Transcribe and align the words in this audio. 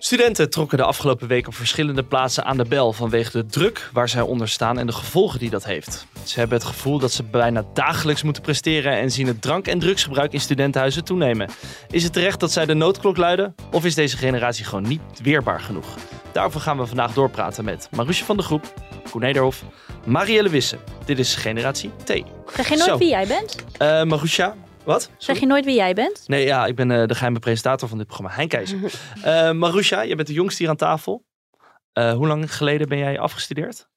Studenten 0.00 0.50
trokken 0.50 0.78
de 0.78 0.84
afgelopen 0.84 1.28
week 1.28 1.46
op 1.46 1.54
verschillende 1.54 2.02
plaatsen 2.04 2.44
aan 2.44 2.56
de 2.56 2.64
bel 2.64 2.92
vanwege 2.92 3.30
de 3.30 3.46
druk 3.46 3.90
waar 3.92 4.08
zij 4.08 4.20
onder 4.20 4.48
staan 4.48 4.78
en 4.78 4.86
de 4.86 4.92
gevolgen 4.92 5.38
die 5.38 5.50
dat 5.50 5.64
heeft. 5.64 6.06
Ze 6.24 6.38
hebben 6.38 6.58
het 6.58 6.66
gevoel 6.66 6.98
dat 6.98 7.12
ze 7.12 7.22
bijna 7.22 7.64
dagelijks 7.74 8.22
moeten 8.22 8.42
presteren 8.42 8.92
en 8.92 9.10
zien 9.10 9.26
het 9.26 9.42
drank- 9.42 9.66
en 9.66 9.78
drugsgebruik 9.78 10.32
in 10.32 10.40
studentenhuizen 10.40 11.04
toenemen. 11.04 11.48
Is 11.90 12.02
het 12.02 12.12
terecht 12.12 12.40
dat 12.40 12.52
zij 12.52 12.66
de 12.66 12.74
noodklok 12.74 13.16
luiden 13.16 13.54
of 13.72 13.84
is 13.84 13.94
deze 13.94 14.16
generatie 14.16 14.64
gewoon 14.64 14.88
niet 14.88 15.00
weerbaar 15.22 15.60
genoeg? 15.60 15.86
Daarover 16.32 16.60
gaan 16.60 16.78
we 16.78 16.86
vandaag 16.86 17.12
doorpraten 17.12 17.64
met 17.64 17.88
Marusje 17.96 18.24
van 18.24 18.36
de 18.36 18.42
Groep, 18.42 18.74
Koen 19.10 19.20
Nederhof, 19.20 19.62
Marielle 20.04 20.48
Wisse. 20.48 20.78
Dit 21.04 21.18
is 21.18 21.34
Generatie 21.34 21.90
T. 22.04 22.08
Zeg 22.08 22.68
je 22.68 22.76
nooit 22.76 22.90
Zo. 22.90 22.98
wie 22.98 23.08
jij 23.08 23.26
bent? 23.26 23.56
Uh, 23.82 24.02
Marusha, 24.02 24.54
wat? 24.88 25.10
Zeg 25.18 25.38
je 25.40 25.46
nooit 25.46 25.64
wie 25.64 25.74
jij 25.74 25.94
bent? 25.94 26.22
Nee, 26.26 26.44
ja, 26.46 26.66
ik 26.66 26.74
ben 26.76 26.90
eh, 26.90 27.06
de 27.06 27.14
geheime 27.14 27.38
presentator 27.38 27.88
van 27.88 27.98
dit 27.98 28.06
programma, 28.06 28.34
Hein 28.36 28.48
Keizer. 28.48 28.78
Eh 29.22 29.50
Marusha, 29.52 30.00
je 30.02 30.14
bent 30.14 30.28
de 30.28 30.34
jongste 30.34 30.62
hier 30.62 30.70
aan 30.70 30.76
tafel. 30.76 31.24
Eh, 31.92 32.12
hoe 32.12 32.26
lang 32.26 32.54
geleden 32.56 32.88
ben 32.88 32.98
jij 32.98 33.18
afgestudeerd? 33.18 33.88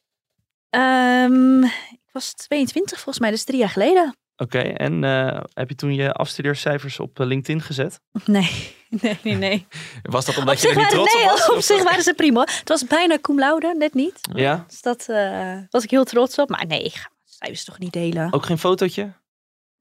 Ehm, 0.69 1.63
ik 1.63 2.09
was 2.11 2.33
22 2.33 2.95
volgens 2.95 3.19
mij, 3.19 3.29
dus 3.31 3.43
drie 3.43 3.59
jaar 3.59 3.69
geleden. 3.69 4.15
Oké, 4.35 4.59
en 4.59 5.03
eh, 5.03 5.41
heb 5.53 5.69
je 5.69 5.75
toen 5.75 5.93
je 5.93 6.11
afstudeercijfers 6.11 6.99
op 6.99 7.17
LinkedIn 7.19 7.61
gezet? 7.61 7.99
Nee, 8.25 8.75
nee, 9.01 9.17
nee. 9.23 9.35
nee. 9.35 9.67
Was 10.01 10.25
dat 10.25 10.35
Op 10.35 10.41
omdat 10.41 10.61
je 10.61 10.69
er 10.69 10.75
niet 10.75 10.83
waren, 10.93 10.97
trots 10.97 11.13
op 11.13 11.19
nee, 11.19 11.27
was? 11.29 11.49
op 11.49 11.57
Of- 11.57 11.63
zich 11.63 11.83
waren 11.83 12.03
ze 12.03 12.13
prima. 12.13 12.39
Het 12.41 12.69
was 12.69 12.85
bijna 12.87 13.17
cum 13.21 13.39
laude, 13.39 13.75
net 13.77 13.93
niet. 13.93 14.19
Ja? 14.33 14.65
Dus 14.67 14.81
dat 14.81 15.05
eh, 15.09 15.57
was 15.69 15.83
ik 15.83 15.89
heel 15.89 16.03
trots 16.03 16.37
op. 16.37 16.49
Maar 16.49 16.65
nee, 16.67 16.83
ik 16.83 16.93
ga 16.93 17.09
mijn 17.09 17.21
cijfers 17.25 17.63
toch 17.63 17.79
niet 17.79 17.93
delen. 17.93 18.33
Ook 18.33 18.45
geen 18.45 18.57
fotootje? 18.57 19.13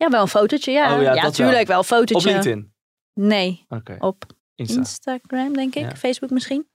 Ja, 0.00 0.08
wel 0.08 0.20
een 0.20 0.28
fotootje, 0.28 0.72
ja. 0.72 0.96
Oh 0.96 1.02
ja, 1.02 1.14
ja, 1.14 1.22
dat 1.22 1.34
tuurlijk, 1.34 1.66
wel. 1.66 1.78
een 1.78 1.84
fotootje. 1.84 2.28
Op 2.28 2.34
LinkedIn? 2.34 2.72
Nee, 3.14 3.64
Oké, 3.68 3.96
op 3.98 4.24
Insta. 4.54 4.78
Instagram 4.78 5.52
denk 5.52 5.74
ik. 5.74 5.82
Ja. 5.82 5.96
Facebook 5.96 6.30
misschien. 6.30 6.68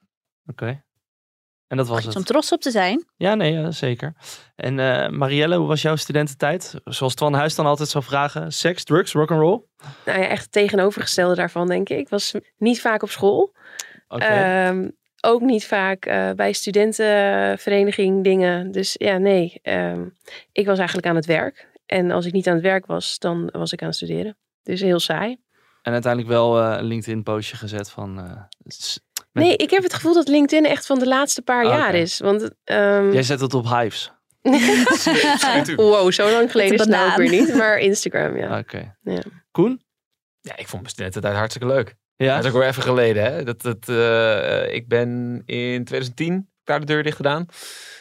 Oké. 0.46 0.84
En 1.68 1.78
dat 1.78 1.88
was 1.88 1.98
Iets 1.98 2.08
om 2.08 2.22
het? 2.22 2.26
trots 2.26 2.52
op 2.52 2.62
te 2.62 2.72
zijn. 2.72 3.06
Ja, 3.16 3.36
nee, 3.36 3.54
ja, 3.54 3.72
zeker. 3.72 4.14
En 4.56 4.80
eh, 4.80 5.10
Marielle, 5.10 5.58
hoe 5.58 5.68
was 5.68 5.82
jouw 5.82 5.96
studententijd? 5.96 6.74
Zoals 6.84 7.16
Twan 7.16 7.34
Huis 7.34 7.56
dan 7.56 7.66
altijd 7.66 7.90
zou 7.90 8.04
vragen. 8.04 8.52
Seks, 8.52 8.84
drugs, 8.84 9.12
rock'n'roll? 9.14 9.62
Nou 10.06 10.20
ja, 10.20 10.28
echt 10.28 10.42
het 10.42 10.52
tegenovergestelde 10.52 11.36
daarvan, 11.36 11.68
denk 11.68 11.90
ik. 11.90 11.98
Ik 11.98 12.10
was 12.10 12.34
niet 12.58 12.82
vaak 12.82 13.04
op 13.04 13.10
school. 13.10 13.54
Ehm, 14.08 14.90
ook 15.22 15.42
niet 15.42 15.66
vaak 15.66 16.06
eh, 16.06 16.32
bij 16.32 16.54
studentenvereniging 16.54 18.24
dingen. 18.24 18.72
Dus 18.72 18.96
ja, 18.98 19.18
nee. 19.18 19.60
ehm, 19.62 20.06
ik 20.52 20.66
was 20.66 20.78
eigenlijk 20.78 21.08
aan 21.08 21.16
het 21.16 21.26
werk. 21.26 21.68
En 21.86 22.12
als 22.12 22.26
ik 22.26 22.34
niet 22.34 22.48
aan 22.48 22.54
het 22.54 22.64
werk 22.64 22.86
was, 22.86 23.20
dan 23.20 23.50
was 23.52 23.72
ik 23.74 23.82
aan 23.82 23.88
het 23.88 23.96
studeren. 23.96 24.38
Dus 24.64 24.82
heel 24.82 25.00
saai. 25.00 25.38
En 25.82 25.94
uiteindelijk 25.94 26.32
wel 26.34 26.60
eh, 26.62 26.78
een 26.78 26.84
LinkedIn-postje 26.86 27.56
gezet 27.56 27.90
van... 27.90 28.20
eh, 28.20 28.42
met- 28.58 29.02
Nee, 29.32 29.56
ik 29.56 29.70
heb 29.70 29.84
het 29.84 29.94
gevoel 29.94 30.14
dat 30.14 30.28
LinkedIn 30.28 30.66
echt 30.66 30.86
van 30.86 31.00
de 31.00 31.08
laatste 31.08 31.42
paar 31.42 31.64
Oh, 31.66 31.70
jaar 31.72 31.94
is. 31.96 32.20
Want 32.20 32.50
ehm, 32.64 33.12
Jij 33.12 33.24
zet 33.24 33.40
het 33.40 33.54
op 33.54 33.66
Hives. 33.70 34.12
wow, 35.76 36.12
zo 36.12 36.32
lang 36.32 36.52
geleden 36.52 36.74
is 36.74 36.80
het 36.80 36.90
nou 36.90 37.10
ook 37.12 37.18
weer 37.18 37.30
niet. 37.30 37.56
Maar 37.56 37.78
Instagram, 37.80 38.38
ja. 38.38 38.58
Oké. 38.60 38.96
Ja. 39.04 39.22
Koen? 39.52 39.82
Ja, 40.42 40.52
ik 40.58 40.68
vond 40.68 40.82
mijn 40.82 40.94
studententijd 40.94 41.36
hartstikke 41.36 41.68
leuk. 41.68 41.96
Ja? 42.16 42.36
Dat 42.36 42.44
is 42.46 42.52
ook 42.52 42.58
weer 42.58 42.68
even 42.68 42.84
geleden. 42.84 43.24
Hè? 43.24 43.44
Dat, 43.44 43.62
dat, 43.62 43.90
eh, 43.90 44.74
ik 44.74 44.88
ben 44.88 45.42
in 45.46 45.84
2010 45.84 46.50
daar 46.64 46.80
de 46.80 46.86
deur 46.86 47.04
dicht 47.04 47.16
gedaan. 47.16 47.46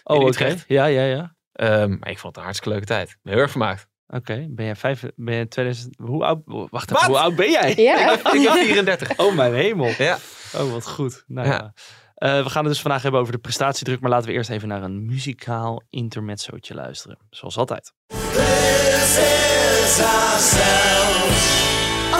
Oh, 0.02 0.24
oké. 0.24 0.54
Ja, 0.66 0.84
ja, 0.86 1.04
ja. 1.04 1.34
Ehm, 1.54 1.96
maar 1.98 2.10
ik 2.10 2.18
vond 2.18 2.22
het 2.22 2.36
een 2.36 2.42
hartstikke 2.42 2.68
leuke 2.72 2.86
tijd. 2.86 3.08
Ik 3.08 3.18
ben 3.22 3.32
heel 3.32 3.42
erg 3.42 3.50
vermaakt. 3.50 3.86
Oké, 4.06 4.46
ben 4.50 4.64
jij 4.64 4.76
vijf... 4.76 5.02
Ben 5.16 5.34
je 5.34 5.48
2000... 5.48 5.94
Hoe 5.98 6.24
oud... 6.24 6.40
Wacht 6.44 6.90
even, 6.94 7.06
hoe 7.06 7.18
oud 7.18 7.36
ben 7.36 7.50
jij? 7.50 7.74
Ja. 7.76 8.12
Ik 8.12 8.22
ben 8.22 8.52
34. 8.52 9.16
Oh, 9.18 9.34
mijn 9.34 9.54
hemel. 9.54 9.92
Ja. 9.98 10.18
Oh, 10.56 10.72
wat 10.72 10.88
goed. 10.88 11.24
Nou, 11.26 11.48
Ja. 11.48 11.52
ja. 11.54 11.72
Eh, 12.14 12.42
we 12.42 12.50
gaan 12.50 12.64
het 12.64 12.72
dus 12.72 12.82
vandaag 12.82 13.02
hebben 13.02 13.20
over 13.20 13.32
de 13.32 13.38
prestatiedruk. 13.38 14.00
Maar 14.00 14.10
laten 14.10 14.28
we 14.28 14.32
eerst 14.34 14.50
even 14.50 14.68
naar 14.68 14.82
een 14.82 15.04
muzikaal 15.06 15.82
intermezzootje 15.90 16.74
luisteren. 16.74 17.18
Zoals 17.30 17.56
altijd. 17.56 17.92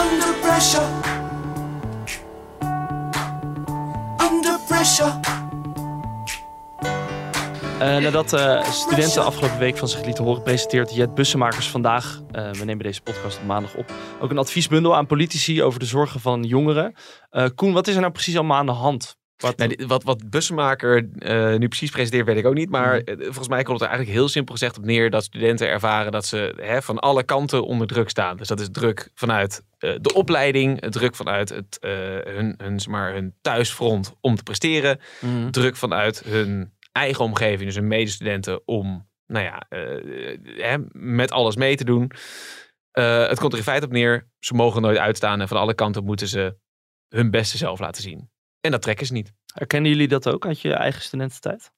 Under 0.01 0.35
pressure. 0.41 0.85
Under 4.31 4.59
pressure. 4.67 5.34
Eh, 7.79 7.97
nadat 7.97 8.33
eh, 8.33 8.63
studenten 8.63 9.25
afgelopen 9.25 9.59
week 9.59 9.77
van 9.77 9.87
zich 9.87 10.05
lieten 10.05 10.23
horen, 10.23 10.41
presenteert 10.43 10.95
Jet 10.95 11.13
Bussenmakers 11.15 11.69
vandaag, 11.69 12.21
eh, 12.31 12.51
we 12.51 12.65
nemen 12.65 12.83
deze 12.83 13.01
podcast 13.01 13.37
op 13.37 13.45
maandag 13.45 13.75
op, 13.75 13.91
ook 14.19 14.29
een 14.31 14.37
adviesbundel 14.37 14.95
aan 14.95 15.05
politici 15.05 15.63
over 15.63 15.79
de 15.79 15.85
zorgen 15.85 16.19
van 16.19 16.43
jongeren. 16.43 16.93
Koen, 17.55 17.73
wat 17.73 17.87
is 17.87 17.93
er 17.95 17.99
nou 18.01 18.11
precies 18.13 18.35
allemaal 18.35 18.57
aan 18.57 18.65
de 18.65 18.71
hand? 18.71 19.17
Wat, 19.37 19.57
dit- 19.57 19.85
wat, 19.85 20.03
wat 20.03 20.29
Bussenmaker 20.29 21.09
eh, 21.19 21.55
nu 21.55 21.67
precies 21.67 21.91
presenteert, 21.91 22.25
weet 22.25 22.37
ik 22.37 22.45
ook 22.45 22.53
niet. 22.53 22.69
Maar 22.69 23.01
Mhm. 23.05 23.23
volgens 23.23 23.47
mij 23.47 23.63
komt 23.63 23.79
het 23.79 23.81
er 23.81 23.87
eigenlijk 23.95 24.17
heel 24.19 24.27
simpel 24.29 24.53
gezegd 24.53 24.77
op 24.77 24.85
neer 24.85 25.09
dat 25.09 25.23
studenten 25.23 25.67
ervaren 25.69 26.11
dat 26.11 26.25
ze 26.25 26.53
hè, 26.61 26.81
van 26.81 26.99
alle 26.99 27.23
kanten 27.23 27.65
onder 27.65 27.87
druk 27.87 28.09
staan. 28.09 28.37
Dus 28.37 28.47
dat 28.47 28.59
is 28.59 28.67
druk 28.71 29.09
vanuit 29.15 29.61
de 29.77 30.13
opleiding, 30.13 30.81
druk 30.81 31.15
vanuit 31.15 31.49
het, 31.49 31.77
hun, 32.25 32.53
hun, 32.57 32.79
zeg 32.79 32.87
maar, 32.91 33.13
hun 33.13 33.33
thuisfront 33.41 34.13
om 34.21 34.35
te 34.35 34.43
presteren, 34.43 34.99
Mhm. 35.21 35.49
druk 35.51 35.75
vanuit 35.75 36.21
hun 36.25 36.73
eigen 36.95 37.23
omgeving, 37.23 37.63
dus 37.63 37.75
hun 37.75 37.87
medestudenten, 37.87 38.67
om 38.67 39.09
nou 39.27 39.45
ja, 39.45 39.65
eh, 39.69 40.37
hè, 40.57 40.77
met 40.91 41.31
alles 41.31 41.55
mee 41.55 41.75
te 41.75 41.83
doen. 41.83 42.11
Eh, 42.91 43.27
het 43.27 43.39
komt 43.39 43.51
er 43.51 43.57
in 43.57 43.63
feite 43.63 43.85
op 43.85 43.91
neer, 43.91 44.29
ze 44.39 44.53
mogen 44.53 44.81
nooit 44.81 44.97
uitstaan 44.97 45.41
en 45.41 45.47
van 45.47 45.57
alle 45.57 45.73
kanten 45.73 46.03
moeten 46.03 46.27
ze 46.27 46.57
hun 47.07 47.31
beste 47.31 47.57
zelf 47.57 47.79
laten 47.79 48.01
zien. 48.01 48.29
En 48.61 48.71
dat 48.71 48.81
trekken 48.81 49.05
ze 49.05 49.13
niet. 49.13 49.33
Herkennen 49.53 49.91
jullie 49.91 50.07
dat 50.07 50.29
ook 50.29 50.45
uit 50.45 50.61
je 50.61 50.73
eigen 50.73 51.01
studententijd? 51.01 51.71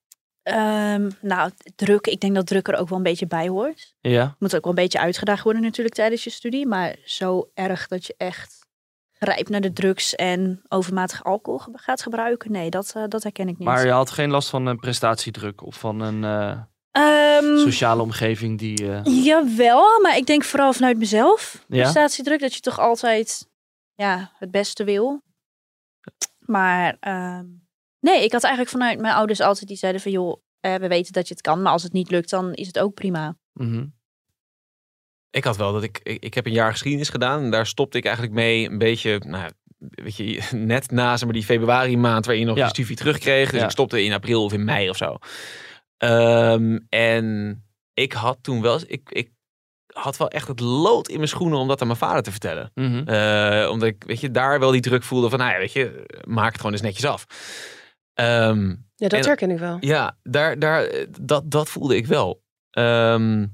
Ehm, 0.44 1.10
nou, 1.22 1.52
druk. 1.76 2.08
Ik 2.08 2.20
denk 2.20 2.36
dat 2.36 2.48
druk 2.48 2.68
er 2.68 2.76
ook 2.76 2.90
wel 2.90 2.98
een 2.98 3.04
beetje 3.04 3.28
bij 3.28 3.48
hoort. 3.48 3.96
Ja. 4.02 4.36
Moet 4.40 4.56
ook 4.56 4.64
wel 4.64 4.74
een 4.74 4.84
beetje 4.84 5.00
uitgedaagd 5.00 5.44
worden 5.44 5.62
natuurlijk 5.62 5.96
tijdens 5.96 6.24
je 6.24 6.30
studie. 6.30 6.68
Maar 6.68 6.96
zo 7.06 7.52
erg 7.54 7.88
dat 7.88 8.06
je 8.06 8.14
echt 8.18 8.67
grijpt 9.20 9.50
naar 9.50 9.62
de 9.62 9.74
drugs 9.74 10.16
en 10.16 10.62
overmatig 10.68 11.24
alcohol 11.24 11.60
gaat 11.74 12.02
gebruiken. 12.02 12.52
Nee, 12.52 12.70
dat, 12.70 12.94
eh, 12.96 13.04
dat 13.08 13.24
herken 13.24 13.48
ik 13.48 13.58
niet. 13.58 13.68
Maar 13.68 13.86
je 13.86 13.92
had 13.92 14.12
geen 14.12 14.30
last 14.30 14.50
van 14.50 14.66
een 14.66 14.80
prestatiedruk 14.80 15.66
of 15.66 15.76
van 15.80 16.00
een 16.00 16.24
eh, 16.24 16.62
Ehm, 16.92 17.58
sociale 17.58 18.02
omgeving 18.02 18.60
die... 18.60 18.92
eh, 18.92 19.24
Jawel, 19.26 20.02
maar 20.02 20.18
ik 20.18 20.26
denk 20.26 20.44
vooral 20.44 20.74
vanuit 20.74 20.98
mezelf. 20.98 21.66
Ja? 21.68 21.82
Prestatiedruk, 21.82 22.40
dat 22.40 22.54
je 22.54 22.60
toch 22.60 22.80
altijd 22.80 23.50
ja, 23.96 24.32
het 24.38 24.52
beste 24.52 24.84
wil. 24.84 25.22
Maar 26.40 26.98
ehm, 27.00 27.46
nee, 28.00 28.24
ik 28.24 28.32
had 28.32 28.44
eigenlijk 28.44 28.74
vanuit 28.74 29.00
mijn 29.00 29.14
ouders 29.14 29.40
altijd 29.42 29.68
die 29.68 29.78
zeiden 29.78 30.02
van 30.02 30.12
joh, 30.12 30.42
we 30.60 30.88
weten 30.88 31.14
dat 31.14 31.28
je 31.28 31.34
het 31.34 31.44
kan, 31.44 31.62
maar 31.62 31.72
als 31.72 31.84
het 31.84 31.94
niet 31.94 32.12
lukt, 32.12 32.30
dan 32.30 32.54
is 32.54 32.68
het 32.68 32.80
ook 32.80 32.94
prima. 32.94 33.36
mhm. 33.54 33.86
Ik 35.38 35.44
had 35.44 35.58
wel 35.58 35.74
dat 35.74 35.84
ik, 35.84 36.00
ik, 36.04 36.24
ik 36.24 36.34
heb 36.34 36.46
een 36.46 36.52
jaar 36.52 36.72
geschiedenis 36.72 37.10
gedaan 37.10 37.44
en 37.44 37.52
daar 37.52 37.66
stopte 37.66 37.98
ik 37.98 38.06
eigenlijk 38.06 38.36
mee 38.36 38.70
een 38.70 38.78
beetje, 38.78 39.22
nou, 39.26 39.50
weet 39.78 40.16
je, 40.16 40.42
net 40.56 40.92
na 40.92 41.12
zeg 41.18 41.24
maar, 41.26 41.34
die 41.34 41.44
februari 41.46 41.98
maand 41.98 42.26
waarin 42.26 42.44
je 42.44 42.50
nog 42.50 42.58
Ja. 42.58 42.64
je 42.64 42.70
studie 42.70 42.96
terugkreeg. 42.96 43.50
Dus 43.50 43.60
Ja. 43.60 43.66
ik 43.66 43.72
stopte 43.72 44.04
in 44.04 44.14
april 44.14 44.44
of 44.44 44.54
in 44.54 44.64
mei 44.66 44.90
of 44.90 44.98
zo. 44.98 45.18
Ehm, 45.98 46.80
en 46.90 47.56
ik 47.94 48.14
had 48.14 48.38
toen 48.42 48.62
wel, 48.62 48.80
ik, 48.88 49.10
ik 49.10 49.32
had 49.94 50.18
wel 50.18 50.30
echt 50.30 50.48
het 50.48 50.60
lood 50.60 51.08
in 51.10 51.16
mijn 51.18 51.28
schoenen 51.28 51.58
om 51.60 51.68
dat 51.68 51.82
aan 51.82 51.88
mijn 51.88 52.00
vader 52.00 52.24
te 52.24 52.32
vertellen. 52.32 52.72
Mhm. 52.74 53.08
Eh, 53.08 53.70
omdat 53.72 53.88
ik, 53.88 54.04
weet 54.08 54.20
je, 54.22 54.32
daar 54.32 54.60
wel 54.60 54.72
die 54.72 54.82
druk 54.82 55.04
voelde 55.04 55.30
van, 55.30 55.40
nou 55.40 55.52
ja, 55.52 55.58
weet 55.58 55.74
je, 55.74 56.06
maak 56.28 56.48
het 56.48 56.58
gewoon 56.58 56.72
eens 56.72 56.82
netjes 56.82 57.06
af. 57.06 57.26
Ehm, 58.14 58.68
Ja, 58.96 59.08
dat 59.08 59.20
En- 59.20 59.26
herken 59.26 59.52
ik 59.52 59.60
wel. 59.60 59.78
ja, 59.80 60.18
daar, 60.24 60.60
daar, 60.60 61.06
dat, 61.22 61.52
dat 61.52 61.70
voelde 61.70 61.96
ik 61.96 62.06
wel. 62.08 62.42
Ehm, 62.70 63.46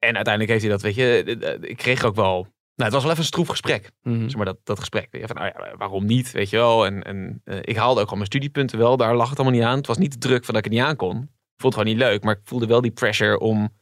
en 0.00 0.14
uiteindelijk 0.14 0.48
heeft 0.48 0.62
hij 0.62 0.70
dat, 0.70 0.82
weet 0.82 0.94
je, 0.94 1.58
ik 1.60 1.76
kreeg 1.76 2.04
ook 2.04 2.14
wel. 2.14 2.42
Nou, 2.74 2.92
het 2.92 2.92
was 2.92 3.02
wel 3.02 3.10
even 3.10 3.18
een 3.24 3.28
stroef 3.28 3.48
gesprek, 3.48 3.90
Mhm. 4.02 4.22
zeg 4.22 4.36
maar, 4.36 4.44
dat, 4.44 4.58
dat 4.64 4.78
gesprek. 4.78 5.08
Weet 5.10 5.20
je, 5.20 5.26
Van, 5.26 5.36
nou 5.36 5.48
ja, 5.56 5.76
waarom 5.76 6.06
niet, 6.06 6.30
weet 6.30 6.50
je 6.50 6.56
wel. 6.56 6.86
En, 6.86 7.02
en 7.02 7.40
eh, 7.44 7.58
ik 7.60 7.76
haalde 7.76 8.00
ook 8.00 8.08
al 8.08 8.14
mijn 8.14 8.26
studiepunten 8.26 8.78
wel, 8.78 8.96
daar 8.96 9.16
lag 9.16 9.28
het 9.30 9.38
allemaal 9.38 9.58
niet 9.58 9.66
aan. 9.68 9.76
Het 9.76 9.86
was 9.86 9.98
niet 9.98 10.12
de 10.12 10.18
druk 10.18 10.44
van 10.44 10.54
dat 10.54 10.64
ik 10.64 10.70
het 10.70 10.78
niet 10.80 10.88
aan 10.88 10.96
kon. 10.96 11.16
Ik 11.16 11.66
vond 11.66 11.74
het 11.74 11.82
gewoon 11.82 11.88
niet 11.98 11.98
leuk, 12.08 12.22
maar 12.24 12.34
ik 12.34 12.40
voelde 12.44 12.66
wel 12.66 12.80
die 12.80 12.90
pressure 12.90 13.38
om 13.38 13.78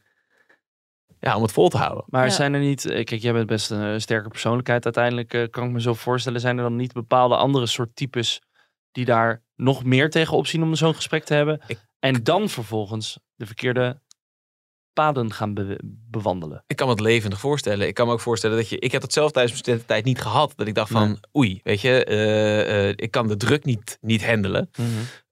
ja, 1.21 1.37
om 1.37 1.43
het 1.43 1.53
vol 1.53 1.69
te 1.69 1.77
houden. 1.77 2.05
Maar 2.07 2.25
Ja. 2.25 2.31
zijn 2.31 2.55
er 2.55 2.61
niet, 2.61 2.85
eh, 2.85 3.05
kijk, 3.05 3.21
jij 3.23 3.33
bent 3.33 3.47
best 3.47 3.71
een 3.71 3.93
eh, 3.93 3.99
sterke 3.99 4.29
persoonlijkheid 4.29 4.85
uiteindelijk, 4.85 5.49
kan 5.51 5.65
ik 5.67 5.71
me 5.73 5.81
zo 5.81 5.95
voorstellen. 5.95 6.41
Zijn 6.41 6.57
er 6.57 6.63
dan 6.63 6.77
niet 6.77 6.93
bepaalde 6.93 7.37
andere 7.37 7.67
soort 7.67 7.97
types 7.97 8.43
die 8.93 9.05
daar 9.05 9.43
nog 9.57 9.85
meer 9.85 10.11
tegen 10.11 10.37
opzien 10.37 10.63
om 10.63 10.75
zo'n 10.75 10.95
gesprek 10.95 11.25
te 11.25 11.35
hebben? 11.35 11.61
Ik- 11.67 11.87
En 11.99 12.23
dan 12.23 12.49
vervolgens 12.49 13.19
de 13.35 13.47
verkeerde 13.47 14.01
paden 14.99 15.33
gaan 15.33 15.55
be- 15.55 15.81
bewandelen. 15.85 16.65
Ik 16.67 16.77
kan 16.77 16.87
me 16.87 16.93
het 16.93 17.03
levendig 17.03 17.41
voorstellen. 17.41 17.87
Ik 17.87 17.95
kan 17.95 18.07
me 18.07 18.13
ook 18.13 18.21
voorstellen 18.21 18.57
dat 18.57 18.69
je... 18.69 18.79
Ik 18.79 18.93
heb 18.93 19.01
dat 19.01 19.13
zelf 19.13 19.31
tijdens 19.31 19.53
mijn 19.53 19.65
studententijd 19.65 20.05
niet 20.05 20.21
gehad. 20.21 20.53
Dat 20.57 20.67
ik 20.67 20.75
dacht 20.75 20.91
van, 20.91 21.09
Nee. 21.09 21.19
oei, 21.37 21.61
weet 21.63 21.81
je, 21.81 22.05
eh, 22.05 22.89
eh, 22.89 22.95
ik 22.97 23.11
kan 23.11 23.29
de 23.29 23.37
druk 23.37 23.65
niet, 23.65 23.99
niet 24.01 24.27
handelen. 24.27 24.71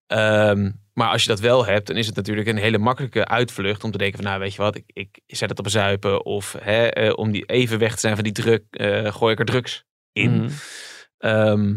Ehm, 0.06 0.70
maar 0.92 1.08
als 1.10 1.22
je 1.22 1.28
dat 1.28 1.40
wel 1.40 1.66
hebt, 1.66 1.86
dan 1.86 1.96
is 1.96 2.06
het 2.06 2.16
natuurlijk 2.16 2.48
een 2.48 2.56
hele 2.56 2.78
makkelijke 2.78 3.26
uitvlucht 3.26 3.84
om 3.84 3.90
te 3.90 3.98
denken 3.98 4.16
van, 4.16 4.26
nou 4.26 4.40
weet 4.40 4.54
je 4.54 4.62
wat, 4.62 4.76
ik, 4.76 4.84
ik 4.94 5.20
zet 5.26 5.50
het 5.50 5.58
op 5.58 5.64
een 5.64 5.70
zuipen. 5.70 6.24
Of 6.24 6.56
hè, 6.60 6.86
eh, 6.86 7.12
om 7.16 7.32
die 7.32 7.44
even 7.44 7.78
weg 7.78 7.94
te 7.94 8.00
zijn 8.00 8.14
van 8.14 8.24
die 8.24 8.32
druk, 8.32 8.64
gooi 9.14 9.32
ik 9.32 9.38
er 9.38 9.44
drugs 9.44 9.84
in. 10.12 10.30
Mhm. 10.42 10.50
Ehm, 11.18 11.76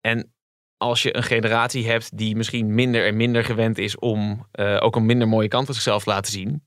en 0.00 0.34
als 0.76 1.02
je 1.02 1.16
een 1.16 1.22
generatie 1.22 1.88
hebt 1.88 2.16
die 2.16 2.36
misschien 2.36 2.74
minder 2.74 3.06
en 3.06 3.16
minder 3.16 3.44
gewend 3.44 3.78
is 3.78 3.98
om 3.98 4.46
ook 4.80 4.96
een 4.96 5.06
minder 5.06 5.28
mooie 5.28 5.48
kant 5.48 5.64
van 5.66 5.74
zichzelf 5.74 6.02
te 6.02 6.10
laten 6.10 6.32
zien. 6.32 6.64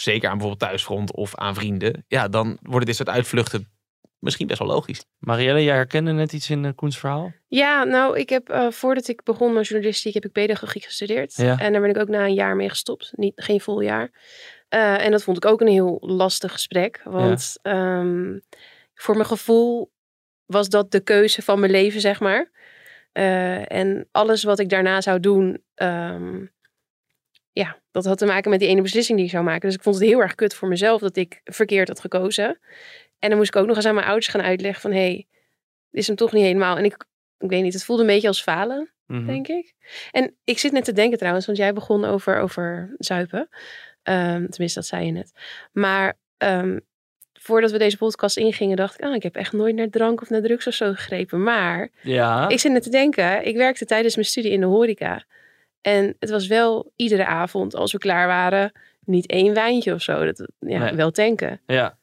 Zeker 0.00 0.28
aan 0.28 0.38
bijvoorbeeld 0.38 0.70
thuisfront 0.70 1.12
of 1.12 1.34
aan 1.34 1.54
vrienden. 1.54 2.04
Ja, 2.08 2.28
dan 2.28 2.58
worden 2.62 2.86
dit 2.86 2.96
soort 2.96 3.08
uitvluchten 3.08 3.74
misschien 4.18 4.46
best 4.46 4.58
wel 4.58 4.68
logisch. 4.68 5.04
Marielle, 5.18 5.64
jij 5.64 5.74
herkende 5.74 6.12
net 6.12 6.32
iets 6.32 6.50
in 6.50 6.64
uh, 6.64 6.70
Koens 6.74 6.98
verhaal? 6.98 7.32
Ja, 7.46 7.84
nou, 7.84 8.18
ik 8.18 8.28
heb 8.28 8.48
eh, 8.48 8.70
voordat 8.70 9.08
ik 9.08 9.22
begon 9.22 9.52
met 9.52 9.66
journalistiek, 9.66 10.14
heb 10.14 10.24
ik 10.24 10.32
pedagogiek 10.32 10.84
gestudeerd. 10.84 11.36
Ja. 11.36 11.58
En 11.58 11.72
daar 11.72 11.80
ben 11.80 11.90
ik 11.90 11.98
ook 11.98 12.08
na 12.08 12.24
een 12.24 12.34
jaar 12.34 12.56
mee 12.56 12.68
gestopt. 12.68 13.12
Niet, 13.16 13.32
geen 13.36 13.60
vol 13.60 13.80
jaar. 13.80 14.10
Eh, 14.68 15.04
en 15.04 15.10
dat 15.10 15.22
vond 15.22 15.36
ik 15.36 15.44
ook 15.44 15.60
een 15.60 15.66
heel 15.66 15.98
lastig 16.00 16.52
gesprek. 16.52 17.00
Want 17.04 17.58
ehm, 17.62 18.38
voor 18.94 19.14
mijn 19.14 19.26
gevoel 19.26 19.92
was 20.46 20.68
dat 20.68 20.90
de 20.90 21.00
keuze 21.00 21.42
van 21.42 21.60
mijn 21.60 21.72
leven, 21.72 22.00
zeg 22.00 22.20
maar. 22.20 22.50
Eh, 23.12 23.72
en 23.72 24.08
alles 24.12 24.42
wat 24.42 24.58
ik 24.58 24.68
daarna 24.68 25.00
zou 25.00 25.20
doen, 25.20 25.62
ehm, 25.74 26.44
ja, 27.62 27.78
dat 27.90 28.04
had 28.04 28.18
te 28.18 28.26
maken 28.26 28.50
met 28.50 28.60
die 28.60 28.68
ene 28.68 28.82
beslissing 28.82 29.16
die 29.16 29.26
ik 29.26 29.32
zou 29.32 29.44
maken. 29.44 29.60
Dus 29.68 29.74
ik 29.76 29.82
vond 29.82 29.96
het 29.96 30.04
heel 30.04 30.20
erg 30.20 30.34
kut 30.34 30.54
voor 30.54 30.68
mezelf 30.68 31.00
dat 31.00 31.16
ik 31.16 31.40
verkeerd 31.44 31.88
had 31.88 32.00
gekozen. 32.00 32.58
En 33.18 33.28
dan 33.28 33.38
moest 33.38 33.54
ik 33.54 33.60
ook 33.60 33.66
nog 33.66 33.76
eens 33.76 33.86
aan 33.86 33.94
mijn 33.94 34.06
ouders 34.06 34.26
gaan 34.28 34.42
uitleggen 34.42 34.80
van... 34.80 34.90
hé, 34.92 34.96
hey, 34.98 35.26
dit 35.90 36.00
is 36.00 36.06
hem 36.06 36.16
toch 36.16 36.32
niet 36.32 36.42
helemaal. 36.44 36.76
En 36.76 36.84
ik, 36.84 37.04
ik 37.38 37.50
weet 37.50 37.62
niet, 37.62 37.72
het 37.72 37.84
voelde 37.84 38.02
een 38.02 38.08
beetje 38.08 38.28
als 38.28 38.42
falen, 38.42 38.90
Mhm. 39.06 39.26
denk 39.26 39.48
ik. 39.48 39.72
En 40.10 40.34
ik 40.44 40.58
zit 40.58 40.72
net 40.72 40.84
te 40.84 40.92
denken 40.92 41.18
trouwens, 41.18 41.46
want 41.46 41.58
jij 41.58 41.72
begon 41.72 42.04
over, 42.04 42.38
over 42.40 42.94
zuipen. 42.98 43.48
Ehm, 44.02 44.46
tenminste, 44.48 44.78
dat 44.78 44.86
zei 44.88 45.06
je 45.06 45.12
net. 45.12 45.32
Maar 45.72 46.18
ehm, 46.36 46.78
voordat 47.32 47.70
we 47.70 47.78
deze 47.78 47.96
podcast 47.96 48.36
ingingen, 48.36 48.76
dacht 48.76 48.94
ik... 48.94 49.04
ah, 49.06 49.14
ik 49.14 49.22
heb 49.22 49.36
echt 49.36 49.52
nooit 49.52 49.74
naar 49.74 49.88
drank 49.88 50.20
of 50.22 50.30
naar 50.30 50.42
drugs 50.42 50.66
of 50.66 50.74
zo 50.74 50.92
gegrepen. 50.92 51.42
Maar 51.42 51.88
Ja. 52.02 52.48
ik 52.48 52.58
zit 52.60 52.72
net 52.72 52.82
te 52.82 52.90
denken, 52.90 53.46
ik 53.46 53.56
werkte 53.56 53.84
tijdens 53.84 54.14
mijn 54.14 54.26
studie 54.26 54.50
in 54.50 54.60
de 54.60 54.66
horeca. 54.66 55.24
En 55.86 56.16
het 56.18 56.30
was 56.30 56.46
wel 56.46 56.92
iedere 56.96 57.26
avond, 57.26 57.74
als 57.74 57.92
we 57.92 57.98
klaar 57.98 58.26
waren, 58.26 58.72
niet 59.04 59.26
één 59.26 59.54
wijntje 59.54 59.94
of 59.94 60.02
zo. 60.02 60.24
Dat, 60.24 60.48
ja, 60.58 60.78
Nee. 60.78 60.92
wel 60.94 61.10
tanken. 61.10 61.60
ja. 61.66 61.98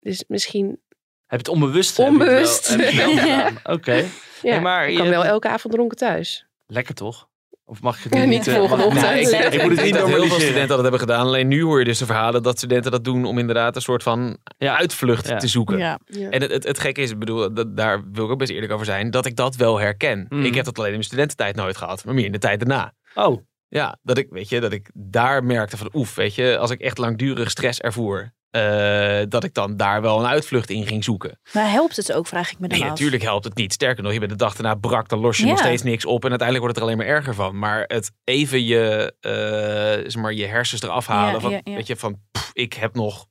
Dus 0.00 0.24
misschien, 0.28 0.66
Heb 0.68 0.80
je 1.26 1.36
het 1.36 1.48
onbewust? 1.48 1.98
Onbewust. 1.98 2.68
Je 2.74 2.76
je? 3.04 3.50
Oké. 3.72 3.94
ja, 3.94 4.04
Hey, 4.42 4.60
maar 4.60 4.84
ik 4.84 4.90
je 4.90 4.96
kan 4.96 5.08
wel 5.08 5.18
hebt- 5.20 5.32
elke 5.32 5.48
avond 5.48 5.74
dronken 5.74 5.96
thuis. 5.96 6.46
Lekker 6.66 6.94
toch? 6.94 7.28
Of 7.64 7.80
mag 7.82 7.96
ik 7.98 8.04
het 8.04 8.14
Ja, 8.14 8.24
niet 8.24 8.46
eh, 8.46 8.54
volgende 8.54 8.84
mag- 8.84 8.94
ochtend. 8.94 9.12
Nee, 9.12 9.20
ik, 9.46 9.52
ik 9.52 9.62
moet 9.62 9.70
het 9.70 9.70
niet 9.70 9.70
dat 9.70 9.80
heel 9.82 9.92
veel 9.94 10.02
normaliseren. 10.08 10.40
studenten 10.40 10.68
dat 10.68 10.80
hebben 10.82 11.00
gedaan. 11.00 11.26
Alleen 11.26 11.48
nu 11.48 11.62
hoor 11.62 11.78
je 11.78 11.84
dus 11.84 11.98
de 11.98 12.06
verhalen 12.06 12.42
dat 12.42 12.56
studenten 12.56 12.90
dat 12.90 13.04
doen 13.04 13.24
om 13.24 13.38
inderdaad 13.38 13.76
een 13.76 13.82
soort 13.82 14.02
van 14.02 14.38
Ja. 14.58 14.76
uitvlucht 14.76 15.28
Ja. 15.28 15.36
te 15.36 15.46
zoeken. 15.48 15.78
Ja. 15.78 15.98
Ja. 16.04 16.30
En 16.30 16.42
het, 16.42 16.50
het, 16.50 16.64
het 16.64 16.78
gekke 16.78 17.00
is, 17.00 17.10
ik 17.10 17.18
bedoel, 17.18 17.54
dat, 17.54 17.76
daar 17.76 18.02
wil 18.12 18.24
ik 18.24 18.30
ook 18.30 18.38
best 18.38 18.50
eerlijk 18.50 18.72
over 18.72 18.86
zijn, 18.86 19.10
dat 19.10 19.26
ik 19.26 19.36
dat 19.36 19.56
wel 19.56 19.78
herken. 19.80 20.26
Mm. 20.28 20.44
Ik 20.44 20.54
heb 20.54 20.64
dat 20.64 20.74
alleen 20.76 20.88
in 20.88 20.94
mijn 20.94 21.04
studententijd 21.06 21.56
nooit 21.56 21.76
gehad, 21.76 22.04
maar 22.04 22.14
meer 22.14 22.24
in 22.24 22.32
de 22.32 22.38
tijd 22.38 22.58
daarna. 22.58 22.92
Oh, 23.14 23.42
Ja, 23.68 23.98
dat 24.02 24.18
ik, 24.18 24.26
weet 24.30 24.48
je, 24.48 24.60
dat 24.60 24.72
ik 24.72 24.90
daar 24.94 25.44
merkte 25.44 25.76
van, 25.76 25.90
oef, 25.92 26.14
weet 26.14 26.34
je, 26.34 26.58
als 26.58 26.70
ik 26.70 26.80
echt 26.80 26.98
langdurig 26.98 27.50
stress 27.50 27.80
ervoer, 27.80 28.34
eh, 28.50 29.20
dat 29.28 29.44
ik 29.44 29.54
dan 29.54 29.76
daar 29.76 30.02
wel 30.02 30.18
een 30.18 30.26
uitvlucht 30.26 30.70
in 30.70 30.86
ging 30.86 31.04
zoeken. 31.04 31.40
Maar 31.52 31.70
helpt 31.70 31.96
het 31.96 32.12
ook, 32.12 32.26
vraag 32.26 32.50
ik 32.50 32.58
me 32.58 32.68
dan 32.68 32.78
Nee, 32.78 32.86
af. 32.86 32.92
natuurlijk 32.92 33.22
helpt 33.22 33.44
het 33.44 33.54
niet. 33.56 33.72
Sterker 33.72 34.02
nog, 34.02 34.12
je 34.12 34.18
bent 34.18 34.30
de 34.30 34.36
dag 34.36 34.54
daarna 34.54 34.74
brak, 34.74 35.08
dan 35.08 35.18
los 35.18 35.36
je 35.36 35.42
Ja. 35.44 35.48
nog 35.50 35.58
steeds 35.58 35.82
niks 35.82 36.04
op 36.04 36.24
en 36.24 36.30
uiteindelijk 36.30 36.58
wordt 36.60 36.74
het 36.74 36.76
er 36.76 36.82
alleen 36.92 37.06
maar 37.06 37.16
erger 37.16 37.34
van. 37.34 37.58
Maar 37.58 37.84
het 37.86 38.12
even 38.24 38.64
je, 38.64 39.14
eh, 39.20 40.10
zeg 40.10 40.22
maar, 40.22 40.32
je 40.32 40.46
hersens 40.46 40.82
eraf 40.82 41.06
halen 41.06 41.32
Ja, 41.34 41.40
van, 41.40 41.50
ja, 41.50 41.60
ja. 41.64 41.74
weet 41.74 41.86
je, 41.86 41.96
van, 41.96 42.20
pff, 42.30 42.50
ik 42.52 42.72
heb 42.72 42.94
nog 42.94 43.26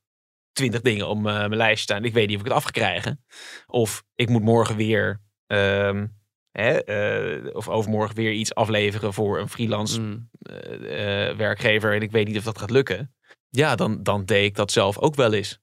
twintig 0.51 0.81
dingen 0.81 1.07
op 1.07 1.19
mijn 1.21 1.35
mijn 1.38 1.56
lijst 1.56 1.83
staan. 1.83 2.06
Ik 2.06 2.13
weet 2.13 2.27
niet 2.27 2.35
of 2.35 2.41
ik 2.41 2.47
het 2.47 2.57
af 2.57 2.63
ga 2.63 2.69
krijgen. 2.71 3.24
Of 3.65 4.03
ik 4.15 4.29
moet 4.29 4.44
morgen 4.44 4.75
weer, 4.75 5.21
ehm, 5.47 6.06
hè, 6.62 6.83
eh, 6.83 7.56
of 7.56 7.69
overmorgen 7.69 8.15
weer 8.15 8.31
iets 8.31 8.56
afleveren 8.56 9.13
voor 9.13 9.39
een 9.39 9.50
freelance 9.50 10.00
mm. 10.01 10.30
eh, 10.42 11.30
eh, 11.30 11.38
werkgever 11.38 11.94
en 11.94 12.01
ik 12.01 12.12
weet 12.12 12.27
niet 12.27 12.38
of 12.38 12.44
dat 12.44 12.59
gaat 12.59 12.69
lukken. 12.71 13.13
Ja, 13.50 13.75
dan, 13.75 14.04
dan 14.04 14.25
deed 14.25 14.45
ik 14.45 14.56
dat 14.56 14.71
zelf 14.71 14.98
ook 15.00 15.15
wel 15.15 15.33
eens. 15.33 15.59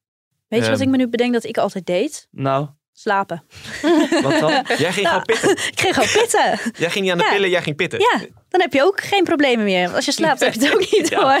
Weet 0.47 0.63
je 0.63 0.69
wat 0.69 0.79
Ehm. 0.79 0.87
ik 0.87 0.95
me 0.95 0.97
nu 1.03 1.09
bedenk 1.09 1.33
dat 1.33 1.43
ik 1.43 1.57
altijd 1.57 1.85
deed? 1.85 2.27
nou, 2.31 2.67
Slapen. 2.97 3.43
wat 4.23 4.39
dan? 4.39 4.65
Jij 4.77 4.91
ging 4.93 5.07
gewoon 5.07 5.23
pitten. 5.23 5.51
Ik 5.71 5.79
ging 5.79 5.93
gewoon 5.93 6.09
pitten. 6.21 6.59
Jij 6.83 6.89
ging 6.89 7.03
niet 7.03 7.11
aan 7.11 7.17
de 7.17 7.23
Ja. 7.23 7.31
pillen, 7.31 7.49
jij 7.49 7.61
ging 7.61 7.75
pitten. 7.75 7.99
Ja, 7.99 8.19
dan 8.49 8.61
heb 8.61 8.73
je 8.73 8.83
ook 8.83 9.01
geen 9.01 9.23
problemen 9.23 9.65
meer. 9.65 9.89
Als 9.89 10.05
je 10.05 10.11
slaapt, 10.11 10.39
heb 10.39 10.53
je 10.53 10.59
het 10.65 10.73
ook 10.73 10.79
niet 10.79 11.09
Ja. 11.09 11.21
hoor. 11.21 11.39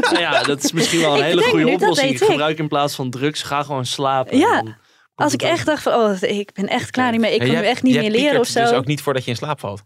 nou 0.00 0.18
ja, 0.18 0.42
dat 0.42 0.64
is 0.64 0.72
misschien 0.72 1.00
wel 1.00 1.12
een 1.12 1.18
Ik 1.18 1.24
hele 1.24 1.42
goede 1.42 1.68
oplossing. 1.68 2.18
Gebruik 2.18 2.58
in 2.58 2.68
plaats 2.68 2.94
van 2.94 3.10
drugs, 3.10 3.42
ga 3.42 3.62
gewoon 3.62 3.86
slapen. 3.86 4.38
Ja. 4.38 4.62
Als 5.14 5.32
ik 5.32 5.42
echt 5.42 5.66
dacht 5.66 5.82
van, 5.82 5.92
oh, 5.94 6.22
ik 6.22 6.52
ben 6.52 6.68
echt 6.68 6.90
klaar 6.90 7.10
niet 7.10 7.20
meer. 7.20 7.32
Ik 7.32 7.38
kan 7.38 7.48
nu 7.48 7.54
echt 7.54 7.82
niet 7.82 7.96
meer 7.96 8.10
leren 8.10 8.40
of 8.40 8.46
zo. 8.46 8.60
dus 8.60 8.72
ook 8.72 8.86
niet 8.86 9.02
voordat 9.02 9.24
je 9.24 9.30
in 9.30 9.36
slaap 9.36 9.60
valt. 9.60 9.82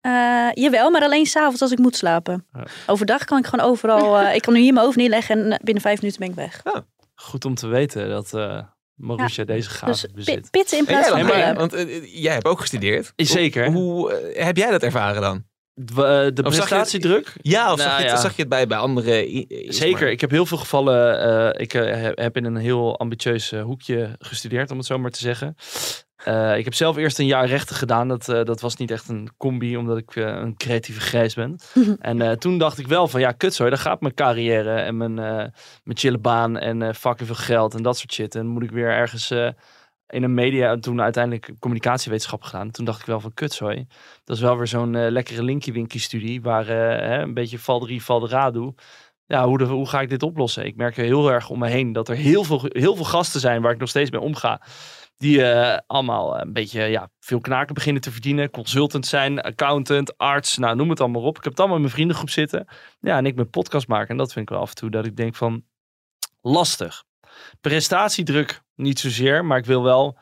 Eh, 0.00 0.48
jawel, 0.54 0.90
maar 0.90 1.02
alleen 1.02 1.26
s'avonds 1.26 1.60
als 1.60 1.70
ik 1.70 1.78
moet 1.78 1.96
slapen. 1.96 2.46
Overdag 2.86 3.24
kan 3.24 3.38
ik 3.38 3.46
gewoon 3.46 3.66
overal... 3.66 4.18
eh, 4.18 4.34
ik 4.36 4.42
kan 4.42 4.52
nu 4.52 4.60
hier 4.60 4.72
mijn 4.72 4.84
hoofd 4.84 4.96
neerleggen 4.96 5.38
en 5.38 5.52
eh, 5.52 5.58
binnen 5.64 5.82
vijf 5.82 6.00
minuten 6.00 6.20
ben 6.20 6.28
ik 6.28 6.34
weg. 6.34 6.62
Goed 7.14 7.44
om 7.44 7.54
te 7.54 7.66
weten 7.66 8.08
dat 8.08 8.34
eh 8.34 8.62
Marusha 8.94 9.44
deze 9.44 9.70
gave 9.70 9.92
Dus 9.92 10.06
bezit. 10.12 10.50
pitten 10.50 10.78
in 10.78 10.84
plaats 10.84 11.08
jij 11.08 11.18
van 11.18 11.26
maar-. 11.26 11.54
Want 11.54 11.72
jij 12.04 12.32
hebt 12.32 12.46
ook 12.46 12.60
gestudeerd. 12.60 13.12
Zeker. 13.16 13.72
Hoe, 13.72 13.82
hoe, 13.82 14.32
heb 14.34 14.56
jij 14.56 14.70
dat 14.70 14.82
ervaren 14.82 15.20
dan? 15.20 15.44
De, 15.74 16.30
de 16.34 16.42
Of 16.42 16.54
zag 16.54 16.68
je- 16.68 16.74
prestatiedruk? 16.74 17.32
Ja, 17.42 17.72
of 17.72 17.78
Nou, 17.78 17.90
zag, 17.90 17.98
je, 17.98 18.04
ja. 18.04 18.16
zag 18.16 18.30
je 18.36 18.40
het 18.40 18.48
bij, 18.50 18.66
bij 18.66 18.78
andere? 18.78 19.44
Zeker. 19.68 20.10
Ik 20.10 20.20
heb 20.20 20.30
heel 20.30 20.46
veel 20.46 20.58
gevallen. 20.58 21.20
eh, 21.54 21.60
ik 21.62 21.74
eh, 21.74 22.12
heb- 22.14 22.36
in 22.36 22.44
een 22.44 22.56
heel 22.56 22.98
ambitieus 22.98 23.52
eh, 23.52 23.62
hoekje 23.62 24.16
gestudeerd, 24.18 24.70
om 24.70 24.76
het 24.76 24.86
zo 24.86 24.98
maar 24.98 25.10
te 25.10 25.18
zeggen. 25.18 25.54
Eh, 26.16 26.56
ik 26.56 26.64
heb 26.64 26.74
zelf 26.74 26.96
eerst 26.96 27.18
een 27.18 27.26
jaar 27.26 27.46
rechten 27.46 27.76
gedaan. 27.76 28.08
Dat, 28.08 28.28
eh, 28.28 28.44
dat 28.44 28.60
was 28.60 28.76
niet 28.76 28.90
echt 28.90 29.08
een 29.08 29.28
combi, 29.36 29.76
omdat 29.76 29.98
ik 29.98 30.16
eh, 30.16 30.24
een 30.24 30.56
creatieve 30.56 31.00
grijs 31.00 31.34
ben. 31.34 31.60
en 32.00 32.22
eh, 32.22 32.30
toen 32.32 32.58
dacht 32.58 32.78
ik 32.78 32.86
wel 32.86 33.08
van, 33.08 33.20
ja, 33.20 33.32
kut 33.32 33.54
zo. 33.54 33.68
Daar 33.68 33.78
gaat 33.78 34.00
mijn 34.00 34.14
carrière 34.14 34.74
en 34.74 34.96
mijn, 34.96 35.18
eh, 35.18 35.34
mijn 35.84 35.98
chille 35.98 36.18
baan 36.18 36.58
en 36.58 36.82
eh, 36.82 36.94
fucking 36.94 37.26
veel 37.28 37.44
geld 37.44 37.74
en 37.74 37.82
dat 37.82 37.98
soort 37.98 38.12
shit. 38.12 38.34
En 38.34 38.46
moet 38.46 38.62
ik 38.62 38.70
weer 38.70 38.88
ergens 38.90 39.30
eh, 39.30 39.48
in 40.12 40.22
een 40.22 40.34
media, 40.34 40.76
toen 40.76 41.02
uiteindelijk 41.02 41.52
communicatiewetenschap 41.58 42.42
gedaan. 42.42 42.70
Toen 42.70 42.84
dacht 42.84 43.00
ik 43.00 43.06
wel 43.06 43.20
van, 43.20 43.34
kut 43.34 43.52
zo. 43.52 43.68
Dat 44.24 44.36
is 44.36 44.42
wel 44.42 44.56
weer 44.56 44.66
zo'n 44.66 44.94
eh, 44.94 45.10
lekkere 45.10 45.42
linky-winky 45.42 45.98
studie, 45.98 46.42
waar 46.42 46.68
eh, 46.68 47.20
een 47.20 47.34
beetje 47.34 47.58
val 47.58 47.80
drie, 47.80 48.02
val 48.02 48.20
de 48.20 48.28
ja, 49.26 49.46
hoe, 49.46 49.58
de, 49.58 49.64
hoe 49.64 49.88
ga 49.88 50.00
ik 50.00 50.08
dit 50.08 50.22
oplossen? 50.22 50.64
Ik 50.64 50.76
merk 50.76 50.96
heel 50.96 51.30
erg 51.30 51.48
om 51.48 51.58
me 51.58 51.68
heen 51.68 51.92
dat 51.92 52.08
er 52.08 52.16
heel 52.16 52.44
veel, 52.44 52.60
heel 52.68 52.96
veel 52.96 53.04
gasten 53.04 53.40
zijn 53.40 53.62
waar 53.62 53.72
ik 53.72 53.78
nog 53.78 53.88
steeds 53.88 54.10
mee 54.10 54.20
omga. 54.20 54.62
Die 55.16 55.44
eh, 55.44 55.78
allemaal 55.86 56.40
een 56.40 56.52
beetje 56.52 56.82
ja, 56.82 57.10
veel 57.20 57.40
knaken 57.40 57.74
beginnen 57.74 58.02
te 58.02 58.10
verdienen. 58.10 58.50
Consultant 58.50 59.06
zijn, 59.06 59.40
accountant, 59.40 60.18
arts, 60.18 60.56
nou 60.58 60.76
noem 60.76 60.90
het 60.90 61.00
allemaal 61.00 61.22
op. 61.22 61.36
Ik 61.36 61.42
heb 61.42 61.52
het 61.52 61.58
allemaal 61.58 61.76
in 61.76 61.82
mijn 61.82 61.94
vriendengroep 61.94 62.30
zitten. 62.30 62.66
Ja, 63.00 63.16
en 63.16 63.26
ik 63.26 63.36
ben 63.36 63.50
podcast 63.50 63.88
maken. 63.88 64.08
En 64.08 64.16
dat 64.16 64.32
vind 64.32 64.44
ik 64.44 64.54
wel 64.54 64.62
af 64.62 64.68
en 64.68 64.76
toe 64.76 64.90
dat 64.90 65.04
ik 65.04 65.16
denk 65.16 65.34
van 65.34 65.64
lastig. 66.40 67.04
Prestatiedruk 67.60 68.62
niet 68.82 68.98
zozeer, 69.00 69.44
maar 69.44 69.58
ik 69.58 69.64
wil 69.66 69.82
wel 69.82 70.18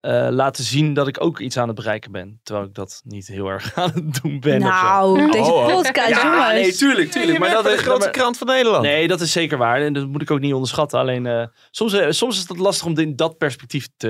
eh, 0.00 0.28
laten 0.30 0.64
zien 0.64 0.94
dat 0.94 1.08
ik 1.08 1.20
ook 1.24 1.38
iets 1.38 1.56
aan 1.56 1.66
het 1.66 1.76
bereiken 1.76 2.12
ben. 2.12 2.40
Terwijl 2.42 2.66
ik 2.66 2.74
dat 2.74 3.00
niet 3.04 3.26
heel 3.26 3.46
erg 3.48 3.74
aan 3.78 3.90
het 3.94 4.22
doen 4.22 4.40
ben. 4.40 4.56
of 4.62 4.68
zo. 4.68 4.72
Nou, 5.16 5.30
deze 5.30 5.52
Oh, 5.52 5.56
oh. 5.66 5.66
podcast, 5.74 6.08
Ja, 6.08 6.22
jongens. 6.22 6.52
nee, 6.52 6.72
tuurlijk, 6.72 7.10
tuurlijk. 7.10 7.38
Maar 7.38 7.50
dat 7.50 7.64
de 7.64 7.70
is 7.70 7.80
grootste 7.80 8.10
krant 8.10 8.38
van 8.38 8.46
Nederland. 8.46 8.82
Nee, 8.82 9.08
dat 9.08 9.20
is 9.20 9.32
zeker 9.32 9.58
waar. 9.58 9.80
En 9.80 9.92
dat 9.92 10.06
moet 10.06 10.22
ik 10.22 10.30
ook 10.30 10.40
niet 10.40 10.52
onderschatten. 10.52 10.98
Alleen 10.98 11.26
eh, 11.26 11.46
soms, 11.70 11.92
eh, 11.92 12.10
soms 12.10 12.36
is 12.42 12.48
het 12.48 12.58
lastig 12.58 12.86
om 12.86 12.94
dit 12.94 13.06
in 13.06 13.16
dat 13.16 13.38
perspectief 13.38 13.88
te 13.96 14.06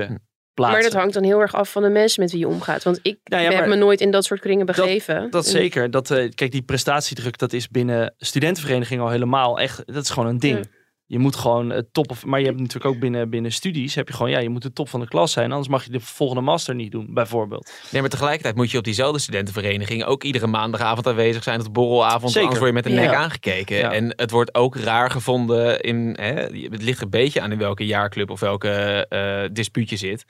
plaatsen. 0.54 0.80
Maar 0.80 0.90
dat 0.90 1.00
hangt 1.00 1.14
dan 1.14 1.23
heel 1.25 1.40
erg 1.40 1.54
af 1.54 1.70
van 1.73 1.82
de 1.82 1.88
mensen 1.88 2.23
met 2.23 2.30
wie 2.30 2.40
je 2.40 2.49
omgaat. 2.49 2.82
Want 2.82 2.99
ik 3.02 3.18
Nou 3.25 3.42
ja, 3.42 3.50
heb 3.50 3.66
me 3.66 3.75
nooit 3.75 4.00
in 4.00 4.11
dat 4.11 4.25
soort 4.25 4.40
kringen 4.40 4.66
begeven. 4.66 5.30
Dat 5.30 5.44
En- 5.44 5.50
zeker. 5.50 5.90
Dat, 5.90 6.11
eh, 6.11 6.30
kijk, 6.35 6.50
die 6.50 6.62
prestatiedruk, 6.62 7.38
dat 7.38 7.52
is 7.52 7.68
binnen 7.68 8.14
studentenvereniging 8.18 9.00
al 9.00 9.08
helemaal 9.11 9.58
echt. 9.58 9.82
Dat 9.87 10.02
is 10.02 10.11
gewoon 10.11 10.28
een 10.28 10.38
ding. 10.38 10.76
Je 11.10 11.18
moet 11.18 11.36
gewoon 11.36 11.70
het 11.70 11.92
top 11.92 12.10
of. 12.10 12.24
Maar 12.24 12.40
je 12.40 12.46
hebt 12.46 12.58
natuurlijk 12.58 12.94
ook 12.94 13.00
binnen, 13.00 13.30
binnen 13.30 13.52
studies. 13.52 13.94
Heb 13.94 14.08
je 14.08 14.14
gewoon, 14.14 14.30
ja, 14.30 14.38
je 14.38 14.48
moet 14.48 14.62
de 14.62 14.72
top 14.72 14.88
van 14.88 15.00
de 15.00 15.08
klas 15.08 15.32
zijn. 15.32 15.50
Anders 15.50 15.68
mag 15.68 15.84
je 15.84 15.90
de 15.90 16.00
volgende 16.00 16.42
master 16.42 16.74
niet 16.74 16.92
doen, 16.92 17.14
bijvoorbeeld. 17.14 17.72
Nee, 17.90 18.00
maar 18.00 18.10
tegelijkertijd 18.10 18.54
moet 18.56 18.70
je 18.70 18.78
op 18.78 18.84
diezelfde 18.84 19.18
studentenvereniging 19.18 20.04
ook 20.04 20.24
iedere 20.24 20.46
maandagavond 20.46 21.06
aanwezig 21.06 21.42
zijn. 21.42 21.58
Op 21.58 21.64
de 21.64 21.70
borrelavond, 21.70 22.32
Zeker. 22.32 22.40
anders 22.40 22.58
word 22.58 22.70
je 22.70 22.82
met 22.82 22.86
een 22.86 23.02
Ja. 23.02 23.10
nek 23.10 23.14
aangekeken. 23.18 23.76
Ja. 23.76 23.92
En 23.92 24.12
het 24.16 24.30
wordt 24.30 24.54
ook 24.54 24.76
raar 24.76 25.10
gevonden 25.10 25.80
in, 25.80 26.16
hè, 26.20 26.32
het 26.32 26.82
ligt 26.82 27.02
een 27.02 27.10
beetje 27.10 27.40
aan 27.40 27.52
in 27.52 27.58
welke 27.58 27.86
jaarclub 27.86 28.30
of 28.30 28.40
welke 28.40 29.06
eh 29.08 29.44
dispuut 29.52 29.90
je 29.90 29.96
zit. 29.96 30.24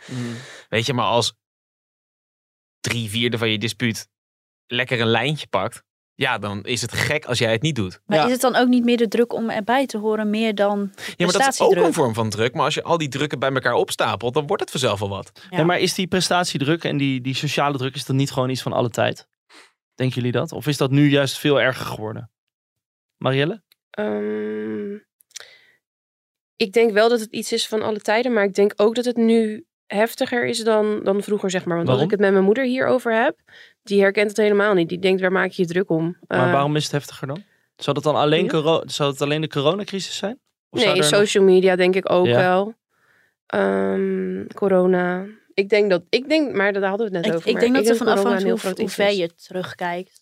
Weet 0.68 0.86
je, 0.86 0.92
maar 0.94 1.04
als 1.04 1.34
drie 2.80 3.10
vierde 3.10 3.38
van 3.38 3.50
je 3.50 3.58
dispuut 3.58 4.08
lekker 4.66 5.00
een 5.00 5.06
lijntje 5.06 5.46
pakt, 5.46 5.82
ja, 6.18 6.38
dan 6.38 6.62
is 6.64 6.80
het 6.80 6.92
gek 6.92 7.24
als 7.24 7.38
jij 7.38 7.52
het 7.52 7.62
niet 7.62 7.74
doet. 7.76 8.00
Maar 8.06 8.18
Ja. 8.18 8.24
is 8.24 8.32
het 8.32 8.40
dan 8.40 8.56
ook 8.56 8.68
niet 8.68 8.84
meer 8.84 8.96
de 8.96 9.08
druk 9.08 9.32
om 9.32 9.50
erbij 9.50 9.86
te 9.86 9.98
horen, 9.98 10.30
meer 10.30 10.54
dan 10.54 10.92
Ja, 11.16 11.24
maar 11.24 11.32
dat 11.32 11.48
is 11.48 11.60
ook 11.60 11.74
een 11.74 11.92
vorm 11.92 12.14
van 12.14 12.30
druk. 12.30 12.54
Maar 12.54 12.64
als 12.64 12.74
je 12.74 12.82
al 12.82 12.98
die 12.98 13.08
drukken 13.08 13.38
bij 13.38 13.52
elkaar 13.52 13.72
opstapelt, 13.74 14.34
dan 14.34 14.46
wordt 14.46 14.62
het 14.62 14.70
vanzelf 14.70 14.98
wel 15.00 15.08
wat. 15.08 15.30
Ja. 15.50 15.56
Nee, 15.56 15.64
maar 15.66 15.78
is 15.78 15.94
die 15.94 16.06
prestatiedruk 16.06 16.84
en 16.84 16.96
die, 16.96 17.20
die 17.20 17.34
sociale 17.34 17.78
druk, 17.78 17.94
is 17.94 18.04
dat 18.04 18.16
niet 18.16 18.30
gewoon 18.30 18.50
iets 18.50 18.62
van 18.62 18.72
alle 18.72 18.90
tijd? 18.90 19.28
Denken 19.94 20.16
jullie 20.16 20.32
dat? 20.32 20.52
Of 20.52 20.66
is 20.66 20.76
dat 20.76 20.90
nu 20.90 21.08
juist 21.08 21.38
veel 21.38 21.60
erger 21.60 21.86
geworden? 21.86 22.30
Marielle? 23.16 23.62
Ehm, 23.90 24.94
ik 26.56 26.72
denk 26.72 26.92
wel 26.92 27.08
dat 27.08 27.20
het 27.20 27.30
iets 27.32 27.52
is 27.52 27.66
van 27.68 27.82
alle 27.82 28.00
tijden, 28.00 28.32
maar 28.32 28.44
ik 28.44 28.54
denk 28.54 28.72
ook 28.76 28.94
dat 28.94 29.04
het 29.04 29.16
nu 29.16 29.66
heftiger 29.88 30.46
is 30.46 30.64
dan, 30.64 31.00
dan 31.04 31.22
vroeger, 31.22 31.50
zeg 31.50 31.64
maar. 31.64 31.76
Want 31.76 31.88
Waarom? 31.88 32.04
als 32.04 32.12
ik 32.12 32.18
het 32.18 32.20
met 32.26 32.32
mijn 32.32 32.44
moeder 32.48 32.64
hierover 32.64 33.22
heb, 33.22 33.38
die 33.82 34.00
herkent 34.00 34.28
het 34.28 34.36
helemaal 34.36 34.74
niet. 34.74 34.88
Die 34.88 34.98
denkt, 34.98 35.20
waar 35.20 35.32
maak 35.32 35.50
je 35.50 35.62
je 35.62 35.68
druk 35.68 35.90
om? 35.90 36.16
Maar 36.26 36.46
Eh, 36.46 36.52
waarom 36.52 36.76
is 36.76 36.82
het 36.82 36.92
heftiger 36.92 37.26
dan? 37.26 37.42
Zou 37.76 37.94
dat 37.94 38.04
dan 38.04 38.16
alleen, 38.16 38.44
Ja. 38.44 38.50
coro- 38.50 38.82
zou 38.86 39.10
het 39.10 39.22
alleen 39.22 39.40
de 39.40 39.48
coronacrisis 39.48 40.16
zijn? 40.16 40.38
Of 40.70 40.80
zou 40.80 40.92
nee, 40.94 41.02
er 41.04 41.10
nog- 41.10 41.20
social 41.20 41.44
media 41.44 41.76
denk 41.76 41.94
ik 41.94 42.10
ook 42.10 42.26
Ja. 42.26 42.36
wel. 42.36 42.74
Ehm, 43.46 44.46
corona. 44.54 45.24
Ik 45.54 45.68
denk 45.68 45.90
dat, 45.90 46.02
ik 46.08 46.28
denk, 46.28 46.54
maar 46.54 46.72
daar 46.72 46.88
hadden 46.88 47.10
we 47.10 47.16
het 47.16 47.22
net 47.24 47.32
Ik, 47.32 47.38
over. 47.38 47.48
ik 47.48 47.52
maar 47.54 47.62
denk 47.62 47.74
dat 47.74 47.86
er 47.86 47.96
van 47.96 48.06
corona 48.06 48.20
afhangt 48.20 48.38
een 48.40 48.46
heel 48.46 48.54
hoe, 48.56 48.64
groot 48.64 48.78
hoe 48.78 48.88
ver 48.88 49.12
je 49.12 49.34
terugkijkt. 49.34 50.20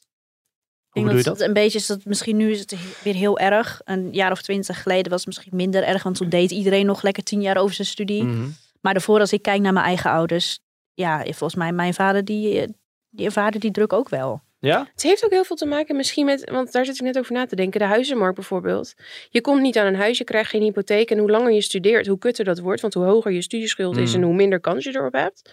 Ik 0.93 1.03
Hoe 1.03 1.11
denk 1.13 1.17
dat 1.17 1.25
dat? 1.25 1.39
het 1.39 1.49
een 1.49 1.55
beetje 1.63 1.79
is 1.79 1.87
dat 1.87 2.05
misschien 2.05 2.37
nu 2.37 2.51
is 2.51 2.61
het 2.61 2.75
weer 3.03 3.15
heel 3.15 3.39
erg. 3.39 3.81
Een 3.85 4.09
jaar 4.13 4.31
of 4.33 4.43
twintig 4.43 4.83
geleden 4.83 5.11
was 5.11 5.19
het 5.19 5.27
misschien 5.27 5.57
minder 5.57 5.83
erg, 5.83 6.03
want 6.03 6.17
toen 6.17 6.29
deed 6.29 6.51
iedereen 6.51 6.87
nog 6.87 7.03
lekker 7.03 7.23
tien 7.23 7.41
jaar 7.41 7.57
over 7.57 7.75
zijn 7.75 7.89
studie. 7.89 8.23
Mhm. 8.25 8.47
Maar 8.87 8.95
daarvoor, 8.95 9.21
als 9.21 9.33
ik 9.33 9.43
kijk 9.43 9.61
naar 9.61 9.73
mijn 9.73 9.85
eigen 9.85 10.11
ouders, 10.11 10.59
ja, 10.95 11.23
volgens 11.23 11.55
mij 11.55 11.73
mijn 11.73 11.95
vader 11.95 12.25
die, 12.25 12.77
die 13.09 13.27
ervaarde 13.27 13.59
die 13.59 13.71
druk 13.71 13.93
ook 13.93 14.09
wel. 14.09 14.43
Ja? 14.59 14.89
Het 14.93 15.03
heeft 15.03 15.25
ook 15.25 15.31
heel 15.31 15.45
veel 15.45 15.57
te 15.57 15.67
maken 15.67 15.97
misschien 15.97 16.25
met, 16.25 16.51
want 16.51 16.73
daar 16.73 16.85
zit 16.85 16.95
ik 16.95 17.01
net 17.01 17.19
over 17.19 17.33
na 17.33 17.47
te 17.47 17.57
denken, 17.57 17.81
de 17.81 17.87
huizenmarkt 17.87 18.35
bijvoorbeeld. 18.35 18.95
Je 19.29 19.41
komt 19.41 19.61
niet 19.63 19.79
aan 19.79 19.87
een 19.87 19.97
huis, 19.97 20.19
je 20.19 20.25
krijgt 20.25 20.51
geen 20.51 20.63
hypotheek 20.63 21.11
en 21.11 21.19
hoe 21.19 21.31
langer 21.31 21.53
je 21.53 21.61
studeert, 21.61 22.07
hoe 22.07 22.19
kutter 22.19 22.45
dat 22.45 22.59
wordt. 22.59 22.81
Want 22.81 22.95
hoe 22.95 23.05
hoger 23.05 23.33
je 23.33 23.43
studieschuld 23.43 23.97
is 23.97 24.11
Mm. 24.11 24.17
en 24.17 24.27
hoe 24.27 24.35
minder 24.35 24.61
kans 24.61 24.85
je 24.85 24.95
erop 24.95 25.13
hebt. 25.13 25.53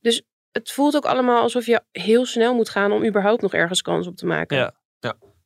Dus 0.00 0.22
het 0.52 0.70
voelt 0.70 0.96
ook 0.96 1.04
allemaal 1.04 1.42
alsof 1.42 1.66
je 1.66 1.82
heel 1.92 2.26
snel 2.26 2.54
moet 2.54 2.68
gaan 2.68 2.92
om 2.92 3.04
überhaupt 3.04 3.42
nog 3.42 3.54
ergens 3.54 3.82
kans 3.82 4.06
op 4.06 4.16
te 4.16 4.26
maken. 4.26 4.56
Ja. 4.56 4.74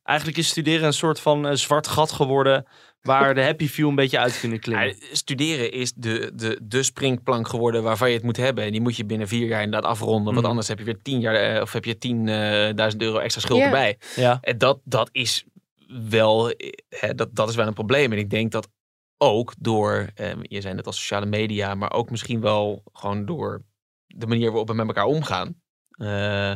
Eigenlijk 0.03 0.37
is 0.37 0.47
studeren 0.47 0.85
een 0.85 0.93
soort 0.93 1.19
van 1.19 1.47
eh, 1.47 1.53
zwart 1.53 1.87
gat 1.87 2.11
geworden 2.11 2.65
waar 3.05 3.35
de 3.35 3.43
happy 3.43 3.67
few 3.67 3.87
een 3.87 3.95
beetje 3.95 4.19
uit 4.19 4.39
kunnen 4.39 4.59
klimmen. 4.59 4.87
Ja, 4.87 4.93
studeren 5.11 5.71
is 5.71 5.93
de, 5.93 6.31
de, 6.35 6.59
de 6.63 6.83
springplank 6.83 7.47
geworden 7.47 7.83
waarvan 7.83 8.09
je 8.09 8.15
het 8.15 8.23
moet 8.23 8.37
hebben. 8.37 8.63
En 8.63 8.71
die 8.71 8.81
moet 8.81 8.95
je 8.97 9.05
binnen 9.05 9.27
vier 9.27 9.47
jaar 9.47 9.61
inderdaad 9.63 9.89
afronden. 9.91 10.23
Want 10.25 10.37
Mhm. 10.37 10.45
anders 10.45 10.67
heb 10.67 10.77
je 10.79 10.83
weer 10.85 11.01
tien 11.01 11.19
jaar 11.19 11.35
eh, 11.35 11.61
of 11.61 11.73
heb 11.73 11.85
je 11.85 11.97
10.000 11.97 13.01
euro 13.01 13.17
extra 13.17 13.41
schuld 13.41 13.61
erbij. 13.61 13.97
Ja. 14.15 14.37
En 14.41 14.57
dat, 14.57 14.79
dat 14.83 15.09
is 15.11 15.45
wel 16.09 16.49
eh, 16.51 16.69
hè, 16.89 17.15
dat, 17.15 17.35
dat 17.35 17.49
is 17.49 17.55
wel 17.55 17.67
een 17.67 17.73
probleem. 17.73 18.11
En 18.11 18.17
ik 18.17 18.29
denk 18.29 18.51
dat 18.51 18.67
ook 19.17 19.53
door, 19.59 20.09
eh, 20.15 20.31
je 20.41 20.61
zei 20.61 20.73
net 20.73 20.85
al 20.85 20.91
sociale 20.91 21.25
media, 21.25 21.75
maar 21.75 21.91
ook 21.93 22.09
misschien 22.09 22.41
wel 22.41 22.83
gewoon 22.93 23.25
door 23.25 23.61
de 24.07 24.27
manier 24.27 24.47
waarop 24.49 24.67
we 24.67 24.73
met 24.73 24.87
elkaar 24.87 25.05
omgaan. 25.05 25.55
eh, 25.89 26.53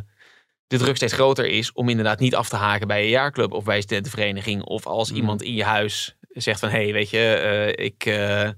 de 0.68 0.77
druk 0.77 0.96
steeds 0.96 1.13
groter 1.13 1.46
is 1.46 1.72
om 1.72 1.89
inderdaad 1.89 2.20
niet 2.20 2.36
af 2.36 2.50
te 2.50 2.56
haken 2.56 2.88
bij 2.88 3.01
een 3.03 3.10
jaarclub 3.10 3.51
of 3.53 3.63
bij 3.63 3.75
een 3.75 3.82
studentenvereniging. 3.82 4.63
Of 4.63 4.86
als 4.88 5.10
Mhm. 5.10 5.20
iemand 5.20 5.41
in 5.41 5.53
je 5.53 5.63
huis 5.63 6.15
zegt 6.30 6.60
van, 6.60 6.70
hé, 6.70 6.84
hey, 6.84 6.94
weet 6.94 7.10
je, 7.10 7.18
eh, 7.18 7.86
ik 7.86 8.06
eh, 8.06 8.50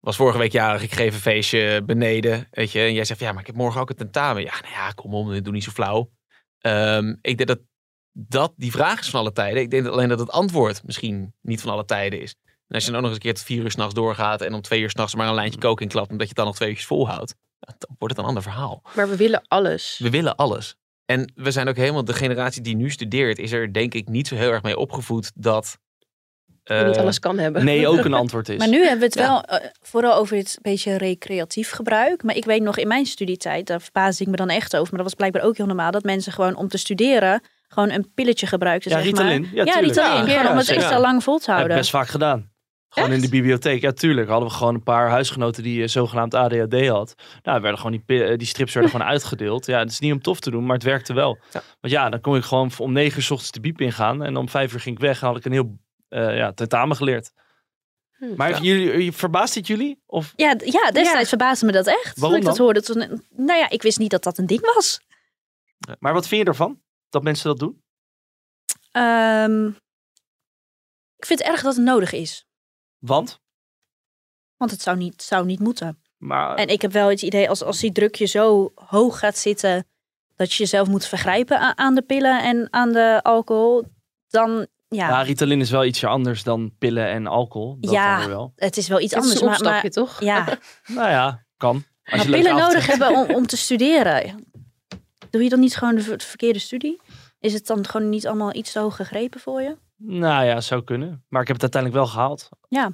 was 0.00 0.16
vorige 0.16 0.38
week 0.38 0.52
jarig, 0.52 0.82
ik 0.82 0.94
geef 0.94 1.14
een 1.14 1.20
feestje 1.20 1.82
beneden, 1.84 2.48
weet 2.50 2.72
je. 2.72 2.80
En 2.80 2.94
jij 2.94 3.04
zegt, 3.04 3.20
ja, 3.20 3.32
maar 3.32 3.40
ik 3.40 3.46
heb 3.46 3.56
morgen 3.56 3.80
ook 3.80 3.90
een 3.90 3.96
tentamen. 3.96 4.42
Ja, 4.42 4.54
nou 4.60 4.72
ja, 4.72 4.90
kom 4.90 5.14
om, 5.14 5.42
doe 5.42 5.52
niet 5.52 5.64
zo 5.64 5.70
flauw. 5.70 6.10
Ehm, 6.58 7.14
ik 7.20 7.36
denk 7.36 7.46
dat, 7.46 7.60
dat 8.12 8.52
die 8.56 8.70
vraag 8.70 9.00
is 9.00 9.10
van 9.10 9.20
alle 9.20 9.32
tijden. 9.32 9.62
Ik 9.62 9.70
denk 9.70 9.86
alleen 9.86 10.08
dat 10.08 10.18
het 10.18 10.30
antwoord 10.30 10.82
misschien 10.84 11.34
niet 11.40 11.60
van 11.60 11.72
alle 11.72 11.84
tijden 11.84 12.20
is. 12.20 12.34
En 12.44 12.74
als 12.74 12.84
je 12.84 12.90
dan 12.90 12.98
ook 12.98 13.06
nog 13.06 13.14
eens 13.14 13.24
een 13.24 13.30
keer 13.30 13.34
tot 13.34 13.44
vier 13.44 13.62
uur 13.62 13.70
s'nachts 13.70 13.94
doorgaat 13.94 14.40
en 14.40 14.54
om 14.54 14.60
twee 14.60 14.80
uur 14.80 14.90
s'nachts 14.90 15.14
maar 15.14 15.28
een 15.28 15.34
lijntje 15.34 15.60
kook 15.60 15.80
inklapt, 15.80 16.10
omdat 16.10 16.22
je 16.22 16.28
het 16.28 16.36
dan 16.36 16.46
nog 16.46 16.56
twee 16.56 16.68
uurtjes 16.68 16.86
volhoudt, 16.86 17.34
dan 17.60 17.96
wordt 17.98 18.14
het 18.14 18.18
een 18.18 18.28
ander 18.28 18.42
verhaal. 18.42 18.82
Maar 18.96 19.08
we 19.08 19.16
willen 19.16 19.44
alles. 19.48 19.98
We 19.98 20.10
willen 20.10 20.36
alles. 20.36 20.76
En 21.04 21.32
we 21.34 21.50
zijn 21.50 21.68
ook 21.68 21.76
helemaal, 21.76 22.04
de 22.04 22.12
generatie 22.12 22.62
die 22.62 22.76
nu 22.76 22.90
studeert, 22.90 23.38
is 23.38 23.52
er 23.52 23.72
denk 23.72 23.94
ik 23.94 24.08
niet 24.08 24.28
zo 24.28 24.34
heel 24.34 24.50
erg 24.50 24.62
mee 24.62 24.78
opgevoed 24.78 25.32
dat... 25.34 25.78
Je 26.64 26.84
niet 26.86 26.94
eh, 26.96 27.02
alles 27.02 27.18
kan 27.18 27.38
hebben. 27.38 27.64
Nee, 27.64 27.86
ook 27.88 28.04
een 28.04 28.14
antwoord 28.22 28.48
is. 28.48 28.58
Maar 28.58 28.68
nu 28.68 28.78
hebben 28.80 28.98
we 28.98 29.04
het 29.04 29.14
Ja. 29.14 29.26
wel 29.26 29.42
eh, 29.42 29.66
vooral 29.82 30.14
over 30.14 30.36
het 30.36 30.58
beetje 30.62 30.96
recreatief 30.98 31.70
gebruik. 31.70 32.22
Maar 32.22 32.36
ik 32.36 32.44
weet 32.44 32.62
nog 32.62 32.76
in 32.78 32.88
mijn 32.88 33.06
studietijd, 33.06 33.66
daar 33.66 33.80
verbaasde 33.80 34.24
ik 34.24 34.30
me 34.30 34.36
dan 34.36 34.48
echt 34.48 34.72
over. 34.76 34.88
Maar 34.94 35.02
dat 35.02 35.08
was 35.08 35.14
blijkbaar 35.14 35.42
ook 35.42 35.56
heel 35.56 35.66
normaal. 35.66 35.90
Dat 35.90 36.02
mensen 36.02 36.32
gewoon 36.32 36.56
om 36.56 36.68
te 36.68 36.78
studeren 36.78 37.40
gewoon 37.68 37.90
een 37.90 38.12
pilletje 38.14 38.46
gebruikten. 38.46 38.90
Ja, 38.90 38.96
zeg 38.96 39.06
Ritalin. 39.06 39.40
Maar. 39.40 39.50
Ja. 39.54 39.62
Ritalin. 39.80 39.94
Ja, 39.94 40.20
gewoon 40.20 40.44
ja, 40.44 40.50
om 40.50 40.56
het 40.56 40.66
zeker. 40.66 40.82
extra 40.82 41.00
lang 41.00 41.22
vol 41.22 41.38
te 41.38 41.40
Heb 41.40 41.50
ik 41.50 41.56
houden. 41.56 41.76
best 41.76 41.90
vaak 41.90 42.08
gedaan. 42.08 42.52
Gewoon 42.88 43.12
in 43.12 43.20
de 43.20 43.28
bibliotheek. 43.28 43.80
Ja, 43.80 43.92
tuurlijk. 43.92 44.28
Hadden 44.28 44.48
we 44.48 44.54
gewoon 44.54 44.74
een 44.74 44.82
paar 44.82 45.08
huisgenoten 45.10 45.62
die 45.62 45.82
eh, 45.82 45.88
zogenaamd 45.88 46.34
ADHD 46.34 46.86
had. 46.88 47.14
Nou, 47.42 47.60
werden 47.60 47.80
gewoon 47.80 48.00
die, 48.06 48.36
die 48.36 48.46
strips 48.46 48.72
werden 48.74 48.90
gewoon 48.90 49.06
uitgedeeld. 49.14 49.66
Ja, 49.66 49.78
het 49.78 49.90
is 49.90 49.98
niet 49.98 50.12
om 50.12 50.20
tof 50.22 50.40
te 50.40 50.50
doen, 50.50 50.64
maar 50.66 50.74
het 50.74 50.84
werkte 50.84 51.12
wel. 51.12 51.38
Ja. 51.52 51.62
Want 51.80 51.92
ja, 51.92 52.08
dan 52.08 52.20
kon 52.20 52.36
ik 52.36 52.44
gewoon 52.44 52.70
om 52.78 52.92
negen 52.92 53.16
uur 53.16 53.22
's 53.22 53.30
ochtends 53.30 53.52
de 53.52 53.60
biep 53.60 53.80
ingaan. 53.80 54.22
En 54.24 54.36
om 54.36 54.48
vijf 54.48 54.72
uur 54.72 54.80
ging 54.80 54.96
ik 54.96 55.02
weg 55.02 55.20
en 55.20 55.26
had 55.26 55.36
ik 55.36 55.44
een 55.44 55.52
heel 55.52 55.76
eh, 56.14 56.36
ja, 56.36 56.52
tentamen 56.52 56.96
geleerd. 56.96 57.32
Hm, 58.12 58.34
Maar 58.36 58.50
Ja. 58.50 58.58
jullie, 58.60 58.84
jullie- 58.86 59.12
verbaast 59.12 59.54
dit 59.54 59.66
jullie? 59.66 60.02
Of 60.06 60.32
Ja, 60.36 60.54
ja, 60.64 60.90
destijds 60.90 61.28
verbaasde 61.28 61.66
me 61.66 61.72
dat 61.72 61.86
echt. 61.86 62.18
Waarom 62.18 62.30
toen 62.30 62.36
ik 62.38 62.44
dat 62.44 62.56
dan? 62.56 62.64
hoorde. 62.64 62.82
Toen, 62.82 63.24
nou 63.30 63.58
ja, 63.58 63.70
ik 63.70 63.82
wist 63.82 63.98
niet 63.98 64.10
dat 64.10 64.22
dat 64.22 64.38
een 64.38 64.46
ding 64.46 64.74
was. 64.74 65.00
Maar 65.98 66.12
wat 66.12 66.28
vind 66.28 66.40
je 66.42 66.46
ervan? 66.48 66.82
Dat 67.08 67.22
mensen 67.22 67.46
dat 67.48 67.58
doen? 67.58 67.82
Ehm, 68.92 69.66
ik 71.16 71.26
vind 71.26 71.38
het 71.38 71.48
erg 71.48 71.62
dat 71.62 71.74
het 71.76 71.84
nodig 71.84 72.12
is. 72.12 72.46
Want? 72.98 73.40
Want 74.56 74.70
het 74.70 74.82
zou 74.82 74.96
niet, 74.96 75.22
zou 75.22 75.46
niet 75.46 75.60
moeten. 75.60 76.02
Maar 76.16 76.54
En 76.54 76.68
ik 76.68 76.82
heb 76.82 76.92
wel 76.92 77.08
het 77.08 77.22
idee, 77.22 77.48
als, 77.48 77.62
als 77.62 77.78
die 77.80 77.92
druk 77.92 78.14
je 78.14 78.26
zo 78.26 78.72
hoog 78.74 79.18
gaat 79.18 79.36
zitten... 79.38 79.86
dat 80.36 80.52
je 80.52 80.58
jezelf 80.62 80.88
moet 80.88 81.06
vergrijpen 81.06 81.56
a- 81.60 81.76
aan 81.76 81.94
de 81.94 82.02
pillen 82.02 82.42
en 82.42 82.72
aan 82.72 82.92
de 82.92 83.20
alcohol... 83.22 83.84
dan, 84.28 84.66
ja, 84.88 85.08
ja, 85.08 85.22
Ritalin 85.22 85.60
is 85.60 85.70
wel 85.70 85.84
ietsje 85.84 86.06
anders 86.06 86.42
dan 86.42 86.72
pillen 86.78 87.06
en 87.08 87.26
alcohol. 87.26 87.76
Dat 87.80 87.90
Ja. 87.92 88.28
wel. 88.28 88.52
het 88.56 88.76
is 88.76 88.88
wel 88.88 89.00
iets 89.00 89.14
Het 89.14 89.24
is 89.24 89.30
anders. 89.30 89.40
een 89.40 89.46
Maar, 89.46 89.80
opstapje, 89.82 90.00
maar 90.00 90.06
toch? 90.06 90.20
ja, 90.22 90.58
Nou 90.96 91.08
ja, 91.10 91.44
kan. 91.56 91.84
Als 92.04 92.26
maar 92.26 92.36
je 92.36 92.42
pillen 92.42 92.56
nodig 92.60 92.86
hebt. 92.86 92.98
hebben 92.98 93.28
om, 93.28 93.34
om 93.34 93.46
te 93.46 93.56
studeren. 93.66 94.44
Doe 95.30 95.42
je 95.42 95.48
dan 95.48 95.60
niet 95.60 95.76
gewoon 95.76 95.94
de, 95.94 96.00
ver- 96.00 96.18
de 96.18 96.24
verkeerde 96.24 96.58
studie? 96.58 97.00
Is 97.40 97.52
het 97.52 97.66
dan 97.66 97.86
gewoon 97.86 98.08
niet 98.08 98.26
allemaal 98.26 98.54
iets 98.54 98.72
te 98.72 98.78
hoog 98.78 98.96
gegrepen 98.96 99.40
voor 99.40 99.62
je? 99.62 99.76
Nou 99.96 100.44
ja, 100.44 100.60
zou 100.60 100.84
kunnen. 100.84 101.24
Maar 101.28 101.40
ik 101.40 101.46
heb 101.48 101.60
het 101.60 101.74
uiteindelijk 101.74 102.02
wel 102.02 102.12
gehaald. 102.12 102.48
Ja. 102.68 102.90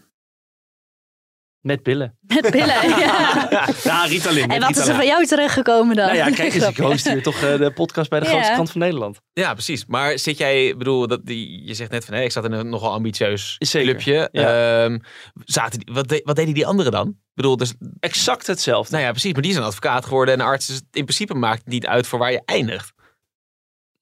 Met 1.60 1.82
pillen. 1.82 2.18
Met 2.20 2.50
pillen, 2.50 2.88
ja. 2.98 3.68
Ja, 3.82 4.04
Ritalin. 4.04 4.48
En 4.50 4.60
wat 4.60 4.76
is 4.76 4.86
er 4.88 4.94
van 4.94 5.06
jou 5.06 5.26
terechtgekomen 5.26 5.96
dan? 5.96 6.04
Nou 6.06 6.16
ja, 6.18 6.30
kijk 6.30 6.54
eens, 6.54 6.66
ik 6.68 6.76
host 6.76 7.08
hier 7.08 7.22
toch 7.22 7.42
eh, 7.42 7.56
de 7.58 7.70
podcast 7.72 8.10
bij 8.10 8.18
de 8.20 8.24
Ja. 8.26 8.30
grootste 8.30 8.52
krant 8.52 8.70
van 8.70 8.80
Nederland. 8.80 9.20
Ja, 9.32 9.52
precies. 9.52 9.86
Maar 9.86 10.18
zit 10.18 10.38
jij, 10.38 10.74
bedoel, 10.76 11.06
dat 11.06 11.26
die, 11.26 11.66
je 11.66 11.74
zegt 11.74 11.90
net 11.90 12.04
van, 12.04 12.14
hé, 12.14 12.22
ik 12.22 12.32
zat 12.32 12.44
in 12.44 12.52
een 12.52 12.68
nogal 12.68 12.92
ambitieus 12.92 13.56
Zeker, 13.58 13.88
clubje. 13.90 14.28
ja. 14.32 14.82
Ehm, 14.84 14.98
zaten 15.44 15.78
die, 15.78 15.94
wat, 15.94 16.08
de- 16.08 16.20
wat 16.24 16.36
deden 16.36 16.54
die 16.54 16.66
anderen 16.66 16.92
dan? 16.92 17.08
Ik 17.08 17.14
bedoel, 17.34 17.56
dus, 17.56 17.74
Exact 18.00 18.46
hetzelfde. 18.46 18.92
nou 18.92 19.04
ja, 19.04 19.10
precies. 19.10 19.32
Maar 19.32 19.42
die 19.42 19.52
zijn 19.52 19.64
advocaat 19.64 20.04
geworden 20.04 20.34
en 20.34 20.40
arts. 20.40 20.66
Dus 20.66 20.76
in 20.76 21.04
principe 21.04 21.34
maakt 21.34 21.58
het 21.58 21.68
niet 21.72 21.86
uit 21.86 22.06
voor 22.06 22.18
waar 22.18 22.32
je 22.32 22.42
eindigt. 22.44 22.92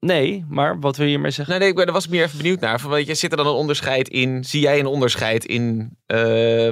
Nee, 0.01 0.45
maar 0.49 0.81
wat 0.81 0.97
wil 0.97 1.05
je 1.07 1.13
hiermee 1.13 1.31
zeggen? 1.31 1.51
Nee, 1.55 1.59
nee, 1.63 1.69
ik 1.69 1.75
ben, 1.77 1.85
daar 1.85 1.95
was 1.95 2.05
ik 2.05 2.11
meer 2.11 2.25
even 2.25 2.37
benieuwd 2.37 2.61
naar. 2.61 2.81
Van, 2.81 2.91
weet 2.91 3.07
je, 3.07 3.15
zit 3.15 3.31
er 3.31 3.37
dan 3.37 3.47
een 3.47 3.53
onderscheid 3.53 4.09
in? 4.09 4.45
Zie 4.45 4.61
jij 4.61 4.79
een 4.79 4.87
onderscheid 4.87 5.45
in 5.45 5.97
eh, 6.07 6.19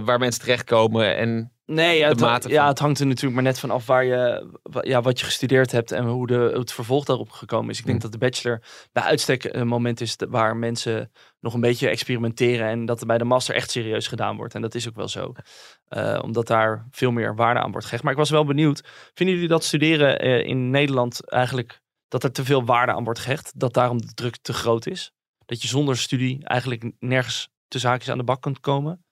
waar 0.05 0.19
mensen 0.19 0.41
terechtkomen? 0.41 1.17
En 1.17 1.51
Nee, 1.67 1.99
ja, 1.99 2.09
het, 2.09 2.19
de 2.19 2.25
ja, 2.49 2.59
van- 2.61 2.67
het 2.69 2.79
hangt 2.79 3.01
er 3.01 3.07
natuurlijk 3.07 3.35
maar 3.35 3.43
net 3.43 3.59
van 3.59 3.71
af 3.71 3.87
waar 3.87 4.05
je, 4.05 4.51
ja, 4.83 5.03
wat 5.03 5.19
je 5.21 5.25
gestudeerd 5.25 5.73
hebt 5.73 5.93
en 5.93 6.05
hoe, 6.05 6.27
de, 6.27 6.51
het 6.55 6.73
vervolg 6.73 7.05
daarop 7.05 7.31
gekomen 7.31 7.71
is. 7.71 7.79
Ik 7.79 7.85
denk 7.85 7.97
Hm. 7.97 8.03
dat 8.03 8.13
de 8.13 8.19
bachelor 8.19 8.63
bij 8.93 9.03
uitstek 9.03 9.45
een 9.45 9.67
moment 9.67 10.01
is 10.01 10.17
waar 10.29 10.57
mensen 10.57 11.11
nog 11.41 11.55
een 11.55 11.61
beetje 11.61 11.89
experimenteren 11.89 12.67
en 12.69 12.85
dat 12.87 13.01
er 13.01 13.07
bij 13.07 13.19
de 13.19 13.25
master 13.25 13.55
echt 13.55 13.71
serieus 13.71 14.07
gedaan 14.07 14.37
wordt. 14.37 14.55
En 14.55 14.63
dat 14.63 14.75
is 14.75 14.89
ook 14.89 14.97
wel 14.97 15.09
zo. 15.09 15.33
Eh, 15.89 16.19
omdat 16.23 16.47
daar 16.47 16.87
veel 16.91 17.11
meer 17.11 17.35
waarde 17.35 17.61
aan 17.61 17.71
wordt 17.71 17.87
gehecht. 17.87 18.03
Maar 18.03 18.13
ik 18.13 18.19
was 18.19 18.31
wel 18.31 18.45
benieuwd, 18.45 18.83
vinden 19.15 19.35
jullie 19.35 19.51
dat 19.51 19.65
studeren 19.65 20.19
eh, 20.19 20.47
in 20.47 20.71
Nederland 20.71 21.31
eigenlijk, 21.31 21.81
dat 22.09 22.25
er 22.25 22.33
te 22.33 22.45
veel 22.45 22.65
waarde 22.65 22.93
aan 22.93 23.05
wordt 23.05 23.19
gehecht? 23.19 23.53
Dat 23.61 23.75
daarom 23.75 24.01
de 24.01 24.15
druk 24.15 24.37
te 24.37 24.53
groot 24.53 24.87
is? 24.87 25.13
Dat 25.47 25.63
je 25.63 25.69
zonder 25.69 25.97
studie 25.99 26.45
eigenlijk 26.45 26.91
nergens 26.99 27.49
tussen 27.69 27.91
haakjes 27.91 28.11
aan 28.11 28.19
de 28.19 28.25
bak 28.25 28.43
kunt 28.43 28.61
komen? 28.61 29.05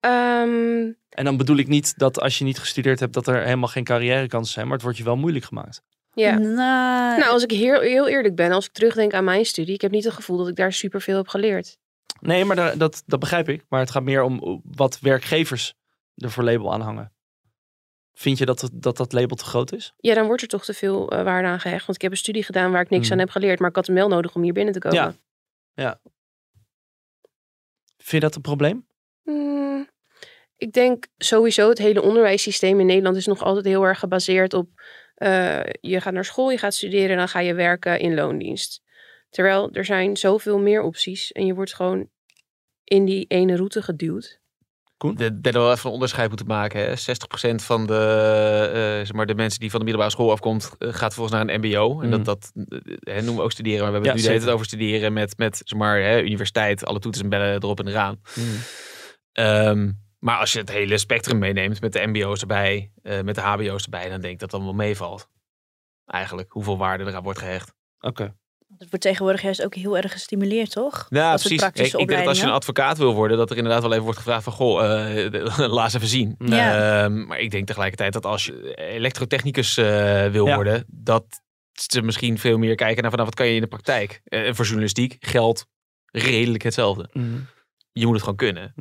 Ehm, 0.00 0.92
En 1.08 1.24
dan 1.24 1.36
bedoel 1.36 1.56
ik 1.56 1.68
niet 1.68 1.98
dat 1.98 2.20
als 2.20 2.38
je 2.38 2.44
niet 2.44 2.58
gestudeerd 2.58 3.00
hebt, 3.00 3.12
dat 3.12 3.26
er 3.26 3.42
helemaal 3.44 3.68
geen 3.68 3.84
carrièrekansen 3.84 4.52
zijn, 4.52 4.64
maar 4.64 4.74
het 4.74 4.82
wordt 4.82 4.98
je 4.98 5.04
wel 5.04 5.16
moeilijk 5.16 5.44
gemaakt. 5.44 5.82
ja. 6.12 6.38
Nou, 6.38 7.18
Nou, 7.18 7.30
als 7.32 7.42
ik 7.42 7.50
heel, 7.50 7.80
heel 7.80 8.08
eerlijk 8.08 8.34
ben, 8.34 8.52
als 8.52 8.66
ik 8.66 8.72
terugdenk 8.72 9.14
aan 9.14 9.24
mijn 9.24 9.44
studie, 9.44 9.74
ik 9.74 9.80
heb 9.80 9.90
niet 9.90 10.04
het 10.04 10.12
gevoel 10.14 10.36
dat 10.36 10.48
ik 10.48 10.56
daar 10.56 10.72
superveel 10.72 11.16
heb 11.16 11.28
geleerd. 11.28 11.78
Nee, 12.20 12.44
maar 12.44 12.56
da- 12.56 12.74
dat, 12.74 13.02
dat 13.06 13.20
begrijp 13.20 13.48
ik. 13.48 13.64
Maar 13.68 13.80
het 13.80 13.90
gaat 13.90 14.02
meer 14.02 14.22
om 14.22 14.62
wat 14.64 15.00
werkgevers 15.00 15.74
er 16.14 16.30
voor 16.30 16.44
label 16.44 16.72
aan 16.72 16.80
hangen. 16.80 17.12
Vind 18.14 18.38
je 18.38 18.46
dat 18.46 18.70
dat, 18.72 18.96
dat 18.96 19.12
label 19.12 19.36
te 19.36 19.44
groot 19.44 19.72
is? 19.72 19.92
Ja, 19.96 20.14
dan 20.14 20.26
wordt 20.26 20.42
er 20.42 20.48
toch 20.48 20.64
te 20.64 20.74
veel 20.74 21.10
eh, 21.10 21.22
waarde 21.22 21.48
aan 21.48 21.60
gehecht. 21.60 21.86
Want 21.86 21.96
ik 21.96 22.02
heb 22.02 22.10
een 22.10 22.16
studie 22.16 22.42
gedaan 22.42 22.72
waar 22.72 22.82
ik 22.82 22.90
niks 22.90 23.02
Hmm. 23.02 23.12
aan 23.12 23.18
heb 23.18 23.30
geleerd, 23.30 23.58
maar 23.58 23.68
ik 23.68 23.76
had 23.76 23.86
hem 23.86 23.96
wel 23.96 24.08
nodig 24.08 24.34
om 24.34 24.42
hier 24.42 24.52
binnen 24.52 24.72
te 24.72 24.80
komen. 24.80 25.18
Ja. 25.74 26.00
Vind 27.96 28.10
je 28.10 28.20
dat 28.20 28.34
een 28.34 28.42
probleem? 28.42 28.86
Hmm, 29.22 29.88
ik 30.56 30.72
denk 30.72 31.06
sowieso 31.18 31.68
het 31.68 31.78
hele 31.78 32.02
onderwijssysteem 32.02 32.80
in 32.80 32.86
Nederland 32.86 33.16
is 33.16 33.26
nog 33.26 33.42
altijd 33.42 33.64
heel 33.64 33.82
erg 33.82 33.98
gebaseerd 33.98 34.54
op 34.54 34.68
eh, 35.14 35.60
je 35.80 36.00
gaat 36.00 36.12
naar 36.12 36.24
school, 36.24 36.50
je 36.50 36.58
gaat 36.58 36.74
studeren 36.74 37.10
en 37.10 37.16
dan 37.16 37.28
ga 37.28 37.40
je 37.40 37.54
werken 37.54 38.00
in 38.00 38.14
loondienst. 38.14 38.82
Terwijl 39.30 39.70
er 39.72 39.84
zijn 39.84 40.16
zoveel 40.16 40.58
meer 40.58 40.82
opties 40.82 41.32
en 41.32 41.46
je 41.46 41.54
wordt 41.54 41.74
gewoon 41.74 42.08
in 42.84 43.04
die 43.04 43.24
ene 43.28 43.56
route 43.56 43.82
geduwd. 43.82 44.40
Dat 45.12 45.32
we 45.42 45.50
wel 45.52 45.72
even 45.72 45.86
een 45.86 45.92
onderscheid 45.92 46.28
moeten 46.28 46.46
maken. 46.46 46.80
Hè? 46.80 46.96
60% 46.96 47.62
van 47.62 47.86
de, 47.86 47.94
eh, 48.72 48.80
zeg 48.80 49.12
maar, 49.12 49.26
de 49.26 49.34
mensen 49.34 49.60
die 49.60 49.70
van 49.70 49.78
de 49.78 49.84
middelbare 49.84 50.14
school 50.14 50.30
afkomt, 50.30 50.70
eh, 50.78 50.88
gaat 50.92 51.14
volgens 51.14 51.36
naar 51.36 51.48
een 51.48 51.60
mbo. 51.60 52.00
En 52.00 52.10
dat, 52.10 52.24
dat 52.24 52.52
eh, 52.54 52.78
hè, 53.00 53.14
noemen 53.16 53.36
we 53.36 53.42
ook 53.42 53.52
studeren. 53.52 53.80
Maar 53.80 53.88
we 53.88 53.94
hebben 53.94 54.10
Ja, 54.10 54.16
het 54.16 54.26
nu 54.26 54.32
de 54.32 54.38
tijd 54.38 54.54
over 54.54 54.66
studeren 54.66 55.12
met, 55.12 55.38
met 55.38 55.60
zeg 55.64 55.78
maar, 55.78 56.00
hè, 56.00 56.22
universiteit, 56.22 56.84
alle 56.84 56.98
toetsen 56.98 57.24
en 57.24 57.30
bellen 57.30 57.54
erop 57.54 57.80
en 57.80 57.88
eraan. 57.88 58.20
Ehm, 59.32 59.90
maar 60.18 60.38
als 60.38 60.52
je 60.52 60.58
het 60.58 60.70
hele 60.70 60.98
spectrum 60.98 61.38
meeneemt 61.38 61.80
met 61.80 61.92
de 61.92 62.06
mbo's 62.06 62.40
erbij, 62.40 62.92
eh, 63.02 63.20
met 63.20 63.34
de 63.34 63.40
hbo's 63.40 63.84
erbij, 63.84 64.08
dan 64.08 64.20
denk 64.20 64.32
ik 64.32 64.38
dat 64.38 64.50
dat 64.50 64.62
wel 64.62 64.72
meevalt. 64.72 65.28
Eigenlijk, 66.06 66.52
hoeveel 66.52 66.78
waarde 66.78 67.04
eraan 67.04 67.22
wordt 67.22 67.38
gehecht. 67.38 67.74
Oké. 68.00 68.34
Het 68.78 68.88
wordt 68.90 69.04
tegenwoordig 69.04 69.42
juist 69.42 69.64
ook 69.64 69.74
heel 69.74 69.96
erg 69.96 70.12
gestimuleerd, 70.12 70.70
toch? 70.70 71.06
Ja, 71.08 71.30
Dat 71.30 71.40
precies. 71.40 71.62
Ik, 71.62 71.74
denk 72.08 72.10
dat 72.18 72.26
als 72.26 72.40
je 72.40 72.46
een 72.46 72.52
advocaat 72.52 72.98
wil 72.98 73.14
worden, 73.14 73.36
dat 73.36 73.50
er 73.50 73.56
inderdaad 73.56 73.82
wel 73.82 73.90
even 73.92 74.02
wordt 74.04 74.18
gevraagd 74.18 74.44
van, 74.44 74.52
goh, 74.52 74.84
eh, 75.16 75.68
laat 75.70 75.84
eens 75.84 75.94
even 75.94 76.08
zien. 76.08 76.34
Ja. 76.38 77.02
Ehm, 77.04 77.26
maar 77.26 77.38
ik 77.40 77.50
denk 77.50 77.66
tegelijkertijd 77.66 78.12
dat 78.12 78.26
als 78.26 78.44
je 78.44 78.74
elektrotechnicus 78.74 79.76
eh, 79.76 79.84
wil 80.26 80.46
Ja. 80.46 80.54
worden, 80.54 80.84
dat 80.88 81.24
ze 81.72 82.02
misschien 82.02 82.38
veel 82.38 82.58
meer 82.58 82.74
kijken 82.74 83.02
naar 83.02 83.10
van, 83.10 83.18
nou, 83.18 83.24
wat 83.30 83.34
kan 83.34 83.46
je 83.46 83.54
in 83.54 83.60
de 83.60 83.66
praktijk. 83.66 84.20
Eh, 84.24 84.46
En 84.46 84.54
voor 84.54 84.64
journalistiek 84.64 85.16
geldt 85.20 85.66
redelijk 86.10 86.62
hetzelfde. 86.62 87.08
Mhm. 87.12 87.26
Je 87.96 88.04
moet 88.04 88.14
het 88.14 88.22
gewoon 88.22 88.36
kunnen. 88.38 88.74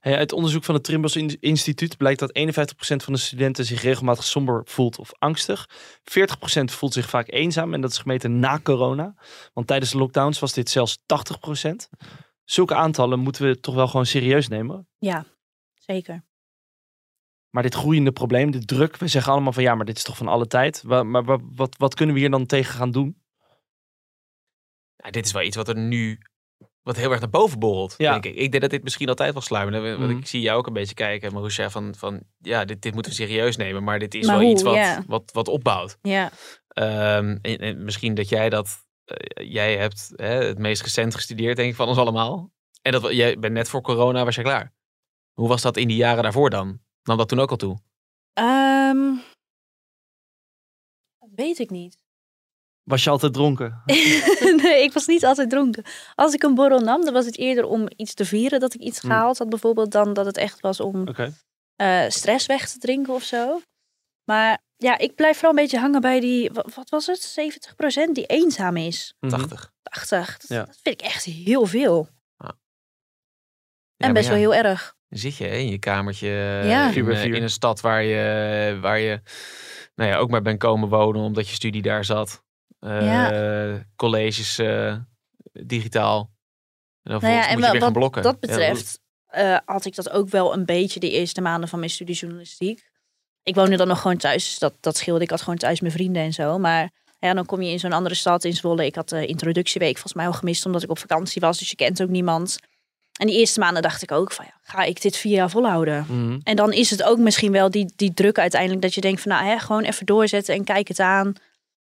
Hey, 0.00 0.16
uit 0.16 0.32
onderzoek 0.32 0.64
van 0.64 0.74
het 0.74 0.84
Trimbos 0.84 1.16
In- 1.16 1.36
Instituut 1.40 1.96
blijkt 1.96 2.20
dat 2.20 2.30
51% 2.38 3.02
van 3.04 3.12
de 3.12 3.18
studenten 3.18 3.64
zich 3.64 3.82
regelmatig 3.82 4.24
somber 4.24 4.62
voelt 4.64 4.98
of 4.98 5.10
angstig. 5.18 5.68
40% 6.02 6.72
voelt 6.72 6.92
zich 6.92 7.08
vaak 7.08 7.30
eenzaam 7.30 7.74
en 7.74 7.80
dat 7.80 7.90
is 7.90 7.98
gemeten 7.98 8.38
na 8.38 8.60
corona. 8.62 9.14
Want 9.52 9.66
tijdens 9.66 9.90
de 9.90 9.98
lockdowns 9.98 10.38
was 10.38 10.52
dit 10.52 10.70
zelfs 10.70 10.98
80%. 11.06 11.88
Zulke 12.44 12.74
aantallen 12.74 13.18
moeten 13.18 13.46
we 13.48 13.60
toch 13.60 13.74
wel 13.74 13.88
gewoon 13.88 14.06
serieus 14.06 14.48
nemen. 14.48 14.88
Ja, 14.98 15.24
zeker. 15.74 16.24
Maar 17.50 17.62
dit 17.62 17.74
groeiende 17.74 18.12
probleem, 18.12 18.50
de 18.50 18.64
druk, 18.64 18.96
we 18.96 19.08
zeggen 19.08 19.32
allemaal 19.32 19.52
van 19.52 19.62
ja, 19.62 19.74
maar 19.74 19.86
dit 19.86 19.96
is 19.96 20.02
toch 20.02 20.16
van 20.16 20.28
alle 20.28 20.46
tijd. 20.46 20.82
Maar 20.82 21.24
wa- 21.24 21.40
wat, 21.42 21.76
wat 21.78 21.94
kunnen 21.94 22.14
we 22.14 22.20
hier 22.20 22.30
dan 22.30 22.46
tegen 22.46 22.74
gaan 22.74 22.90
doen? 22.90 23.22
Ja, 24.96 25.10
dit 25.10 25.26
is 25.26 25.32
wel 25.32 25.42
iets 25.42 25.56
wat 25.56 25.68
er 25.68 25.78
nu 25.78 26.18
wat 26.86 26.96
heel 26.96 27.10
erg 27.10 27.20
naar 27.20 27.30
boven 27.30 27.58
borrelt, 27.58 27.94
Ja. 27.96 28.12
denk 28.12 28.24
ik. 28.24 28.34
Ik 28.34 28.50
denk 28.50 28.62
dat 28.62 28.70
dit 28.70 28.82
misschien 28.82 29.08
altijd 29.08 29.32
wel 29.32 29.42
sluimerde. 29.42 29.96
Want 29.96 30.10
Mhm. 30.10 30.18
Ik 30.18 30.26
zie 30.26 30.40
jou 30.40 30.58
ook 30.58 30.66
een 30.66 30.72
beetje 30.72 30.94
kijken, 30.94 31.32
Marusha, 31.32 31.70
van, 31.70 31.94
van 31.94 32.22
ja, 32.38 32.64
dit, 32.64 32.82
dit 32.82 32.92
moeten 32.94 33.12
we 33.12 33.18
serieus 33.18 33.56
nemen. 33.56 33.84
Maar 33.84 33.98
dit 33.98 34.14
is 34.14 34.26
Maar 34.26 34.34
wel 34.36 34.44
hoe? 34.44 34.52
iets 34.54 34.62
wat, 34.62 35.04
wat, 35.06 35.30
wat 35.32 35.48
opbouwt. 35.48 35.98
Ja. 36.02 36.30
Ehm, 36.68 37.38
en, 37.42 37.58
en 37.58 37.84
misschien 37.84 38.14
dat 38.14 38.28
jij 38.28 38.48
dat, 38.48 38.68
eh, 39.04 39.50
jij 39.52 39.76
hebt 39.76 40.12
hè, 40.16 40.26
het 40.44 40.58
meest 40.58 40.82
recent 40.82 41.14
gestudeerd, 41.14 41.56
denk 41.56 41.70
ik, 41.70 41.76
van 41.76 41.88
ons 41.88 41.98
allemaal. 41.98 42.50
En 42.82 42.92
dat, 42.92 43.12
jij 43.12 43.38
bent 43.38 43.52
net 43.54 43.68
voor 43.68 43.80
corona, 43.80 44.24
was 44.24 44.34
je 44.34 44.42
klaar. 44.42 44.72
Hoe 45.32 45.48
was 45.48 45.62
dat 45.62 45.76
in 45.76 45.88
die 45.88 45.96
jaren 45.96 46.22
daarvoor 46.22 46.50
dan? 46.50 46.80
Nam 47.02 47.16
dat 47.16 47.28
toen 47.28 47.40
ook 47.40 47.50
al 47.50 47.56
toe? 47.56 47.78
Ehm, 48.32 49.14
dat 51.18 51.30
weet 51.34 51.58
ik 51.58 51.70
niet. 51.70 52.04
Was 52.88 53.04
je 53.04 53.10
altijd 53.10 53.32
dronken? 53.32 53.82
nee, 54.62 54.82
ik 54.82 54.92
was 54.92 55.06
niet 55.06 55.24
altijd 55.24 55.50
dronken. 55.50 55.84
Als 56.14 56.34
ik 56.34 56.42
een 56.42 56.54
borrel 56.54 56.80
nam, 56.80 57.04
dan 57.04 57.12
was 57.12 57.24
het 57.24 57.38
eerder 57.38 57.64
om 57.64 57.88
iets 57.96 58.14
te 58.14 58.24
vieren 58.24 58.60
dat 58.60 58.74
ik 58.74 58.80
iets 58.80 59.00
Hmm. 59.00 59.10
gehaald 59.10 59.38
had, 59.38 59.48
bijvoorbeeld, 59.48 59.90
dan 59.92 60.12
dat 60.12 60.26
het 60.26 60.36
echt 60.36 60.60
was 60.60 60.80
om 60.80 61.08
Oké. 61.08 61.32
eh, 61.76 62.04
stress 62.08 62.46
weg 62.46 62.68
te 62.68 62.78
drinken 62.78 63.14
of 63.14 63.22
zo. 63.22 63.60
Maar 64.24 64.58
ja, 64.76 64.98
ik 64.98 65.14
blijf 65.14 65.34
vooral 65.34 65.50
een 65.50 65.62
beetje 65.62 65.78
hangen 65.78 66.00
bij 66.00 66.20
die, 66.20 66.50
wa- 66.52 66.64
wat 66.74 66.88
was 66.90 67.06
het, 67.06 67.22
70% 67.22 68.14
die 68.14 68.26
eenzaam 68.26 68.76
is. 68.76 69.14
Mhm. 69.20 69.30
80. 69.36 69.72
80. 69.82 70.38
Dat, 70.38 70.48
Ja. 70.48 70.64
dat 70.64 70.78
vind 70.82 71.00
ik 71.00 71.06
echt 71.06 71.24
heel 71.24 71.66
veel. 71.66 72.08
Ja, 73.98 74.06
en 74.06 74.12
best 74.12 74.24
ja, 74.28 74.30
wel 74.30 74.40
heel 74.40 74.54
erg. 74.64 74.94
dan 75.08 75.18
zit 75.18 75.36
je 75.36 75.44
hè, 75.44 75.56
in 75.56 75.68
je 75.68 75.78
kamertje 75.78 76.28
eh, 76.28 76.68
Ja. 76.68 76.90
in, 76.90 77.08
eh, 77.10 77.24
in 77.24 77.42
een 77.42 77.50
stad 77.50 77.80
waar 77.80 78.02
je, 78.02 78.78
waar 78.80 78.98
je 78.98 79.20
nou 79.94 80.10
ja, 80.10 80.16
ook 80.16 80.30
maar 80.30 80.42
bent 80.42 80.58
komen 80.58 80.88
wonen 80.88 81.22
omdat 81.22 81.48
je 81.48 81.54
studie 81.54 81.82
daar 81.82 82.04
zat. 82.04 82.44
Eh, 82.86 83.74
Colleges 83.96 84.58
eh, 84.58 84.96
digitaal. 85.52 86.30
En 87.02 87.12
dan 87.12 87.20
Nou 87.20 87.32
ja, 87.32 87.40
vervolgens 87.40 87.46
en 87.46 87.54
moet 87.54 87.64
je 87.64 87.70
weer 87.70 87.80
wat 87.80 87.82
gaan 87.82 87.92
blokken. 87.92 88.22
dat 88.22 88.36
Ja, 88.40 88.46
betreft 88.48 89.00
eh, 89.26 89.58
had 89.64 89.84
ik 89.84 89.94
dat 89.94 90.10
ook 90.10 90.28
wel 90.28 90.52
een 90.52 90.64
beetje 90.64 91.00
de 91.00 91.10
eerste 91.10 91.40
maanden 91.40 91.68
van 91.68 91.78
mijn 91.78 91.90
studie 91.90 92.14
journalistiek. 92.14 92.90
Ik 93.42 93.54
woonde 93.54 93.76
dan 93.76 93.88
nog 93.88 94.00
gewoon 94.00 94.16
thuis, 94.16 94.44
dus 94.44 94.58
dat, 94.58 94.74
dat 94.80 94.96
scheelde. 94.96 95.24
Ik 95.24 95.30
had 95.30 95.42
gewoon 95.42 95.58
thuis 95.58 95.80
mijn 95.80 95.92
vrienden 95.92 96.22
en 96.22 96.32
zo. 96.32 96.58
Maar 96.58 96.90
ja, 97.18 97.34
dan 97.34 97.46
kom 97.46 97.62
je 97.62 97.70
in 97.70 97.78
zo'n 97.78 97.92
andere 97.92 98.14
stad 98.14 98.44
in 98.44 98.54
Zwolle. 98.54 98.86
Ik 98.86 98.94
had 98.94 99.08
de 99.08 99.26
introductieweek 99.26 99.92
volgens 99.92 100.14
mij 100.14 100.26
al 100.26 100.32
gemist 100.32 100.66
omdat 100.66 100.82
ik 100.82 100.90
op 100.90 100.98
vakantie 100.98 101.40
was. 101.40 101.58
Dus 101.58 101.70
je 101.70 101.76
kent 101.76 102.02
ook 102.02 102.08
niemand. 102.08 102.58
En 103.18 103.26
die 103.26 103.36
eerste 103.36 103.60
maanden 103.60 103.82
dacht 103.82 104.02
ik 104.02 104.12
ook 104.12 104.32
van 104.32 104.44
ja, 104.44 104.60
ga 104.62 104.82
ik 104.82 105.02
dit 105.02 105.16
vier 105.16 105.32
jaar 105.32 105.50
volhouden? 105.50 106.06
Mhm. 106.08 106.38
En 106.42 106.56
dan 106.56 106.72
is 106.72 106.90
het 106.90 107.02
ook 107.02 107.18
misschien 107.18 107.52
wel 107.52 107.70
die, 107.70 107.92
die 107.96 108.14
druk 108.14 108.38
uiteindelijk 108.38 108.82
dat 108.82 108.94
je 108.94 109.00
denkt 109.00 109.20
van 109.20 109.32
nou 109.32 109.44
hè, 109.44 109.58
gewoon 109.58 109.82
even 109.82 110.06
doorzetten 110.06 110.54
en 110.54 110.64
kijk 110.64 110.88
het 110.88 111.00
aan. 111.00 111.34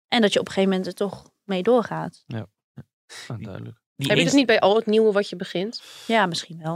En 0.07 0.21
dat 0.21 0.33
je 0.33 0.39
op 0.39 0.47
een 0.47 0.53
gegeven 0.53 0.69
moment 0.77 0.87
er 0.87 0.93
toch 0.93 1.31
mee 1.43 1.63
doorgaat. 1.63 2.23
Ah, 2.27 2.43
duidelijk. 3.39 3.77
die 3.95 4.07
Heb 4.07 4.17
je 4.17 4.23
dat 4.23 4.33
niet 4.33 4.45
bij 4.45 4.59
al 4.59 4.75
het 4.75 4.85
nieuwe 4.85 5.11
wat 5.11 5.29
je 5.29 5.35
begint? 5.35 5.81
Ja, 6.07 6.25
misschien 6.25 6.59
wel. 6.61 6.75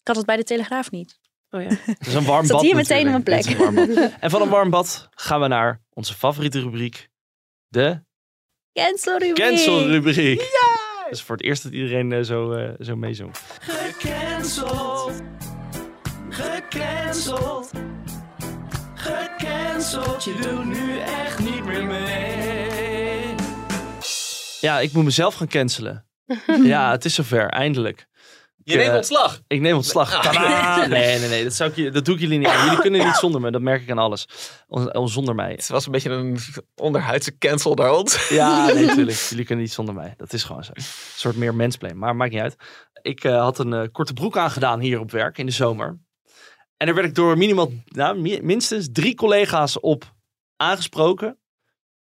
Ik 0.00 0.06
had 0.08 0.16
het 0.16 0.26
bij 0.26 0.36
de 0.36 0.44
Telegraaf 0.44 0.90
niet. 0.90 1.18
Oh 1.50 1.62
ja. 1.62 1.68
Het 1.98 2.06
is 2.06 2.14
een 2.14 2.24
warm 2.24 2.46
Zat 2.46 2.56
bad 2.56 2.64
hier 2.64 2.74
meteen 2.74 3.14
op 3.14 3.24
mijn 3.24 3.44
bad. 3.94 4.12
En 4.20 4.30
van 4.30 4.42
een 4.42 4.48
warm 4.48 4.70
bad 4.70 5.08
gaan 5.10 5.40
we 5.40 5.46
naar 5.46 5.82
onze 5.92 6.14
favoriete 6.14 6.60
rubriek. 6.60 7.08
De 7.68 8.06
Cancel 8.72 9.18
rubriek. 9.18 9.34
cancel 9.34 9.86
rubriek. 9.86 10.38
Dat 10.38 11.10
is 11.10 11.22
voor 11.22 11.36
het 11.36 11.44
eerst 11.44 11.62
dat 11.62 11.72
iedereen 11.72 12.12
eh, 12.12 12.22
zo, 12.22 12.52
eh, 12.52 12.70
zo 12.78 12.96
meezongt. 12.96 13.38
Gecanceld. 13.60 15.12
Gecanceld. 16.28 17.70
Gecanceld. 18.94 20.24
Je 20.24 20.34
doet 20.40 20.64
nu 20.64 20.98
echt 20.98 21.38
niet 21.38 21.64
meer 21.64 21.84
mee. 21.84 22.27
Ja, 24.60 24.80
ik 24.80 24.92
moet 24.92 25.04
mezelf 25.04 25.34
gaan 25.34 25.48
cancelen. 25.48 26.06
ja, 26.62 26.90
het 26.90 27.04
is 27.04 27.14
zover, 27.14 27.48
eindelijk. 27.48 28.06
Je 28.64 28.76
neemt 28.76 28.90
eh, 28.90 28.96
ontslag. 28.96 29.40
Ik 29.46 29.60
neem 29.60 29.74
ontslag. 29.76 30.22
Tadaa! 30.22 30.76
Nee, 30.86 31.18
nee, 31.18 31.28
nee. 31.28 31.44
Dat, 31.44 31.54
zou 31.54 31.70
ik, 31.70 31.76
je- 31.76 31.90
dat 31.90 32.04
doe 32.04 32.14
ik 32.14 32.20
jullie 32.20 32.38
niet. 32.38 32.50
Jullie 32.64 32.78
kunnen 32.80 33.04
niet 33.06 33.14
zonder 33.14 33.40
me. 33.40 33.50
Dat 33.50 33.60
merk 33.60 33.82
ik 33.82 33.90
aan 33.90 33.98
alles. 33.98 34.28
On- 34.66 34.94
on- 34.94 35.08
zonder 35.08 35.34
mij. 35.34 35.50
Het 35.50 35.68
was 35.68 35.86
een 35.86 35.92
beetje 35.92 36.10
een 36.10 36.38
onderhuidse 36.74 37.38
cancel 37.38 37.74
ons. 37.74 38.28
Ja, 38.28 38.64
nee, 38.72 38.86
natuurlijk. 38.86 39.18
Jullie 39.18 39.44
kunnen 39.44 39.64
niet 39.64 39.72
zonder 39.72 39.94
mij. 39.94 40.14
Dat 40.16 40.32
is 40.32 40.42
gewoon 40.44 40.64
zo. 40.64 40.70
Een 40.74 40.82
soort 41.16 41.36
meer 41.36 41.54
mensplay. 41.54 41.92
Maar 41.92 42.16
maakt 42.16 42.32
niet 42.32 42.40
uit. 42.40 42.56
Ik 43.02 43.24
eh, 43.24 43.40
had 43.40 43.58
een 43.58 43.72
eh, 43.72 43.88
korte 43.92 44.12
broek 44.12 44.36
aangedaan 44.36 44.80
hier 44.80 45.00
op 45.00 45.10
werk 45.10 45.38
in 45.38 45.46
de 45.46 45.52
zomer. 45.52 45.98
En 46.76 46.86
daar 46.86 46.94
werd 46.94 47.06
ik 47.08 47.14
door 47.14 47.38
minimaal, 47.38 47.70
nou, 47.84 48.20
mi- 48.20 48.40
minstens 48.42 48.88
drie 48.92 49.14
collega's 49.14 49.80
op 49.80 50.14
aangesproken. 50.56 51.38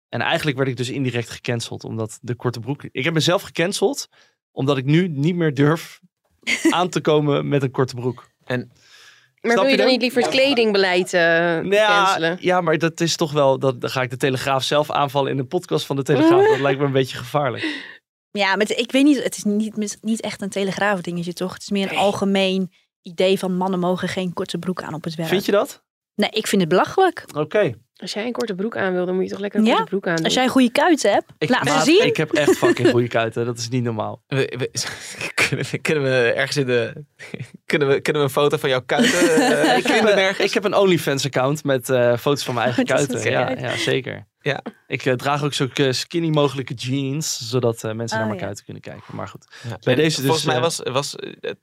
En 0.10 0.22
eigenlijk 0.22 0.58
werd 0.58 0.70
ik 0.70 0.78
dus 0.78 0.90
indirect 0.90 1.30
gecanceld. 1.30 1.84
Omdat 1.84 2.20
de 2.22 2.36
korte 2.36 2.60
broek... 2.60 2.84
Ik 2.92 3.04
heb 3.04 3.14
mezelf 3.14 3.42
gecanceld. 3.42 4.08
Omdat 4.52 4.78
ik 4.78 4.86
nu 4.86 5.08
niet 5.08 5.36
meer 5.36 5.54
durf 5.54 6.00
aan 6.70 6.90
te 6.90 7.02
komen 7.02 7.48
met 7.48 7.64
een 7.64 7.72
korte 7.72 7.96
broek. 7.96 8.30
Maar 8.46 9.52
Snap 9.52 9.56
wil 9.56 9.64
je 9.64 9.72
je 9.72 9.78
dan 9.78 9.88
niet 9.88 10.02
liever 10.02 10.22
het 10.22 10.32
kledingbeleid 10.32 11.14
eh 11.14 11.22
Nou 11.22 11.70
ja, 11.74 12.04
cancelen? 12.04 12.38
ja, 12.42 12.62
maar 12.62 12.78
dat 12.78 13.02
is 13.02 13.16
toch 13.16 13.32
wel... 13.32 13.60
Dat, 13.60 13.82
dan 13.82 13.90
ga 13.90 14.02
ik 14.02 14.10
de 14.10 14.18
Telegraaf 14.18 14.64
zelf 14.64 14.92
aanvallen 14.92 15.32
in 15.32 15.38
de 15.38 15.46
podcast 15.46 15.86
van 15.86 15.96
de 15.96 16.04
Telegraaf. 16.04 16.48
Dat 16.48 16.60
lijkt 16.60 16.80
me 16.80 16.86
een 16.86 16.92
beetje 16.92 17.18
gevaarlijk. 17.18 17.88
Ja, 18.32 18.56
maar 18.56 18.72
ik 18.72 18.92
weet 18.92 19.04
niet, 19.04 19.24
het 19.24 19.38
is 19.38 19.44
niet, 19.44 19.98
niet 20.02 20.22
echt 20.22 20.42
een 20.42 20.50
telegraaf 20.50 21.02
dingetje 21.02 21.34
toch? 21.34 21.54
Het 21.54 21.62
is 21.62 21.70
meer 21.70 21.92
een 21.92 21.98
algemeen 21.98 22.72
idee 23.02 23.40
van 23.40 23.58
mannen 23.58 23.80
mogen 23.80 24.08
geen 24.08 24.34
korte 24.34 24.58
broek 24.58 24.82
aan 24.82 24.94
op 24.94 25.04
het 25.04 25.16
werk. 25.16 25.30
Vind 25.30 25.46
je 25.46 25.52
dat? 25.52 25.84
Nee, 26.16 26.30
ik 26.30 26.48
vind 26.48 26.62
het 26.62 26.70
belachelijk. 26.70 27.26
Oké. 27.36 27.74
Als 28.02 28.14
jij 28.14 28.26
een 28.26 28.32
korte 28.32 28.56
broek 28.56 28.78
aan 28.78 28.94
wil, 28.94 29.06
dan 29.06 29.16
moet 29.16 29.24
je 29.24 29.30
toch 29.30 29.40
lekker 29.40 29.60
een 29.60 29.66
Ja? 29.66 29.72
korte 29.76 29.90
broek 29.90 30.08
aan 30.08 30.16
doen. 30.16 30.26
Als 30.26 30.34
jij 30.34 30.48
goede 30.48 30.72
kuiten 30.72 31.12
hebt, 31.12 31.32
Ik, 31.38 31.50
laat 31.50 31.64
maat, 31.64 31.86
zien. 31.86 32.06
ik 32.06 32.18
heb 32.18 32.32
echt 32.32 32.58
fucking 32.58 32.90
goede 32.90 33.08
kuiten. 33.08 33.46
Dat 33.46 33.58
is 33.58 33.70
niet 33.70 33.84
normaal. 33.84 34.22
We- 34.28 34.54
we- 34.58 34.72
Kunnen 35.50 35.66
we, 35.72 35.78
kunnen 35.78 36.04
we 36.04 36.32
ergens 36.36 36.58
in 36.58 36.66
de... 36.66 36.94
Kunnen 37.66 37.88
we, 37.88 38.00
kunnen 38.02 38.22
we 38.22 38.28
een 38.28 38.34
foto 38.34 38.58
van 38.58 38.70
jouw 38.70 38.82
kuiten 38.86 39.24
uh, 39.24 39.78
ik, 39.78 39.88
heb, 39.88 40.08
een- 40.38 40.44
ik 40.46 40.54
heb 40.54 40.64
een 40.64 40.76
OnlyFans-account 40.76 41.64
met 41.64 41.90
eh, 41.90 42.18
foto's 42.18 42.44
van 42.44 42.54
mijn 42.54 42.66
eigen 42.66 42.84
is 42.84 42.90
kuiten. 42.92 43.26
een 43.26 43.32
Ja, 43.32 43.50
ja, 43.70 43.76
zeker. 43.78 44.28
Ja. 44.42 44.62
Ik 44.88 45.06
eh, 45.06 45.14
draag 45.14 45.44
ook 45.44 45.54
zo 45.54 45.68
eh, 45.74 45.92
skinny 45.92 46.30
mogelijke 46.30 46.74
jeans, 46.74 47.50
zodat 47.50 47.84
eh, 47.84 47.92
mensen 47.94 48.18
Oh, 48.18 48.24
naar 48.24 48.26
mijn 48.28 48.40
ja. 48.40 48.44
kuiten 48.46 48.64
kunnen 48.66 48.82
kijken. 48.84 49.16
Maar 49.16 49.28
goed. 49.28 49.48
Ja. 49.70 49.78
Bij 49.84 49.96
deze 49.96 50.16
dus, 50.16 50.26
Volgens 50.26 50.46
mij 50.46 50.56
eh, 50.56 50.62
was, 50.62 50.80
was 50.84 51.16
eh, 51.16 51.34
het, 51.42 51.58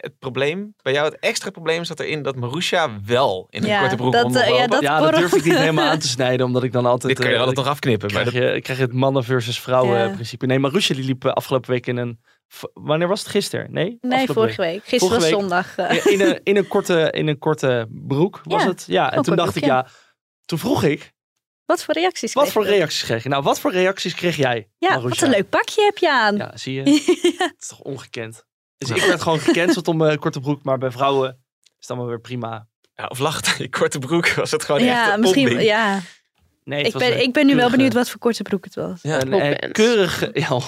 het 0.00 0.18
probleem, 0.18 0.74
bij 0.82 0.92
jou 0.92 1.04
het 1.10 1.18
extra 1.18 1.50
probleem 1.50 1.84
zat 1.84 2.00
erin 2.00 2.22
dat 2.22 2.36
Marusha 2.36 3.00
wel 3.04 3.46
in 3.50 3.62
een 3.62 3.68
Ja, 3.68 3.80
korte 3.80 3.96
broek 3.96 4.12
dat, 4.12 4.34
eh, 4.36 4.48
ja, 4.56 4.66
dat- 4.66 4.80
ja, 4.82 5.00
dat 5.00 5.14
durf 5.14 5.32
ik 5.34 5.44
niet 5.44 5.56
helemaal 5.58 5.88
aan 5.90 5.98
te 5.98 6.08
snijden, 6.08 6.46
omdat 6.46 6.62
ik 6.62 6.72
dan 6.72 6.86
altijd... 6.86 7.16
Dit 7.16 7.16
kan 7.16 7.26
je 7.26 7.32
eh, 7.32 7.40
er 7.40 7.46
altijd 7.46 7.64
nog 7.64 7.74
afknippen. 7.74 8.12
Maar 8.12 8.22
krijg 8.22 8.44
dat, 8.44 8.54
je, 8.54 8.60
krijg 8.60 8.78
je 8.78 8.84
het 8.84 8.94
mannen 8.94 9.24
versus 9.24 9.60
vrouwen 9.60 9.98
Ja. 9.98 10.06
eh, 10.06 10.12
principe. 10.12 10.46
Nee, 10.46 10.58
Marusha 10.58 10.94
die 10.94 11.04
liep 11.04 11.24
eh, 11.24 11.32
afgelopen 11.32 11.70
week 11.70 11.86
in 11.86 11.96
een... 11.96 12.20
Wanneer 12.72 13.08
was 13.08 13.20
het? 13.20 13.28
Gisteren? 13.28 13.72
Nee? 13.72 13.98
Nee, 14.00 14.26
vorige 14.26 14.60
week. 14.60 14.80
Gisteren 14.84 14.98
Vorige 14.98 15.20
was 15.20 15.30
week. 15.30 15.40
zondag. 15.40 15.76
eh. 15.76 16.06
In, 16.12 16.20
een, 16.20 16.40
in, 16.42 16.56
een 16.56 16.68
korte, 16.68 17.08
in 17.10 17.28
een 17.28 17.38
korte 17.38 17.86
broek 17.90 18.40
was 18.44 18.62
Ja, 18.62 18.68
het. 18.68 18.84
Ja, 18.88 19.12
en 19.12 19.22
toen 19.22 19.36
dacht 19.36 19.56
ik, 19.56 19.64
ja... 19.64 19.86
Toen 20.44 20.58
vroeg 20.58 20.82
ik, 20.82 21.12
Wat 21.64 21.82
voor 21.82 21.94
reacties 21.94 22.32
wat 22.32 22.42
kreeg 22.42 22.54
voor 22.54 22.64
je? 22.64 22.70
reacties 22.70 23.02
kreeg 23.02 23.22
je? 23.22 23.28
Nou, 23.28 23.42
wat 23.42 23.60
voor 23.60 23.72
reacties 23.72 24.14
kreeg 24.14 24.36
jij, 24.36 24.68
Ja, 24.78 24.88
Marusha? 24.88 25.08
wat 25.08 25.22
een 25.22 25.30
leuk 25.30 25.48
pakje 25.48 25.82
heb 25.84 25.98
je 25.98 26.10
aan. 26.12 26.36
Ja, 26.36 26.56
zie 26.56 26.74
je? 26.74 26.82
Het 27.38 27.54
is 27.58 27.66
toch 27.68 27.80
ongekend. 27.80 28.44
Dus 28.88 29.02
ik 29.02 29.08
werd 29.08 29.22
gewoon 29.22 29.40
gecanceld 29.40 29.88
om 29.88 29.96
mijn 29.96 30.18
korte 30.18 30.40
broek, 30.40 30.62
maar 30.62 30.78
bij 30.78 30.90
vrouwen 30.90 31.28
is 31.28 31.74
het 31.78 31.90
allemaal 31.90 32.08
weer 32.08 32.20
prima. 32.20 32.66
ja, 32.94 33.06
of 33.06 33.18
lacht 33.18 33.56
korte 33.78 33.98
broek 33.98 34.28
was 34.28 34.50
het 34.50 34.64
gewoon 34.64 34.80
echt 34.80 34.90
Ja, 34.90 35.14
een 35.14 35.20
misschien. 35.20 35.60
Ja, 35.60 36.00
Nee, 36.64 36.84
het 36.84 36.92
ik 36.92 36.98
ben, 36.98 37.22
ik 37.22 37.32
ben 37.32 37.46
nu 37.46 37.56
wel 37.56 37.70
benieuwd 37.70 37.92
wat 37.92 38.10
voor 38.10 38.18
korte 38.20 38.42
broek 38.42 38.64
het 38.64 38.74
was. 38.74 38.98
Ja, 39.02 39.20
Een 39.20 39.32
eh, 39.32 39.72
keurige... 39.72 40.30
Ja. 40.48 40.58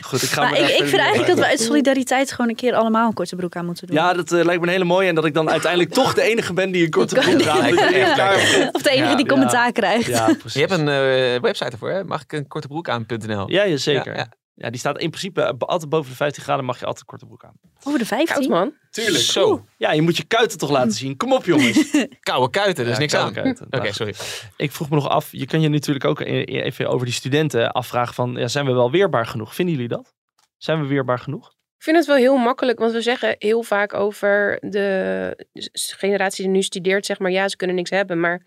Goed, 0.00 0.22
ik 0.22 0.28
ga 0.28 0.40
Maar 0.40 0.58
ik, 0.58 0.68
ik 0.68 0.84
vind 0.84 0.96
eigenlijk 0.96 1.26
dat 1.26 1.38
we 1.38 1.46
uit 1.46 1.60
solidariteit 1.60 2.30
gewoon 2.32 2.48
een 2.48 2.56
keer 2.56 2.74
allemaal 2.74 3.06
een 3.08 3.14
korte 3.14 3.36
broek 3.36 3.56
aan 3.56 3.64
moeten 3.66 3.86
doen. 3.86 3.96
Ja, 3.96 4.12
dat 4.12 4.32
eh, 4.32 4.44
lijkt 4.44 4.60
me 4.60 4.66
een 4.66 4.72
hele 4.72 4.84
mooie. 4.84 5.08
En 5.08 5.14
dat 5.14 5.24
ik 5.24 5.34
dan 5.34 5.50
uiteindelijk 5.50 5.92
toch 5.92 6.14
de 6.14 6.22
enige 6.22 6.52
ben 6.52 6.70
die 6.70 6.84
een 6.84 6.90
korte 6.90 7.14
broek 7.14 7.38
draagt. 7.38 7.76
echt. 7.76 8.70
Of 8.74 8.82
de 8.82 8.90
enige 8.90 9.08
Ja, 9.08 9.16
die 9.16 9.24
ja. 9.24 9.32
commentaar 9.32 9.72
krijgt. 9.72 10.06
Ja, 10.06 10.24
precies. 10.24 10.52
Je 10.52 10.60
hebt 10.60 10.72
een 10.72 10.88
eh, 10.88 11.40
website 11.40 11.70
ervoor, 11.70 11.90
hè? 11.90 12.04
Mag 12.04 12.22
ik 12.22 12.32
een 12.32 12.48
korte 12.48 12.68
broek 12.68 12.88
aan.nl? 12.88 13.50
Ja, 13.50 13.62
ja, 13.62 13.76
zeker. 13.76 14.28
Ja, 14.56 14.70
die 14.70 14.78
staat 14.78 14.98
in 14.98 15.10
principe 15.10 15.56
altijd 15.58 15.90
boven 15.90 16.10
de 16.10 16.16
15 16.16 16.42
graden 16.42 16.64
mag 16.64 16.78
je 16.78 16.84
altijd 16.86 17.00
een 17.00 17.06
korte 17.06 17.26
broek 17.26 17.44
aan. 17.44 17.54
Over 17.84 17.98
de 17.98 18.06
Koud 18.06 18.28
15. 18.28 18.50
man. 18.50 18.72
Tuurlijk. 18.90 19.24
Zo, 19.24 19.64
Ja, 19.76 19.92
je 19.92 20.02
moet 20.02 20.16
je 20.16 20.24
kuiten 20.24 20.58
toch 20.58 20.70
laten 20.70 20.92
zien. 21.02 21.16
Kom 21.16 21.32
op 21.32 21.44
jongens. 21.44 21.90
koude 22.20 22.50
kuiten, 22.50 22.84
er 22.84 22.90
is 22.90 22.96
Ja, 22.96 23.00
niks 23.00 23.14
aan. 23.14 23.32
kuiten. 23.32 23.66
Oké, 23.70 23.92
sorry. 23.92 24.14
Ik 24.56 24.72
vroeg 24.72 24.88
me 24.90 24.94
nog 24.96 25.08
af, 25.08 25.28
je 25.30 25.46
kan 25.46 25.60
je 25.60 25.68
natuurlijk 25.68 26.04
ook 26.04 26.20
even 26.20 26.88
over 26.88 27.06
die 27.06 27.14
studenten 27.14 27.72
afvragen 27.72 28.14
van, 28.14 28.34
ja, 28.36 28.48
zijn 28.48 28.66
we 28.66 28.72
wel 28.72 28.90
weerbaar 28.90 29.26
genoeg? 29.26 29.54
Vinden 29.54 29.74
jullie 29.74 29.88
dat? 29.90 30.14
Zijn 30.56 30.80
we 30.80 30.86
weerbaar 30.86 31.18
genoeg? 31.18 31.52
Ik 31.76 31.82
vind 31.90 31.96
het 31.96 32.06
wel 32.06 32.16
heel 32.16 32.36
makkelijk, 32.36 32.78
want 32.78 32.92
we 32.92 33.00
zeggen 33.02 33.36
heel 33.38 33.62
vaak 33.62 33.94
over 33.94 34.58
de 34.60 35.46
generatie 35.72 36.44
die 36.44 36.52
nu 36.52 36.62
studeert, 36.62 37.06
zeg 37.06 37.18
maar, 37.18 37.30
ja, 37.30 37.48
ze 37.48 37.56
kunnen 37.56 37.76
niks 37.76 37.90
hebben. 37.90 38.20
Maar 38.20 38.42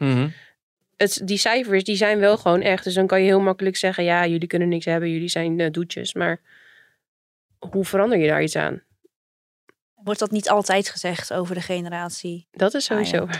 het, 0.97 1.21
die 1.23 1.37
cijfers, 1.37 1.83
die 1.83 1.95
zijn 1.95 2.19
wel 2.19 2.37
gewoon 2.37 2.61
echt. 2.61 2.83
Dus 2.83 2.93
dan 2.93 3.07
kan 3.07 3.19
je 3.19 3.25
heel 3.25 3.39
makkelijk 3.41 3.75
zeggen, 3.75 4.03
ja, 4.03 4.27
jullie 4.27 4.47
kunnen 4.47 4.67
niks 4.69 4.85
hebben, 4.85 5.11
jullie 5.11 5.27
zijn 5.29 5.59
eh, 5.59 5.71
doetjes. 5.71 6.13
Maar 6.13 6.41
hoe 7.71 7.85
verander 7.85 8.17
je 8.17 8.27
daar 8.27 8.43
iets 8.43 8.55
aan? 8.55 8.81
Wordt 9.95 10.19
dat 10.19 10.31
niet 10.31 10.49
altijd 10.49 10.89
gezegd 10.89 11.33
over 11.33 11.55
de 11.55 11.61
generatie? 11.61 12.47
Dat 12.51 12.73
is 12.73 12.89
Ah, 12.91 12.97
ja. 12.99 13.03
sowieso. 13.05 13.39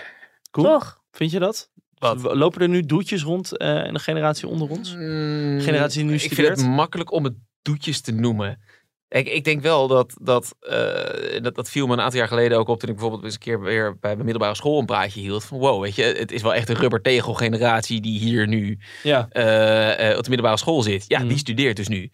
Cool. 0.52 0.66
Toch? 0.66 1.02
Vind 1.12 1.32
je 1.32 1.40
dat? 1.40 1.70
Wat? 1.98 2.22
Lopen 2.36 2.62
er 2.62 2.70
nu 2.70 2.82
doetjes 2.86 3.24
rond 3.24 3.58
eh, 3.58 3.86
in 3.86 3.94
de 3.94 4.00
generatie 4.00 4.48
onder 4.48 4.70
ons? 4.70 4.96
Mm, 4.96 5.60
Generatie 5.62 5.98
die 6.02 6.08
nu 6.10 6.14
Ik 6.14 6.20
vind 6.20 6.34
studeert? 6.34 6.58
het 6.58 6.68
makkelijk 6.70 7.12
om 7.12 7.24
het 7.24 7.34
doetjes 7.62 8.02
te 8.02 8.12
noemen. 8.12 8.62
Ik, 9.10 9.28
ik 9.28 9.44
denk 9.44 9.62
wel 9.62 9.88
dat, 9.88 10.18
dat, 10.22 10.56
eh, 10.60 11.42
dat, 11.42 11.56
dat 11.56 11.70
viel 11.70 11.88
me 11.88 11.94
een 11.94 12.02
aantal 12.02 12.20
jaar 12.20 12.28
geleden 12.28 12.58
ook 12.58 12.68
op 12.68 12.80
toen 12.80 12.90
ik 12.90 12.96
bijvoorbeeld 12.96 13.24
eens 13.24 13.34
een 13.34 13.40
keer 13.40 13.62
weer 13.62 13.98
bij 14.00 14.12
mijn 14.14 14.24
middelbare 14.26 14.56
school 14.56 14.80
een 14.80 14.86
praatje 14.86 15.20
hield. 15.22 15.44
Van 15.44 15.58
wow, 15.58 15.82
weet 15.82 15.96
je, 15.96 16.04
het 16.04 16.32
is 16.32 16.42
wel 16.42 16.54
echt 16.54 16.70
een 16.70 16.76
rubbertegel 16.76 17.34
generatie 17.34 18.02
die 18.02 18.20
hier 18.20 18.48
nu 18.48 18.80
Ja. 19.04 19.28
eh, 19.30 20.10
eh, 20.12 20.18
op 20.18 20.24
de 20.24 20.30
middelbare 20.30 20.58
school 20.60 20.82
zit. 20.82 21.06
Ja, 21.08 21.20
Mhm. 21.20 21.28
die 21.28 21.38
studeert 21.38 21.76
dus 21.76 21.88
nu. 21.88 22.12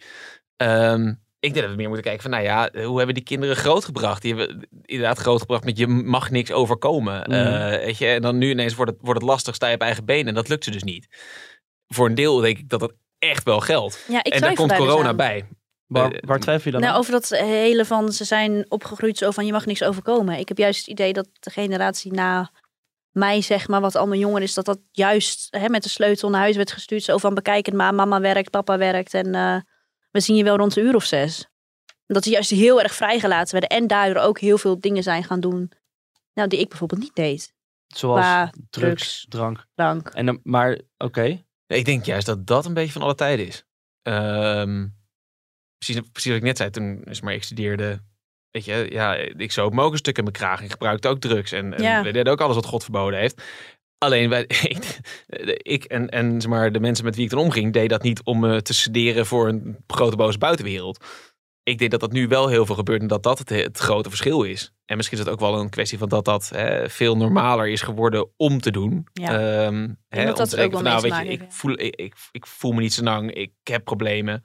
Ehm, 0.58 1.08
ik 1.40 1.54
denk 1.54 1.56
dat 1.56 1.70
we 1.70 1.76
meer 1.76 1.88
moeten 1.88 2.04
kijken 2.06 2.22
van, 2.22 2.32
nou 2.32 2.44
ja, 2.44 2.70
hoe 2.86 2.98
hebben 2.98 3.16
die 3.16 3.24
kinderen 3.24 3.56
grootgebracht? 3.56 4.22
Die 4.22 4.36
hebben 4.36 4.68
inderdaad 4.82 5.18
grootgebracht 5.20 5.64
met 5.64 5.78
je 5.78 5.88
mag 5.88 6.30
niks 6.30 6.52
overkomen. 6.52 7.20
Mhm. 7.20 7.32
Eh, 7.32 7.70
weet 7.86 7.98
je, 7.98 8.08
en 8.08 8.22
dan 8.22 8.38
nu 8.38 8.50
ineens 8.50 8.76
wordt 8.76 8.92
het, 8.92 9.00
wordt 9.02 9.20
het 9.22 9.30
lastig, 9.30 9.56
sta 9.56 9.68
je 9.68 9.76
op 9.76 9.82
eigen 9.82 10.06
benen. 10.06 10.28
En 10.28 10.34
dat 10.34 10.50
lukt 10.50 10.64
ze 10.64 10.72
dus 10.72 10.84
niet. 10.84 11.08
Voor 11.88 12.06
een 12.06 12.16
deel 12.16 12.38
denk 12.40 12.58
ik 12.58 12.70
dat 12.70 12.80
dat 12.80 12.94
echt 13.20 13.44
wel 13.44 13.60
geldt. 13.60 14.06
Ja, 14.10 14.24
ik 14.24 14.34
en 14.34 14.42
daar 14.42 14.54
komt 14.54 14.70
dus 14.70 14.78
corona 14.78 15.14
bij. 15.14 15.46
Waar, 15.94 16.12
Eh, 16.12 16.20
waar 16.28 16.40
twijfel 16.40 16.66
je 16.66 16.72
dan 16.72 16.82
Nou, 16.82 16.94
aan? 16.94 17.00
over 17.00 17.12
dat 17.12 17.30
hele 17.30 17.86
van 17.86 18.12
ze 18.12 18.24
zijn 18.24 18.66
opgegroeid 18.72 19.18
zo 19.18 19.32
van 19.32 19.46
je 19.46 19.52
mag 19.52 19.66
niks 19.66 19.84
overkomen. 19.84 20.38
Ik 20.40 20.48
heb 20.48 20.58
juist 20.58 20.80
het 20.80 20.88
idee 20.88 21.14
dat 21.14 21.28
de 21.40 21.50
generatie 21.50 22.12
na 22.14 22.52
mij, 23.12 23.42
zeg 23.42 23.68
maar, 23.68 23.82
wat 23.82 23.96
allemaal 23.96 24.18
jonger 24.18 24.42
is, 24.42 24.54
dat 24.54 24.66
dat 24.66 24.80
juist 24.92 25.48
hè, 25.50 25.70
met 25.70 25.84
de 25.84 25.90
sleutel 25.90 26.30
naar 26.30 26.42
huis 26.42 26.56
werd 26.56 26.72
gestuurd. 26.72 27.04
Zo 27.04 27.18
van 27.18 27.34
bekijk 27.34 27.66
het 27.66 27.76
maar, 27.76 27.94
mama 27.94 28.20
werkt, 28.20 28.50
papa 28.50 28.78
werkt 28.78 29.14
en 29.14 29.36
eh, 29.36 29.58
we 30.12 30.20
zien 30.20 30.36
je 30.36 30.44
wel 30.44 30.58
rond 30.58 30.76
een 30.78 30.84
uur 30.86 30.96
of 30.96 31.04
zes. 31.06 31.48
Dat 32.06 32.24
ze 32.24 32.30
juist 32.30 32.50
heel 32.50 32.82
erg 32.82 32.94
vrijgelaten 32.94 33.60
werden 33.60 33.78
en 33.78 33.88
daardoor 33.88 34.24
ook 34.24 34.40
heel 34.40 34.58
veel 34.58 34.80
dingen 34.80 35.04
zijn 35.04 35.24
gaan 35.24 35.40
doen. 35.40 35.72
Nou, 36.34 36.48
die 36.50 36.60
ik 36.60 36.70
bijvoorbeeld 36.70 37.02
niet 37.02 37.16
deed. 37.16 37.54
Zoals 37.88 38.20
qua 38.20 38.50
drugs, 38.50 38.70
drugs. 38.70 39.26
drank. 39.30 39.66
Dank. 39.76 40.10
En 40.10 40.26
dan, 40.26 40.40
maar, 40.44 40.80
oké. 40.98 41.44
Ik 41.68 41.86
denk 41.86 42.06
juist 42.06 42.26
dat 42.26 42.48
dat 42.48 42.66
een 42.66 42.74
beetje 42.74 42.92
van 42.92 43.02
alle 43.02 43.16
tijden 43.16 43.48
is. 43.48 43.64
Ehm, 44.02 44.88
precies, 45.84 46.10
precies 46.12 46.32
wat 46.32 46.40
ik 46.40 46.48
net 46.48 46.58
zei, 46.58 46.70
toen 46.70 47.04
is 47.04 47.22
maar 47.22 47.34
ik 47.34 47.44
studeerde. 47.44 48.02
Weet 48.52 48.66
je, 48.66 48.88
ja, 48.92 49.16
ik 49.16 49.52
zoop 49.52 49.74
me 49.74 49.82
ook 49.82 49.92
een 49.92 49.98
stuk 49.98 50.18
in 50.18 50.24
mijn 50.24 50.36
kraag 50.36 50.62
en 50.62 50.70
gebruikte 50.70 51.08
ook 51.08 51.20
drugs. 51.20 51.52
En, 51.52 51.74
en 51.74 51.84
Ja. 51.84 52.04
we 52.04 52.12
deden 52.12 52.32
ook 52.32 52.42
alles 52.42 52.56
wat 52.56 52.66
God 52.66 52.84
verboden 52.84 53.20
heeft. 53.20 53.44
Alleen 53.98 54.30
wij, 54.30 54.46
ik, 54.48 55.00
ik 55.58 55.84
en, 55.84 56.10
en 56.10 56.42
zeg 56.42 56.50
maar, 56.50 56.72
de 56.72 56.80
mensen 56.80 57.06
met 57.06 57.16
wie 57.16 57.24
ik 57.24 57.30
dan 57.30 57.40
omging, 57.40 57.74
deed 57.74 57.90
dat 57.90 58.04
niet 58.04 58.24
om 58.24 58.40
me 58.40 58.62
te 58.62 58.74
sederen 58.74 59.26
voor 59.26 59.48
een 59.48 59.78
grote 59.88 60.16
boze 60.16 60.38
buitenwereld. 60.38 61.06
Ik 61.64 61.78
denk 61.78 61.92
dat 61.92 62.00
dat 62.00 62.12
nu 62.12 62.28
wel 62.28 62.48
heel 62.48 62.66
veel 62.66 62.76
gebeurt 62.76 63.02
en 63.02 63.08
dat 63.08 63.24
dat 63.24 63.40
het, 63.40 63.50
het 63.50 63.78
grote 63.78 64.10
verschil 64.10 64.44
is. 64.44 64.74
En 64.86 64.98
misschien 64.98 65.18
is 65.18 65.24
het 65.24 65.34
ook 65.34 65.40
wel 65.40 65.60
een 65.60 65.70
kwestie 65.70 65.98
van 65.98 66.10
dat 66.10 66.26
dat 66.26 66.50
hè, 66.50 66.90
veel 66.90 67.18
normaler 67.18 67.68
is 67.68 67.82
geworden 67.82 68.30
om 68.38 68.60
te 68.60 68.72
doen. 68.72 69.08
Ja. 69.14 69.32
Hè, 69.32 70.26
dat 70.26 70.30
om 70.30 70.36
dat 70.36 70.36
te 70.36 70.42
ook 70.44 70.50
denken 70.50 70.72
van, 70.72 70.84
wel 70.84 71.00
nou, 71.00 71.02
weet 71.02 71.40
je, 71.40 71.44
ik 71.44 71.52
voel, 71.52 71.80
ik, 71.80 71.96
ik, 71.96 72.16
ik 72.32 72.48
voel 72.48 72.72
me 72.72 72.82
niet 72.82 72.94
zo 72.94 73.04
lang, 73.04 73.34
ik 73.34 73.52
heb 73.64 73.84
problemen. 73.84 74.44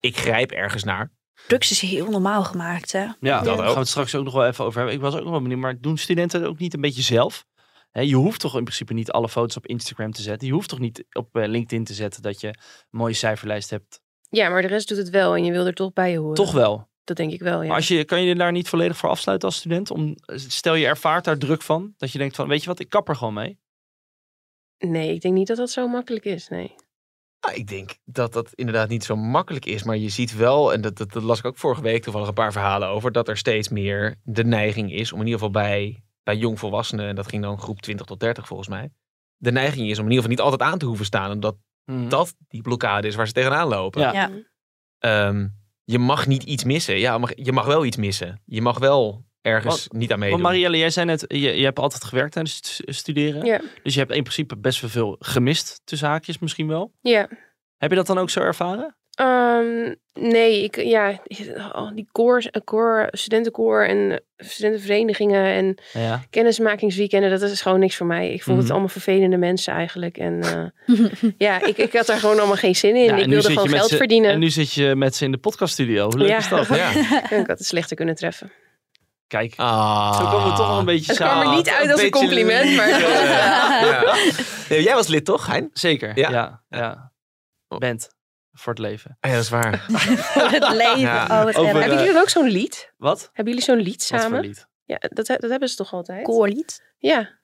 Ik 0.00 0.16
grijp 0.16 0.50
ergens 0.50 0.84
naar. 0.84 1.12
Drugs 1.46 1.70
is 1.70 1.80
heel 1.80 2.10
normaal 2.10 2.44
gemaakt, 2.44 2.92
hè? 2.92 3.00
Ja, 3.00 3.12
Dat 3.20 3.44
daar 3.44 3.52
ook. 3.52 3.58
gaan 3.58 3.72
we 3.72 3.78
het 3.78 3.88
straks 3.88 4.14
ook 4.14 4.24
nog 4.24 4.34
wel 4.34 4.46
even 4.46 4.64
over 4.64 4.76
hebben. 4.78 4.96
Ik 4.96 5.02
was 5.02 5.14
ook 5.14 5.22
nog 5.22 5.30
wel 5.30 5.42
benieuwd, 5.42 5.60
maar 5.60 5.80
doen 5.80 5.98
studenten 5.98 6.40
het 6.40 6.48
ook 6.48 6.58
niet 6.58 6.74
een 6.74 6.80
beetje 6.80 7.02
zelf? 7.02 7.46
Hè, 7.90 8.00
je 8.00 8.14
hoeft 8.14 8.40
toch 8.40 8.56
in 8.56 8.64
principe 8.64 8.92
niet 8.94 9.10
alle 9.10 9.28
foto's 9.28 9.56
op 9.56 9.66
Instagram 9.66 10.12
te 10.12 10.22
zetten. 10.22 10.48
Je 10.48 10.54
hoeft 10.54 10.68
toch 10.68 10.78
niet 10.78 11.04
op 11.12 11.36
eh, 11.36 11.48
LinkedIn 11.48 11.84
te 11.84 11.94
zetten 11.94 12.22
dat 12.22 12.40
je 12.40 12.46
een 12.46 12.54
mooie 12.90 13.14
cijferlijst 13.14 13.70
hebt. 13.70 14.00
Ja, 14.28 14.48
maar 14.48 14.62
de 14.62 14.68
rest 14.68 14.88
doet 14.88 14.96
het 14.98 15.10
wel 15.10 15.34
en 15.34 15.44
je 15.44 15.52
wil 15.52 15.66
er 15.66 15.74
toch 15.74 15.92
bij 15.92 16.16
horen. 16.16 16.34
Toch 16.34 16.52
wel. 16.52 16.88
Dat 17.04 17.16
denk 17.16 17.32
ik 17.32 17.40
wel, 17.40 17.60
ja. 17.60 17.66
Maar 17.66 17.76
als 17.76 17.88
je, 17.88 18.04
kan 18.04 18.20
je 18.20 18.28
je 18.28 18.34
daar 18.34 18.52
niet 18.52 18.68
volledig 18.68 18.96
voor 18.96 19.08
afsluiten 19.08 19.48
als 19.48 19.56
student? 19.56 19.90
Om, 19.90 20.14
stel 20.34 20.74
je 20.74 20.86
ervaart 20.86 21.24
daar 21.24 21.38
druk 21.38 21.62
van. 21.62 21.94
Dat 21.96 22.12
je 22.12 22.18
denkt 22.18 22.36
van, 22.36 22.48
weet 22.48 22.60
je 22.62 22.68
wat, 22.68 22.80
ik 22.80 22.88
kap 22.88 23.08
er 23.08 23.16
gewoon 23.16 23.34
mee. 23.34 23.58
Nee, 24.78 25.14
ik 25.14 25.20
denk 25.20 25.34
niet 25.34 25.46
dat 25.46 25.56
dat 25.56 25.70
zo 25.70 25.88
makkelijk 25.88 26.24
is, 26.24 26.48
nee. 26.48 26.74
Nou, 27.40 27.54
ik 27.54 27.66
denk 27.66 27.96
dat 28.04 28.32
dat 28.32 28.52
inderdaad 28.54 28.88
niet 28.88 29.04
zo 29.04 29.16
makkelijk 29.16 29.66
is. 29.66 29.82
Maar 29.82 29.96
je 29.96 30.08
ziet 30.08 30.36
wel, 30.36 30.72
en 30.72 30.80
dat, 30.80 30.96
dat, 30.96 31.12
dat 31.12 31.22
las 31.22 31.38
ik 31.38 31.44
ook 31.44 31.58
vorige 31.58 31.82
week 31.82 32.02
toevallig 32.02 32.28
een 32.28 32.34
paar 32.34 32.52
verhalen 32.52 32.88
over, 32.88 33.12
dat 33.12 33.28
er 33.28 33.36
steeds 33.36 33.68
meer 33.68 34.16
de 34.22 34.44
neiging 34.44 34.92
is 34.92 35.12
om 35.12 35.18
in 35.20 35.26
ieder 35.26 35.40
geval 35.40 35.62
bij, 35.62 36.02
bij 36.22 36.36
jongvolwassenen, 36.36 37.08
en 37.08 37.14
dat 37.14 37.28
ging 37.28 37.42
dan 37.42 37.58
groep 37.58 37.80
20 37.80 38.06
tot 38.06 38.20
30 38.20 38.46
volgens 38.46 38.68
mij, 38.68 38.90
de 39.36 39.52
neiging 39.52 39.88
is 39.88 39.98
om 39.98 40.04
in 40.04 40.10
ieder 40.10 40.24
geval 40.24 40.30
niet 40.30 40.40
altijd 40.40 40.70
aan 40.70 40.78
te 40.78 40.86
hoeven 40.86 41.04
staan. 41.04 41.30
Omdat 41.30 41.56
dat 42.08 42.34
die 42.48 42.62
blokkade 42.62 43.06
is 43.06 43.14
waar 43.14 43.26
ze 43.26 43.32
tegenaan 43.32 43.68
lopen. 43.68 44.00
Ja. 44.00 44.12
Ja. 44.12 44.30
Ehm, 44.98 45.48
je 45.84 45.98
mag 45.98 46.26
niet 46.26 46.42
iets 46.42 46.64
missen. 46.64 46.98
Ja, 46.98 47.18
maar 47.18 47.32
je 47.34 47.52
mag 47.52 47.66
wel 47.66 47.84
iets 47.84 47.96
missen. 47.96 48.42
Je 48.44 48.62
mag 48.62 48.78
wel 48.78 49.24
ergens 49.42 49.88
niet 49.90 50.12
aan 50.12 50.18
meedoen. 50.18 50.40
Want 50.40 50.50
Marielle, 50.52 50.76
jij 50.78 50.90
zei 50.90 51.06
net, 51.06 51.24
je, 51.28 51.38
je 51.38 51.64
hebt 51.64 51.78
altijd 51.78 52.04
gewerkt 52.04 52.32
tijdens 52.32 52.56
het 52.56 52.66
stu- 52.66 52.92
studeren. 52.92 53.44
Ja, 53.44 53.60
Dus 53.82 53.94
je 53.94 54.00
hebt 54.00 54.12
in 54.12 54.22
principe 54.22 54.56
best 54.56 54.80
wel 54.80 54.90
veel 54.90 55.16
gemist, 55.18 55.80
tussen 55.84 56.08
haakjes 56.08 56.38
misschien 56.38 56.68
wel. 56.68 56.92
ja. 57.00 57.28
Heb 57.76 57.90
je 57.90 57.96
dat 57.96 58.06
dan 58.06 58.18
ook 58.18 58.30
zo 58.30 58.40
ervaren? 58.40 58.94
Ehm, 59.14 59.94
nee, 60.14 60.62
ik, 60.62 60.82
ja, 60.82 61.22
oh, 61.72 61.90
die 61.94 62.08
koor, 62.12 62.42
koor, 62.64 63.08
studentenkoor 63.10 63.84
en 63.84 64.22
studentenverenigingen 64.36 65.44
en 65.44 65.78
Ja. 65.92 66.22
kennismakingsweekenden, 66.30 67.30
dat 67.30 67.42
is 67.42 67.60
gewoon 67.62 67.78
niks 67.80 67.96
voor 67.96 68.06
mij. 68.06 68.32
Ik 68.32 68.42
vond 68.42 68.48
Mhm. 68.56 68.60
het 68.60 68.70
allemaal 68.70 68.88
vervelende 68.88 69.36
mensen 69.36 69.72
eigenlijk. 69.74 70.18
En 70.18 70.40
eh, 70.42 70.96
ja, 71.48 71.66
ik, 71.66 71.76
ik 71.76 71.92
had 71.92 72.06
daar 72.06 72.18
gewoon 72.18 72.38
allemaal 72.38 72.56
geen 72.56 72.76
zin 72.76 72.96
in. 72.96 73.04
Ja, 73.04 73.16
ik 73.16 73.26
nu 73.26 73.32
wilde 73.32 73.40
zit 73.40 73.46
je 73.46 73.52
gewoon 73.52 73.70
met 73.70 73.78
geld 73.80 73.94
verdienen. 73.96 74.30
En 74.30 74.38
nu 74.38 74.50
zit 74.50 74.72
je 74.72 74.94
met 74.96 75.14
ze 75.14 75.24
in 75.24 75.32
de 75.32 75.38
podcaststudio. 75.38 76.04
Hoe 76.04 76.18
leuk 76.18 76.28
Ja. 76.28 76.36
is 76.36 76.48
dat? 76.48 76.66
Ja. 76.76 76.90
Ik 77.30 77.46
had 77.46 77.58
het 77.58 77.64
slechter 77.66 77.96
kunnen 77.96 78.14
treffen. 78.14 78.52
Kijk, 79.30 79.54
Ah. 79.56 80.16
zo 80.18 80.24
komen 80.30 80.50
we 80.50 80.56
toch 80.56 80.68
wel 80.68 80.78
een 80.78 80.84
beetje 80.84 81.06
Het 81.06 81.16
kwam 81.16 81.30
er 81.38 81.42
samen. 81.42 81.56
niet 81.56 81.68
uit 81.70 81.90
als 81.90 82.02
een 82.02 82.10
compliment, 82.10 82.76
maar... 82.76 82.88
Ja. 82.88 84.14
Nee, 84.68 84.82
jij 84.82 84.94
was 84.94 85.06
lid 85.06 85.24
toch, 85.24 85.46
Hein? 85.46 85.70
Zeker, 85.72 86.18
Ja? 86.18 86.30
ja. 86.30 86.62
ja, 86.68 86.78
ja. 87.68 87.78
Bent. 87.78 88.08
voor 88.52 88.72
het 88.72 88.82
leven. 88.82 89.16
Ah, 89.20 89.30
ja, 89.30 89.36
dat 89.36 89.44
is 89.44 89.50
waar. 89.50 89.84
Voor 90.34 90.42
het 90.50 90.72
leven. 90.72 90.98
Ja. 90.98 91.22
Oh, 91.24 91.44
wat 91.44 91.56
Over, 91.56 91.74
Hebben 91.80 91.98
jullie 91.98 92.12
dan 92.12 92.22
ook 92.22 92.28
zo'n 92.28 92.48
lied? 92.48 92.92
Wat? 92.96 93.30
Hebben 93.32 93.52
jullie 93.54 93.68
zo'n 93.68 93.80
lied 93.80 94.08
Wat 94.08 94.20
voor 94.20 94.30
samen? 94.30 94.40
lied? 94.40 94.66
Ja, 94.84 94.96
dat, 95.00 95.26
dat 95.26 95.50
hebben 95.50 95.68
ze 95.68 95.76
toch 95.76 95.92
altijd? 95.92 96.22
Koorlied. 96.24 96.82
Ja. 96.98 97.38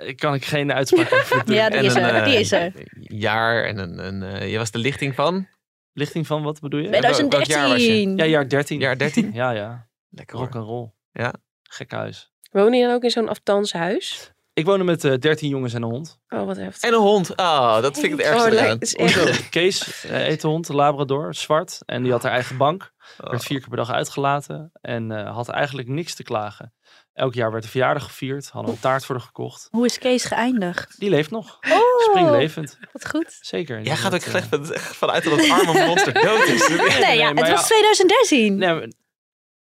Ik 0.00 0.16
kan 0.16 0.34
ik 0.34 0.44
geen 0.44 0.72
uitspraak 0.72 1.12
over 1.12 1.44
doen. 1.44 1.54
Ja, 1.54 1.68
die 1.68 1.78
En 1.78 1.84
is 1.84 1.94
een, 1.94 2.02
er. 2.02 2.14
eh, 2.14 2.24
Die 2.24 2.38
is 2.38 2.52
er. 2.52 2.72
Jaar 3.00 3.64
en 3.64 3.78
een... 3.78 3.98
een 4.06 4.22
eh, 4.22 4.50
je 4.52 4.58
was 4.58 4.70
de 4.70 4.78
lichting 4.78 5.14
van? 5.14 5.48
Lichting 5.92 6.26
van 6.26 6.42
wat 6.42 6.60
bedoel 6.60 6.80
je? 6.80 6.88
welk 6.88 7.02
jaar 7.02 7.10
was 7.10 7.18
je? 7.18 7.24
2013. 7.44 8.16
Ja, 8.16 8.24
jaar 8.24 8.48
13. 8.48 8.80
Jaar 8.80 8.98
13? 8.98 9.30
Ja, 9.32 9.50
ja. 9.50 9.88
Lekker. 10.10 10.38
Rock 10.38 10.54
and 10.54 10.64
roll. 10.64 10.90
Ja. 11.22 11.32
Gek 11.62 11.90
huis. 11.92 12.30
Wonen 12.50 12.78
je 12.78 12.86
dan 12.86 12.94
ook 12.94 13.02
in 13.02 13.10
zo'n 13.10 13.28
aftans 13.28 13.72
huis? 13.72 14.32
Ik 14.52 14.64
woonde 14.64 14.84
met 14.84 15.04
eh 15.04 15.14
13 15.18 15.48
jongens 15.48 15.74
en 15.74 15.82
een 15.82 15.90
hond. 15.90 16.18
Oh, 16.28 16.44
wat 16.46 16.56
heftig. 16.56 16.82
En 16.90 16.96
een 16.96 17.00
hond. 17.00 17.36
Ah, 17.36 17.82
dat 17.82 17.92
vind 17.98 18.04
ik 18.04 18.10
het 18.10 18.20
ergste 18.20 18.68
Oh, 18.70 18.76
is 18.78 18.94
echt... 18.94 19.48
Kees 19.48 20.04
eh, 20.04 20.28
eet 20.28 20.40
de 20.40 20.48
hond, 20.48 20.68
een 20.68 20.74
Labrador, 20.74 21.34
zwart. 21.34 21.78
En 21.86 22.02
die 22.02 22.12
had 22.12 22.22
haar 22.22 22.32
eigen 22.32 22.56
bank. 22.56 22.92
Oh. 23.20 23.30
Werd 23.30 23.44
vier 23.44 23.58
keer 23.58 23.68
per 23.68 23.76
dag 23.76 23.90
uitgelaten. 23.90 24.70
En 24.80 25.10
eh, 25.10 25.34
had 25.34 25.48
eigenlijk 25.48 25.88
niks 25.88 26.14
te 26.14 26.22
klagen. 26.22 26.74
Elk 27.12 27.34
jaar 27.34 27.50
werd 27.50 27.62
de 27.62 27.68
verjaardag 27.70 28.04
gevierd. 28.04 28.48
Hadden 28.48 28.70
we 28.70 28.76
een 28.76 28.82
taart 28.82 29.04
voor 29.04 29.14
haar 29.16 29.24
gekocht. 29.24 29.68
Hoe 29.70 29.84
is 29.86 29.98
Kees 29.98 30.24
geëindigd? 30.24 30.94
Die 31.00 31.10
leeft 31.10 31.30
nog. 31.30 31.58
Oh, 31.70 32.00
Springlevend. 32.08 32.78
wat 32.92 33.08
goed. 33.08 33.38
Zeker. 33.40 33.80
Jij 33.82 33.96
gaat 33.96 34.14
ook 34.14 34.22
van- 34.22 34.66
vanuit 34.74 35.24
dat 35.24 35.40
het 35.40 35.50
arme 35.50 35.86
monster 35.86 36.12
dood 36.12 36.46
is. 36.46 36.68
Nee, 36.68 37.18
ja, 37.18 37.28
het 37.34 37.46
ja. 37.46 37.52
was 37.52 37.66
2013. 37.66 38.56
Nee, 38.58 38.88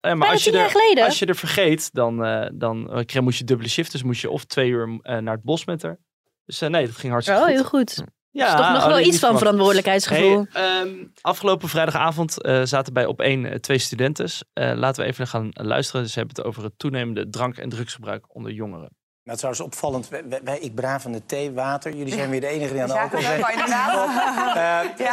maar, 0.06 0.14
nee, 0.14 0.16
maar 0.16 0.28
Bijna 0.28 0.34
als 0.34 0.44
je, 0.44 0.52
er, 0.52 0.70
geleden. 0.70 1.06
als 1.06 1.20
je 1.20 1.26
er 1.26 1.36
vergeet, 1.36 1.90
dan, 1.94 2.26
eh, 2.26 2.50
dan 2.54 2.92
eh, 2.92 3.06
kreeg- 3.06 3.24
moest 3.24 3.38
je 3.38 3.44
dubbele 3.44 3.70
shift. 3.70 3.92
Dus 3.92 4.04
moest 4.04 4.22
je 4.22 4.30
of 4.30 4.46
twee 4.46 4.70
uur 4.70 5.00
eh, 5.02 5.18
naar 5.18 5.34
het 5.34 5.44
bos 5.44 5.66
met 5.66 5.82
haar. 5.82 5.98
Dus 6.46 6.62
eh, 6.62 6.70
nee, 6.70 6.86
dat 6.86 6.96
ging 6.96 7.12
hartstikke 7.12 7.42
Oh, 7.42 7.48
goed. 7.48 7.56
heel 7.56 7.66
goed. 7.70 8.04
Ja, 8.32 8.46
is 8.48 8.52
toch 8.62 8.72
nog 8.74 8.82
oh, 8.84 8.88
wel 8.88 9.00
iets 9.00 9.20
van 9.20 9.38
verantwoordelijkheidsgevoel. 9.38 10.46
Hey, 10.52 10.80
ehm, 10.82 10.90
afgelopen 11.22 11.70
vrijdagavond 11.70 12.42
eh, 12.42 12.62
zaten 12.64 12.94
bij 12.94 13.06
op 13.06 13.22
één 13.22 13.46
eh, 13.46 13.56
twee 13.60 13.78
studenten. 13.78 14.30
Eh, 14.54 14.72
laten 14.76 15.04
we 15.04 15.10
even 15.10 15.28
gaan 15.28 15.50
luisteren. 15.54 16.10
Ze 16.10 16.20
hebben 16.20 16.36
het 16.36 16.46
over 16.46 16.64
het 16.64 16.74
toenemende 16.80 17.30
drank- 17.30 17.58
en 17.58 17.70
drugsgebruik 17.70 18.36
onder 18.36 18.52
jongeren. 18.52 18.80
Nou, 18.80 18.90
het 19.24 19.34
is 19.34 19.38
trouwens 19.38 19.66
opvallend. 19.66 20.10
Wij, 20.10 20.42
wij- 20.44 20.60
ik 20.60 20.76
braaf 20.76 21.02
van 21.02 21.12
de 21.12 21.26
thee, 21.26 21.52
water. 21.52 21.96
Jullie 21.96 22.14
zijn 22.14 22.30
weer 22.30 22.42
de 22.42 22.48
enige 22.48 22.72
die 22.74 22.82
aan 22.82 22.88
de 22.88 22.94
Ja, 22.94 23.02
alcohol 23.02 23.24
dat 23.24 23.32
zijn. 23.32 23.42
kan 23.42 23.52
inderdaad. 23.52 24.56
Eh, 24.98 25.06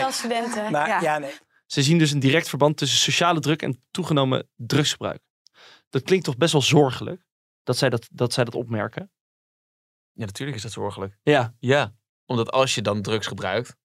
Ja, 0.00 0.10
studenten. 0.10 0.70
Maar 0.70 0.88
ja. 0.88 1.00
ja, 1.00 1.18
nee. 1.18 1.30
Ze 1.72 1.82
zien 1.82 1.98
dus 1.98 2.10
een 2.10 2.20
direct 2.20 2.48
verband 2.48 2.76
tussen 2.76 2.98
sociale 2.98 3.40
druk 3.40 3.62
en 3.62 3.82
toegenomen 3.90 4.48
drugsgebruik. 4.56 5.22
Dat 5.88 6.02
klinkt 6.02 6.24
toch 6.24 6.36
best 6.36 6.52
wel 6.52 6.62
zorgelijk 6.62 7.22
dat 7.62 7.76
zij 7.76 7.90
dat, 7.90 8.08
dat, 8.12 8.32
zij 8.32 8.44
dat 8.44 8.54
opmerken. 8.54 9.10
Ja, 10.12 10.24
natuurlijk 10.24 10.56
is 10.56 10.62
dat 10.62 10.72
zorgelijk. 10.72 11.18
Ja, 11.22 11.54
Ja, 11.58 11.94
omdat 12.26 12.50
als 12.50 12.74
je 12.74 12.82
dan 12.82 13.02
drugs 13.02 13.26
gebruikt, 13.26 13.76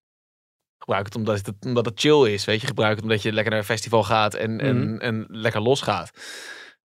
gebruik 0.78 1.06
het 1.06 1.16
omdat 1.16 1.46
het, 1.46 1.66
omdat 1.66 1.86
het 1.86 2.00
chill 2.00 2.34
is. 2.34 2.46
Weet 2.46 2.62
je, 2.62 2.68
gebruik 2.68 2.96
het 2.96 3.04
omdat 3.04 3.22
je 3.22 3.32
lekker 3.32 3.52
naar 3.52 3.60
een 3.62 3.66
festival 3.68 4.04
gaat 4.04 4.34
en, 4.34 4.60
en, 4.60 4.78
Mhm. 4.92 4.98
en 5.00 5.26
lekker 5.30 5.62
losgaat. 5.62 6.12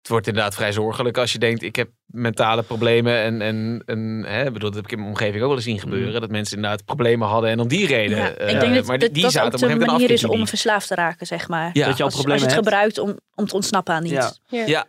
Het 0.08 0.16
wordt 0.16 0.28
inderdaad 0.28 0.56
vrij 0.56 0.72
zorgelijk 0.72 1.18
als 1.18 1.32
je 1.32 1.40
denkt, 1.40 1.62
ik 1.62 1.76
heb 1.76 1.90
mentale 2.06 2.64
problemen. 2.64 3.14
En, 3.22 3.42
en, 3.42 3.84
en 3.86 4.24
hè, 4.28 4.46
ik 4.46 4.54
bedoel, 4.54 4.70
dat 4.70 4.76
heb 4.76 4.84
ik 4.86 4.92
in 4.92 4.98
mijn 4.98 5.10
omgeving 5.10 5.42
ook 5.42 5.48
wel 5.48 5.56
eens 5.56 5.66
zien 5.66 5.80
gebeuren. 5.80 6.22
Dat 6.22 6.30
mensen 6.30 6.56
inderdaad 6.56 6.86
problemen 6.86 7.28
hadden 7.28 7.50
en 7.50 7.60
om 7.60 7.68
die 7.68 7.88
reden. 7.88 8.18
Ja, 8.18 8.30
eh, 8.32 8.54
ik 8.54 8.60
denk 8.60 8.76
dat 8.76 8.86
maar 8.86 8.98
dat, 8.98 9.00
die, 9.00 9.14
die 9.14 9.22
dat 9.24 9.32
zaten 9.32 9.72
ook 9.74 9.80
de 9.80 9.86
manier 9.86 10.12
is 10.12 10.24
om 10.26 10.48
verslaafd 10.48 10.88
te 10.88 10.96
raken, 10.96 11.28
zeg 11.28 11.48
maar. 11.48 11.66
dat 11.66 11.76
Ja. 11.76 11.82
je 11.82 11.86
al 11.86 11.92
als, 11.94 12.02
als 12.02 12.14
je 12.14 12.20
problemen 12.20 12.44
het 12.44 12.54
hebt. 12.54 12.64
gebruikt 12.68 12.98
om, 12.98 13.20
om 13.36 13.46
te 13.48 13.56
ontsnappen 13.56 13.94
aan 13.94 14.06
iets. 14.06 14.42
Ja. 14.48 14.66
Ja. 14.66 14.86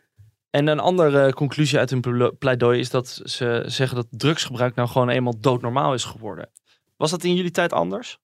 En 0.50 0.66
een 0.66 0.81
andere 0.81 1.33
conclusie 1.33 1.78
uit 1.78 1.90
hun 1.90 2.00
ple- 2.00 2.33
pleidooi 2.33 2.78
is 2.78 2.90
dat 2.90 3.20
ze 3.24 3.62
zeggen 3.66 3.96
dat 3.96 4.07
drugsgebruik 4.11 4.74
nou 4.74 4.88
gewoon 4.88 5.09
eenmaal 5.09 5.40
doodnormaal 5.40 5.94
is 5.94 6.04
geworden. 6.04 6.50
Was 6.96 7.11
dat 7.11 7.24
in 7.24 7.35
jullie 7.35 7.50
tijd 7.50 7.72
anders? 7.72 8.18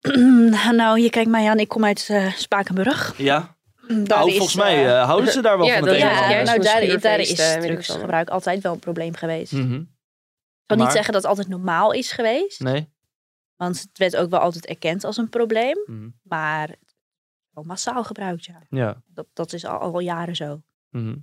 nou, 0.72 1.00
je 1.00 1.10
kijkt 1.10 1.30
mij 1.30 1.48
aan. 1.50 1.58
Ik 1.58 1.68
kom 1.68 1.84
uit 1.84 2.06
eh, 2.10 2.32
Spakenburg. 2.32 3.14
Ja. 3.16 3.55
Daar 3.88 3.96
Nou, 4.18 4.28
is, 4.30 4.36
volgens 4.36 4.56
mij 4.56 4.74
eh, 4.86 5.00
eh, 5.00 5.04
houden 5.04 5.32
ze 5.32 5.40
daar 5.42 5.58
wel 5.58 5.66
Ja, 5.66 5.78
van 5.78 5.96
ja, 5.96 6.42
nou, 6.42 6.60
daar, 6.60 7.00
daar 7.00 7.18
is 7.20 7.30
ik 7.30 7.60
drugsgebruik 7.60 8.28
altijd 8.28 8.62
wel 8.62 8.72
een 8.72 8.78
probleem 8.78 9.14
geweest. 9.14 9.52
Ik 9.52 9.58
Mhm. 9.58 9.72
zal 9.72 10.76
Maar- 10.76 10.76
niet 10.76 10.94
zeggen 10.94 11.12
dat 11.12 11.22
het 11.22 11.30
altijd 11.30 11.48
normaal 11.48 11.92
is 11.92 12.12
geweest. 12.12 12.60
Nee? 12.60 12.88
Want 13.56 13.80
het 13.80 13.98
werd 13.98 14.16
ook 14.16 14.30
wel 14.30 14.40
altijd 14.40 14.66
erkend 14.66 15.04
als 15.04 15.16
een 15.16 15.28
probleem. 15.28 15.78
Mhm. 15.86 16.08
Maar 16.22 16.74
wel 17.50 17.64
massaal 17.64 18.04
gebruikt, 18.04 18.44
ja. 18.44 18.62
Ja. 18.70 19.02
Dat, 19.06 19.26
dat 19.32 19.52
is 19.52 19.64
al, 19.64 19.78
al 19.78 19.98
jaren 20.00 20.36
zo. 20.36 20.62
Mhm. 20.90 21.16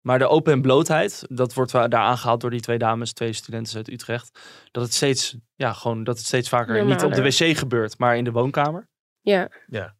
Maar 0.00 0.18
de 0.18 0.26
open 0.28 0.52
en 0.52 0.62
blootheid, 0.62 1.24
dat 1.28 1.54
wordt 1.54 1.72
daar 1.72 1.94
aangehaald 1.94 2.40
door 2.40 2.50
die 2.50 2.60
twee 2.60 2.78
dames, 2.78 3.12
twee 3.12 3.32
studenten 3.32 3.76
uit 3.76 3.88
Utrecht. 3.88 4.38
Dat 4.70 4.82
het 4.82 4.94
steeds, 4.94 5.36
ja, 5.54 5.72
gewoon, 5.72 6.04
dat 6.04 6.16
het 6.16 6.26
steeds 6.26 6.48
vaker 6.48 6.84
niet 6.84 7.02
op 7.02 7.12
de 7.14 7.22
wc 7.22 7.56
gebeurt, 7.58 7.98
maar 7.98 8.16
in 8.16 8.24
de 8.24 8.32
woonkamer. 8.32 8.88
Ja. 9.20 9.48
Ja. 9.66 9.94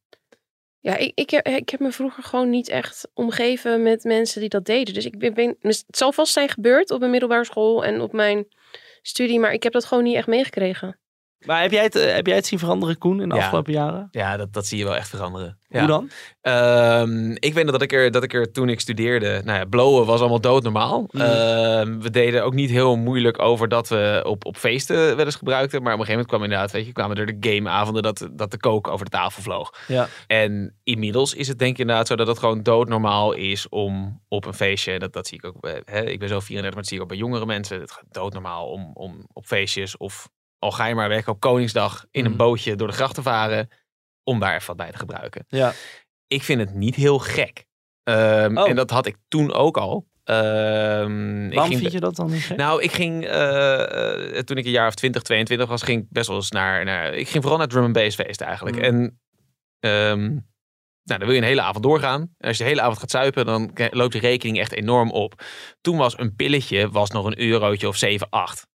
Ja, 0.82 0.96
ik, 0.96 1.12
ik, 1.14 1.30
heb, 1.30 1.46
ik 1.46 1.68
heb 1.68 1.80
me 1.80 1.92
vroeger 1.92 2.22
gewoon 2.22 2.50
niet 2.50 2.68
echt 2.68 3.08
omgeven 3.14 3.82
met 3.82 4.04
mensen 4.04 4.40
die 4.40 4.48
dat 4.48 4.64
deden. 4.64 4.94
Dus 4.94 5.04
ik 5.04 5.18
ben, 5.18 5.34
ben- 5.34 5.56
dus 5.60 5.84
het 5.86 5.96
zal 5.96 6.12
vast 6.12 6.32
zijn 6.32 6.48
gebeurd 6.48 6.90
op 6.90 6.98
mijn 6.98 7.10
middelbare 7.10 7.44
school 7.44 7.84
en 7.84 8.00
op 8.00 8.12
mijn 8.12 8.46
studie, 9.02 9.40
maar 9.40 9.52
ik 9.52 9.62
heb 9.62 9.72
dat 9.72 9.84
gewoon 9.84 10.04
niet 10.04 10.16
echt 10.16 10.26
meegekregen. 10.26 10.98
Maar 11.46 11.62
heb 11.62 11.70
jij 11.70 11.82
het, 11.82 11.96
eh, 11.96 12.14
heb 12.14 12.26
jij 12.26 12.36
het 12.36 12.46
zien 12.46 12.58
veranderen, 12.58 12.98
Koen, 12.98 13.20
in 13.20 13.28
de 13.28 13.34
Ja. 13.34 13.40
afgelopen 13.40 13.72
jaren? 13.72 14.08
Ja, 14.10 14.36
dat, 14.36 14.52
dat 14.52 14.66
zie 14.66 14.78
je 14.78 14.84
wel 14.84 14.96
echt 14.96 15.08
veranderen. 15.08 15.58
Ja. 15.68 15.78
Hoe 15.78 15.88
dan? 15.88 16.10
Ehm, 16.40 17.30
ik 17.30 17.54
weet 17.54 17.62
nog 17.64 17.72
dat 17.72 17.82
ik, 17.82 17.92
er, 17.92 18.10
dat 18.10 18.22
ik 18.22 18.34
er 18.34 18.52
toen 18.52 18.68
ik 18.68 18.80
studeerde, 18.80 19.40
nou 19.44 19.58
ja, 19.58 19.64
blowen 19.64 20.06
was 20.06 20.20
allemaal 20.20 20.40
doodnormaal. 20.40 21.08
Mhm. 21.10 21.22
Ehm, 21.22 21.98
we 22.00 22.10
deden 22.10 22.44
ook 22.44 22.54
niet 22.54 22.70
heel 22.70 22.96
moeilijk 22.96 23.42
over 23.42 23.68
dat 23.68 23.88
we 23.88 24.20
op, 24.26 24.44
op 24.44 24.56
feesten 24.56 25.16
wel 25.16 25.24
eens 25.24 25.34
gebruikten. 25.36 25.82
Maar 25.82 25.92
op 25.92 25.98
een 25.98 26.04
gegeven 26.06 26.12
moment 26.12 26.28
kwam 26.28 26.42
inderdaad, 26.42 26.70
weet 26.70 26.86
je, 26.86 26.92
kwamen 26.92 27.16
er 27.16 27.40
de 27.40 27.50
gameavonden 27.50 28.02
dat, 28.02 28.28
dat 28.32 28.50
de 28.50 28.58
kook 28.58 28.88
over 28.88 29.04
de 29.04 29.10
tafel 29.10 29.42
vloog. 29.42 29.74
Ja. 29.88 30.08
En 30.26 30.74
inmiddels 30.84 31.34
is 31.34 31.48
het 31.48 31.58
denk 31.58 31.72
ik 31.72 31.78
inderdaad 31.78 32.06
zo 32.06 32.16
dat 32.16 32.26
het 32.26 32.38
gewoon 32.38 32.62
doodnormaal 32.62 33.32
is 33.32 33.68
om 33.68 34.20
op 34.28 34.44
een 34.46 34.54
feestje, 34.54 34.98
dat, 34.98 35.12
dat 35.12 35.26
zie 35.26 35.36
ik 35.38 35.44
ook, 35.44 35.60
bij- 35.60 35.82
hè, 35.84 36.00
ik 36.04 36.18
ben 36.18 36.28
zo 36.28 36.40
34, 36.40 36.62
maar 36.62 36.72
dat 36.72 36.86
zie 36.86 36.96
ik 36.96 37.02
ook 37.02 37.08
bij 37.08 37.16
jongere 37.18 37.46
mensen. 37.46 37.80
Het 37.80 37.92
gaat 37.92 38.04
doodnormaal 38.10 38.66
om, 38.68 38.90
om 38.94 39.26
op 39.32 39.46
feestjes 39.46 39.96
of 39.96 40.28
al 40.62 40.70
ga 40.72 40.86
je 40.86 40.94
maar 40.94 41.08
weg 41.08 41.28
op 41.28 41.40
Koningsdag 41.40 42.06
in 42.10 42.24
een 42.24 42.30
Mhm. 42.30 42.38
bootje 42.38 42.74
door 42.76 42.88
de 42.88 42.94
gracht 42.94 43.14
te 43.14 43.22
varen, 43.22 43.68
om 44.24 44.40
daar 44.40 44.54
even 44.54 44.66
wat 44.66 44.76
bij 44.76 44.90
te 44.90 44.98
gebruiken 44.98 45.44
Ja. 45.48 45.72
ik 46.26 46.42
vind 46.42 46.60
het 46.60 46.74
niet 46.74 46.94
heel 46.94 47.18
gek. 47.18 47.64
Ehm, 48.02 48.58
Oh. 48.58 48.68
En 48.68 48.76
dat 48.76 48.90
had 48.90 49.06
ik 49.06 49.16
toen 49.28 49.52
ook 49.52 49.76
al. 49.76 50.06
Ik 50.24 50.28
Waarom 50.34 51.50
ging, 51.66 51.78
vind 51.80 51.92
je 51.92 52.00
dat 52.00 52.16
dan 52.16 52.30
niet 52.30 52.42
gek? 52.42 52.56
Nou, 52.56 52.82
ik 52.82 52.92
ging 52.92 53.24
eh, 53.24 54.36
eh, 54.36 54.44
toen 54.44 54.56
ik 54.56 54.64
een 54.64 54.70
jaar 54.70 54.86
of 54.88 54.94
20, 54.94 55.22
22 55.22 55.68
was, 55.68 55.82
ging 55.82 56.02
ik 56.02 56.06
best 56.10 56.26
wel 56.26 56.36
eens 56.36 56.50
naar, 56.50 56.84
naar 56.84 57.14
ik 57.14 57.28
ging 57.28 57.42
vooral 57.42 57.58
naar 57.58 57.68
drum 57.68 57.84
and 57.84 57.92
bass 57.92 58.16
feesten 58.16 58.46
eigenlijk. 58.46 58.76
Mm. 58.76 58.82
En 58.82 59.20
ehm, 59.80 60.20
nou, 61.04 61.18
dan 61.18 61.18
wil 61.18 61.30
je 61.30 61.36
een 61.36 61.42
hele 61.46 61.62
avond 61.62 61.84
doorgaan. 61.84 62.20
En 62.38 62.48
als 62.48 62.56
je 62.56 62.62
de 62.62 62.68
hele 62.68 62.80
avond 62.82 62.98
gaat 62.98 63.10
zuipen, 63.10 63.46
dan 63.46 63.70
loopt 63.90 64.12
je 64.12 64.20
rekening 64.20 64.58
echt 64.58 64.72
enorm 64.72 65.10
op. 65.10 65.42
Toen 65.80 65.96
was 65.96 66.18
een 66.18 66.34
pilletje 66.34 66.90
was 66.90 67.10
nog 67.10 67.26
een 67.26 67.40
eurotje 67.40 67.88
of 67.88 67.96
7, 67.96 68.26
8. 68.30 68.66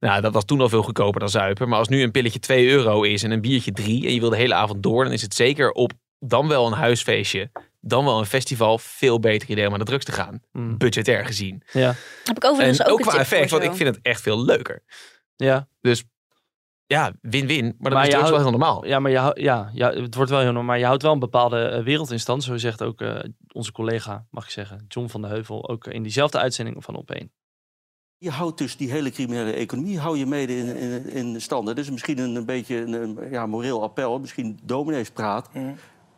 Nou, 0.00 0.20
dat 0.20 0.32
was 0.32 0.44
toen 0.44 0.60
al 0.60 0.68
veel 0.68 0.82
goedkoper 0.82 1.20
dan 1.20 1.28
zuipen. 1.28 1.68
Maar 1.68 1.78
als 1.78 1.88
nu 1.88 2.02
een 2.02 2.10
pilletje 2.10 2.38
2 2.38 2.68
euro 2.68 3.02
is 3.02 3.22
en 3.22 3.30
een 3.30 3.40
biertje 3.40 3.72
3 3.72 4.06
en 4.06 4.14
je 4.14 4.20
wil 4.20 4.30
de 4.30 4.36
hele 4.36 4.54
avond 4.54 4.82
door, 4.82 5.04
dan 5.04 5.12
is 5.12 5.22
het 5.22 5.34
zeker 5.34 5.70
op 5.72 5.92
dan 6.18 6.48
wel 6.48 6.66
een 6.66 6.72
huisfeestje, 6.72 7.50
dan 7.80 8.04
wel 8.04 8.18
een 8.18 8.26
festival 8.26 8.78
veel 8.78 9.20
beter 9.20 9.48
idee 9.50 9.66
om 9.66 9.72
aan 9.72 9.78
de 9.78 9.84
drugs 9.84 10.04
te 10.04 10.12
gaan. 10.12 10.40
Mm. 10.52 10.78
Budgetair 10.78 11.26
gezien. 11.26 11.62
Ja. 11.72 11.94
Heb 12.24 12.36
ik 12.36 12.44
overigens 12.44 12.78
En 12.78 12.84
ook, 12.86 12.92
ook 12.92 12.98
een 12.98 13.04
qua 13.04 13.12
tip 13.12 13.20
effect, 13.20 13.48
voor 13.50 13.58
want 13.58 13.70
ik 13.70 13.76
vind 13.76 13.94
het 13.94 14.04
echt 14.04 14.20
veel 14.22 14.44
leuker. 14.44 14.82
Ja. 15.36 15.68
Ja, 16.86 17.12
win-win. 17.20 17.64
Maar 17.64 17.74
dat 17.78 17.92
Maar 17.92 18.00
is 18.02 18.06
je 18.06 18.12
drugs 18.12 18.30
wel 18.30 18.38
houdt- 18.38 18.42
heel 18.50 18.58
normaal. 18.58 18.86
Ja, 18.86 18.98
maar 18.98 19.10
je, 19.10 19.42
ja, 19.42 19.70
ja, 19.74 19.92
het 19.92 20.14
wordt 20.14 20.30
wel 20.30 20.38
heel 20.40 20.52
normaal. 20.52 20.64
Maar 20.70 20.78
je 20.78 20.84
houdt 20.84 21.02
wel 21.02 21.12
een 21.12 21.18
bepaalde 21.18 21.60
eh, 21.60 21.82
wereld 21.84 22.10
in 22.10 22.20
stand. 22.20 22.42
Zo 22.44 22.56
zegt 22.56 22.82
ook 22.82 23.00
eh, 23.00 23.18
onze 23.52 23.72
collega, 23.72 24.26
mag 24.30 24.44
ik 24.44 24.50
zeggen, 24.50 24.84
John 24.88 25.08
van 25.08 25.22
de 25.22 25.28
Heuvel, 25.28 25.68
ook 25.68 25.86
in 25.86 26.02
diezelfde 26.02 26.38
uitzending 26.38 26.84
van 26.84 27.04
Op1. 27.04 27.26
Je 28.20 28.30
houdt 28.30 28.58
dus 28.58 28.76
die 28.76 28.90
hele 28.90 29.10
criminele 29.10 29.52
economie 29.52 29.98
hou 29.98 30.18
je 30.18 30.26
mede 30.26 30.56
in, 30.56 30.76
in, 30.76 31.10
in 31.10 31.40
stand. 31.40 31.66
Dat 31.66 31.78
is 31.78 31.90
misschien 31.90 32.18
een, 32.18 32.34
een 32.34 32.44
beetje 32.44 32.76
een, 32.76 32.92
een, 32.92 33.18
ja, 33.30 33.46
moreel 33.46 33.82
appel, 33.82 34.18
misschien 34.18 34.58
domineespraat. 34.62 35.48
Mhm. 35.52 35.64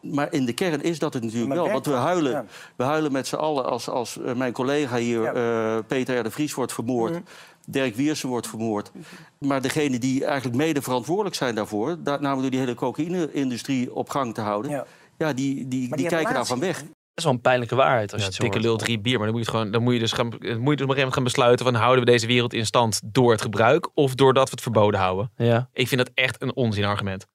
Maar 0.01 0.33
in 0.33 0.45
de 0.45 0.53
kern 0.53 0.83
is 0.83 0.99
dat 0.99 1.15
het 1.15 1.23
natuurlijk 1.23 1.53
wel. 1.53 1.71
Want 1.71 1.87
we 1.87 1.93
huilen, 1.93 2.31
Ja. 2.33 2.45
we 2.77 2.85
huilen 2.85 3.13
met 3.13 3.27
z'n 3.27 3.37
allen 3.37 3.65
als, 3.65 3.89
als 3.89 4.19
eh, 4.21 4.35
mijn 4.35 4.53
collega 4.53 4.97
hier, 4.97 5.23
Ja. 5.23 5.33
eh, 5.77 5.85
Peter 5.87 6.19
R. 6.19 6.23
de 6.23 6.31
Vries, 6.31 6.55
wordt 6.55 6.73
vermoord. 6.73 7.13
Mhm. 7.13 7.23
Dirk 7.67 7.95
Wiersen 7.95 8.29
wordt 8.29 8.47
vermoord. 8.47 8.93
Maar 9.39 9.63
degene 9.63 9.99
die 9.99 10.25
eigenlijk 10.25 10.57
mede 10.57 10.83
verantwoordelijk 10.83 11.35
zijn 11.35 11.55
daarvoor... 11.55 11.97
daar, 12.03 12.21
namelijk 12.21 12.41
door 12.41 12.51
die 12.51 12.61
hele 12.61 12.75
cocaïne-industrie 12.75 13.95
op 13.95 14.09
gang 14.09 14.35
te 14.35 14.41
houden... 14.41 14.71
Ja. 14.71 14.87
ja, 15.19 15.33
die, 15.33 15.55
die, 15.55 15.69
die, 15.69 15.97
die 15.97 16.07
kijken 16.07 16.35
daarvan 16.35 16.61
weg. 16.61 16.85
Dat 17.23 17.29
is 17.33 17.35
wel 17.35 17.35
een 17.35 17.41
pijnlijke 17.41 17.75
waarheid 17.75 18.13
als 18.13 18.21
Ja, 18.23 18.27
je 18.27 18.33
het 18.33 18.43
dikke 18.43 18.61
lul, 18.61 18.77
drie 18.77 19.01
bier. 19.01 19.17
Maar 19.19 19.27
dan 19.27 19.37
moet 19.37 19.45
je, 19.47 19.51
het 19.51 19.59
gewoon, 19.61 19.73
dan 19.73 19.83
moet 19.83 19.93
je 19.93 19.99
dus 19.99 20.13
gaan, 20.13 20.27
moet 20.27 20.39
je 20.41 20.47
dus 20.47 20.59
op 20.59 20.69
een 20.71 20.77
gegeven 20.79 20.97
moment 20.97 21.15
gaan 21.15 21.25
besluiten 21.25 21.65
van 21.65 21.75
houden 21.75 22.05
we 22.05 22.11
deze 22.11 22.27
wereld 22.27 22.53
in 22.55 22.67
stand 22.67 23.01
door 23.05 23.31
het 23.33 23.43
gebruik 23.43 23.89
of 23.95 24.15
doordat 24.15 24.45
we 24.45 24.51
het 24.51 24.61
verboden 24.63 25.01
houden. 25.01 25.31
Ja. 25.37 25.69
Ik 25.73 25.89
vind 25.89 26.01
dat 26.07 26.11
echt 26.15 26.43
een 26.43 26.55
onzinargument. 26.57 27.27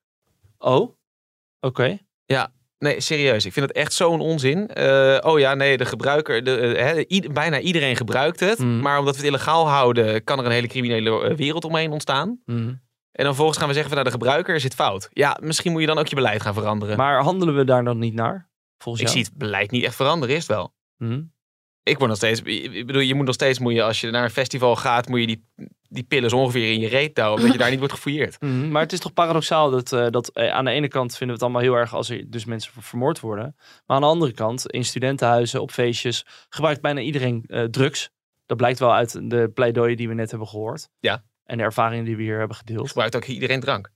Oh, 0.58 0.96
oké. 1.60 1.98
Nee, 2.80 3.02
serieus. 3.02 3.46
Ik 3.46 3.54
vind 3.54 3.68
het 3.68 3.76
echt 3.78 3.94
zo'n 3.94 4.20
onzin. 4.20 4.68
Eh, 4.68 5.18
oh 5.22 5.40
ja, 5.40 5.54
nee, 5.54 5.78
de 5.78 5.86
gebruiker, 5.86 6.44
de, 6.44 6.58
eh, 6.76 7.18
i- 7.18 7.30
bijna 7.34 7.60
iedereen 7.60 7.96
gebruikt 7.96 8.40
het. 8.40 8.60
Mhm. 8.60 8.80
Maar 8.80 9.00
omdat 9.00 9.14
we 9.16 9.20
het 9.22 9.30
illegaal 9.30 9.68
houden, 9.70 10.24
kan 10.24 10.40
er 10.40 10.46
een 10.46 10.52
hele 10.52 10.68
criminele 10.68 11.24
eh, 11.30 11.36
wereld 11.36 11.66
omheen 11.66 11.92
ontstaan. 11.92 12.40
Mhm. 12.46 12.58
En 12.60 12.78
dan 13.12 13.26
vervolgens 13.26 13.58
gaan 13.58 13.68
we 13.68 13.74
zeggen 13.74 13.94
van 13.94 14.04
nou, 14.04 14.14
de 14.16 14.20
gebruiker 14.24 14.60
zit 14.60 14.74
fout. 14.74 15.08
Ja, 15.12 15.38
misschien 15.42 15.72
moet 15.72 15.82
je 15.82 15.88
dan 15.88 15.98
ook 15.98 16.08
je 16.08 16.16
beleid 16.16 16.42
gaan 16.42 16.54
veranderen. 16.54 16.98
Maar 16.98 17.22
handelen 17.22 17.56
we 17.56 17.64
daar 17.66 17.84
dan 17.84 17.98
niet 18.00 18.14
naar? 18.14 18.50
Volgens 18.78 19.04
ik 19.04 19.10
jou? 19.12 19.20
zie 19.24 19.32
het 19.34 19.40
beleid 19.44 19.72
niet 19.72 19.84
echt 19.84 19.96
veranderen, 19.96 20.36
is 20.36 20.48
het 20.48 20.56
wel. 20.56 20.74
Mhm. 20.98 21.22
Ik 21.84 21.98
word 21.98 22.10
nog 22.10 22.18
steeds, 22.18 22.42
ik 22.42 22.86
bedoel, 22.86 23.02
je 23.02 23.16
moet 23.16 23.26
nog 23.26 23.34
steeds, 23.36 23.60
moet 23.60 23.74
je, 23.74 23.84
als 23.84 24.02
je 24.02 24.10
naar 24.10 24.24
een 24.24 24.30
festival 24.30 24.76
gaat, 24.76 25.08
moet 25.08 25.20
je 25.20 25.28
die, 25.28 25.46
die 25.90 26.04
pillen 26.04 26.30
zo 26.30 26.38
ongeveer 26.38 26.72
in 26.72 26.80
je 26.80 26.88
reet 26.88 27.18
houden, 27.18 27.40
omdat 27.40 27.54
je 27.54 27.60
daar 27.62 27.70
niet 27.76 27.80
wordt 27.80 27.94
gefouilleerd. 27.94 28.42
Mhm, 28.42 28.72
Maar 28.72 28.82
het 28.82 28.94
is 28.94 29.00
toch 29.00 29.14
paradoxaal 29.14 29.70
dat, 29.72 29.92
eh, 29.94 30.10
dat 30.10 30.30
eh, 30.30 30.52
aan 30.52 30.66
de 30.66 30.72
ene 30.72 30.88
kant 30.88 31.10
vinden 31.18 31.28
we 31.28 31.34
het 31.34 31.42
allemaal 31.44 31.62
heel 31.62 31.74
erg 31.82 31.94
als 31.94 32.10
er 32.10 32.30
dus 32.30 32.46
mensen 32.46 32.72
ver- 32.74 32.84
vermoord 32.84 33.20
worden. 33.20 33.56
Maar 33.58 33.96
aan 33.96 34.02
de 34.02 34.08
andere 34.08 34.32
kant, 34.32 34.68
in 34.72 34.86
studentenhuizen, 34.86 35.62
op 35.62 35.72
feestjes, 35.72 36.26
gebruikt 36.50 36.82
bijna 36.82 37.00
iedereen 37.00 37.44
eh, 37.48 37.64
drugs. 37.64 38.10
Dat 38.46 38.58
blijkt 38.58 38.80
wel 38.80 38.94
uit 38.94 39.30
de 39.30 39.52
pleidooien 39.54 39.98
die 39.98 40.08
we 40.08 40.14
net 40.14 40.30
hebben 40.30 40.48
gehoord. 40.48 40.90
Ja. 41.00 41.24
En 41.44 41.58
de 41.58 41.64
ervaringen 41.64 42.06
die 42.06 42.16
we 42.16 42.22
hier 42.24 42.38
hebben 42.40 42.58
gedeeld. 42.58 42.88
Gebruikt 42.88 43.16
ook 43.16 43.26
iedereen 43.26 43.60
drank. 43.60 43.92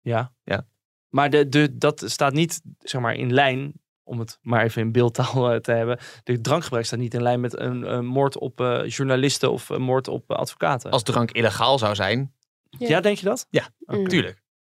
Ja. 0.00 0.32
Ja. 0.44 0.66
Maar 1.08 1.30
de, 1.30 1.48
de, 1.48 1.76
dat 1.76 2.02
staat 2.06 2.32
niet 2.32 2.60
zeg 2.78 3.00
maar, 3.00 3.14
in 3.14 3.32
lijn, 3.32 3.72
om 4.04 4.18
het 4.18 4.38
maar 4.42 4.62
even 4.62 4.82
in 4.82 4.92
beeldtaal 4.92 5.50
eh, 5.52 5.56
te 5.60 5.72
hebben. 5.72 5.98
De 6.24 6.40
drankgebruik 6.40 6.84
staat 6.86 6.98
niet 6.98 7.14
in 7.14 7.22
lijn 7.22 7.40
met 7.40 7.58
een, 7.58 7.92
een 7.94 8.06
moord 8.06 8.38
op 8.38 8.60
eh, 8.60 8.88
journalisten 8.88 9.52
of 9.52 9.68
een 9.68 9.82
moord 9.82 10.08
op 10.08 10.30
eh, 10.30 10.36
advocaten. 10.36 10.90
Als 10.90 11.02
drank 11.02 11.30
illegaal 11.30 11.78
zou 11.78 11.94
zijn, 11.94 12.34
Ja, 12.78 13.00
denk 13.00 13.16
je 13.18 13.24
dat? 13.24 13.46
ja, 13.50 13.68
Mm. 13.78 14.06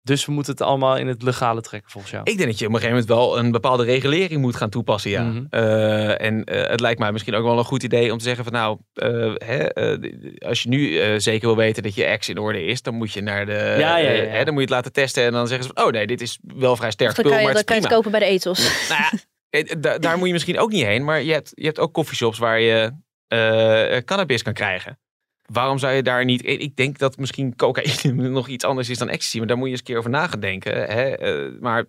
Dus 0.05 0.25
we 0.25 0.31
moeten 0.31 0.51
het 0.51 0.61
allemaal 0.61 0.97
in 0.97 1.07
het 1.07 1.21
legale 1.21 1.61
trekken 1.61 1.91
volgens 1.91 2.11
jou. 2.13 2.23
Ik 2.31 2.37
denk 2.37 2.49
dat 2.49 2.59
je 2.59 2.65
op 2.67 2.73
een 2.73 2.79
gegeven 2.79 2.99
moment 3.05 3.19
wel 3.19 3.39
een 3.39 3.51
bepaalde 3.51 3.83
regulering 3.83 4.41
moet 4.41 4.55
gaan 4.55 4.69
toepassen, 4.69 5.11
ja. 5.11 5.23
Mhm. 5.23 5.45
Eh, 5.49 6.21
en 6.21 6.43
eh, 6.43 6.69
het 6.69 6.79
lijkt 6.79 6.99
mij 6.99 7.11
misschien 7.11 7.35
ook 7.35 7.43
wel 7.43 7.57
een 7.57 7.63
goed 7.63 7.83
idee 7.83 8.11
om 8.11 8.17
te 8.17 8.23
zeggen 8.23 8.43
van 8.43 8.53
nou, 8.53 8.77
eh, 8.93 9.33
hè, 9.47 9.57
eh, 9.73 10.47
als 10.47 10.63
je 10.63 10.69
nu 10.69 10.99
eh, 10.99 11.13
zeker 11.19 11.47
wil 11.47 11.55
weten 11.57 11.83
dat 11.83 11.95
je 11.95 12.03
ex 12.03 12.29
in 12.29 12.37
orde 12.37 12.65
is, 12.65 12.81
dan 12.81 12.93
moet 12.95 13.13
je 13.13 13.21
naar 13.21 13.45
de, 13.45 13.51
Ja, 13.51 13.97
ja, 13.97 13.97
ja, 13.97 14.11
ja. 14.11 14.29
hè, 14.29 14.43
dan 14.43 14.53
moet 14.53 14.63
je 14.63 14.67
het 14.67 14.69
laten 14.75 14.91
testen 14.93 15.23
en 15.23 15.31
dan 15.31 15.47
zeggen 15.47 15.67
ze 15.67 15.71
van 15.75 15.85
oh 15.85 15.91
nee, 15.91 16.07
dit 16.07 16.21
is 16.21 16.39
wel 16.43 16.75
vrij 16.75 16.91
sterk 16.91 17.15
Dan 17.15 17.19
spul, 17.25 17.31
kan 17.31 17.39
je, 17.39 17.45
maar 17.45 17.55
dan 17.55 17.63
kan 17.63 17.75
je 17.75 17.81
het 17.81 17.91
kopen 17.91 18.11
bij 18.11 18.19
de 18.19 18.25
ethos. 18.25 18.87
Nou 18.89 19.01
ja, 19.01 19.11
eh, 19.59 19.75
da- 19.79 19.97
daar 19.97 20.17
moet 20.17 20.27
je 20.27 20.33
misschien 20.33 20.59
ook 20.59 20.71
niet 20.71 20.85
heen. 20.85 21.03
Maar 21.03 21.21
je 21.21 21.31
hebt, 21.31 21.51
je 21.55 21.65
hebt 21.65 21.79
ook 21.79 21.93
coffeeshops 21.93 22.37
waar 22.37 22.59
je 22.59 22.91
eh, 23.27 23.97
cannabis 24.05 24.41
kan 24.41 24.53
krijgen. 24.53 24.99
Waarom 25.45 25.77
zou 25.77 25.93
je 25.93 26.03
daar 26.03 26.25
niet... 26.25 26.45
Ik 26.45 26.75
denk 26.75 26.97
dat 26.97 27.17
misschien 27.17 27.55
cocaïne 27.55 28.29
nog 28.29 28.47
iets 28.47 28.63
anders 28.63 28.89
is 28.89 28.97
dan 28.97 29.09
ecstasy. 29.09 29.37
Maar 29.37 29.47
daar 29.47 29.57
moet 29.57 29.65
je 29.65 29.71
eens 29.71 29.79
een 29.79 29.85
keer 29.85 29.97
over 29.97 30.09
na 30.09 30.27
gaan 30.27 30.39
denken. 30.39 30.73
Hè? 30.73 31.15
Eh, 31.15 31.59
maar 31.59 31.85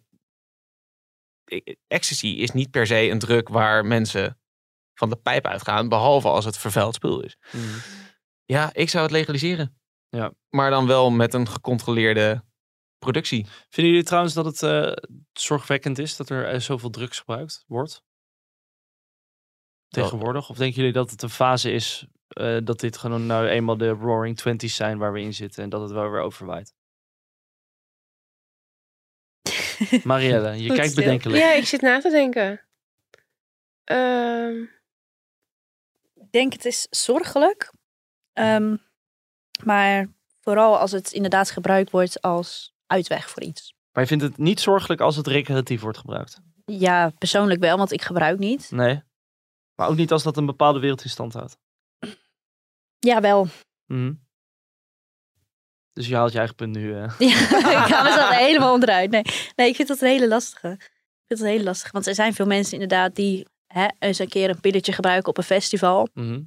ecstasy 1.86 2.26
is 2.26 2.50
niet 2.50 2.70
per 2.70 2.86
se 2.86 3.10
een 3.10 3.18
druk 3.18 3.48
waar 3.48 3.84
mensen 3.84 4.38
van 4.94 5.10
de 5.10 5.16
pijp 5.16 5.46
uitgaan. 5.46 5.88
Behalve 5.88 6.28
als 6.28 6.44
het 6.44 6.58
vervuild 6.58 6.94
spul 6.94 7.20
is. 7.20 7.36
Mhm. 7.52 7.78
Ja, 8.44 8.70
ik 8.72 8.88
zou 8.88 9.02
het 9.02 9.12
legaliseren. 9.12 9.78
Ja. 10.08 10.32
Maar 10.48 10.70
dan 10.70 10.86
wel 10.86 11.10
met 11.10 11.34
een 11.34 11.48
gecontroleerde 11.48 12.44
productie. 12.98 13.46
Vinden 13.68 13.92
jullie 13.92 14.06
trouwens 14.06 14.34
dat 14.34 14.44
het 14.44 14.62
eh, 14.62 14.92
zorgwekkend 15.32 15.98
is 15.98 16.16
dat 16.16 16.30
er 16.30 16.48
eh, 16.48 16.60
zoveel 16.60 16.90
drugs 16.90 17.18
gebruikt 17.18 17.64
wordt? 17.66 18.02
Tegenwoordig? 19.88 20.50
Of 20.50 20.56
denken 20.56 20.76
jullie 20.76 20.92
dat 20.92 21.10
het 21.10 21.22
een 21.22 21.30
fase 21.30 21.70
is 21.70 22.06
eh, 22.28 22.58
dat 22.64 22.80
dit 22.80 22.96
gewoon 22.96 23.26
nou 23.26 23.46
eenmaal 23.46 23.76
de 23.76 23.88
Roaring 23.88 24.36
Twenties 24.36 24.74
zijn 24.76 24.98
waar 24.98 25.12
we 25.12 25.20
in 25.20 25.34
zitten 25.34 25.62
en 25.62 25.68
dat 25.70 25.80
het 25.80 25.90
wel 25.90 26.10
weer 26.10 26.20
overwaait? 26.20 26.74
Marielle, 30.04 30.62
je 30.62 30.68
kijkt 30.74 30.90
stil. 30.90 31.02
bedenkelijk. 31.04 31.42
Ja, 31.42 31.52
ik 31.52 31.64
zit 31.66 31.80
na 31.80 32.00
te 32.00 32.10
denken. 32.10 32.60
Ehm, 33.84 34.62
Ik 36.14 36.32
denk 36.32 36.52
het 36.52 36.64
is 36.64 36.86
zorgelijk. 36.90 37.72
Ehm, 38.32 38.76
maar 39.64 40.08
vooral 40.40 40.78
als 40.78 40.92
het 40.92 41.12
inderdaad 41.12 41.50
gebruikt 41.50 41.90
wordt 41.90 42.20
als 42.22 42.74
uitweg 42.86 43.30
voor 43.30 43.42
iets. 43.42 43.74
Maar 43.92 44.02
je 44.02 44.08
vindt 44.08 44.24
het 44.24 44.38
niet 44.38 44.60
zorgelijk 44.60 45.00
als 45.00 45.16
het 45.16 45.26
recreatief 45.26 45.80
wordt 45.80 45.98
gebruikt? 45.98 46.40
Ja, 46.64 47.10
persoonlijk 47.10 47.60
wel, 47.60 47.76
want 47.76 47.92
ik 47.92 48.02
gebruik 48.02 48.38
niet. 48.38 48.70
Nee. 48.70 49.02
Maar 49.74 49.88
ook 49.88 49.96
niet 49.96 50.12
als 50.12 50.22
dat 50.22 50.36
een 50.36 50.46
bepaalde 50.46 50.78
wereld 50.78 51.04
in 51.04 51.10
stand 51.10 51.32
houdt. 51.32 51.58
Ja, 53.06 53.20
wel. 53.20 53.46
Mhm. 53.86 54.12
Dus 55.92 56.06
je 56.08 56.14
haalt 56.14 56.32
je 56.32 56.38
eigen 56.38 56.56
punt 56.56 56.76
nu. 56.76 56.94
eh. 56.94 57.14
Ja, 57.18 57.84
ik 57.84 57.92
ga 57.92 58.02
mezelf 58.02 58.28
helemaal 58.30 58.72
onderuit. 58.72 59.10
Nee, 59.10 59.22
nee, 59.56 59.68
ik 59.68 59.76
vind 59.76 59.88
dat 59.88 60.00
een 60.00 60.08
hele 60.08 60.28
lastige. 60.28 60.68
Ik 60.72 60.80
vind 61.26 61.40
dat 61.40 61.40
een 61.40 61.46
hele 61.46 61.64
lastige. 61.64 61.92
Want 61.92 62.06
er 62.06 62.14
zijn 62.14 62.34
veel 62.34 62.46
mensen 62.46 62.72
inderdaad 62.72 63.14
die 63.14 63.46
hè, 63.66 63.86
eens 63.98 64.18
een 64.18 64.28
keer 64.28 64.50
een 64.50 64.60
pilletje 64.60 64.92
gebruiken 64.92 65.28
op 65.28 65.38
een 65.38 65.44
festival. 65.44 66.08
Mhm. 66.14 66.42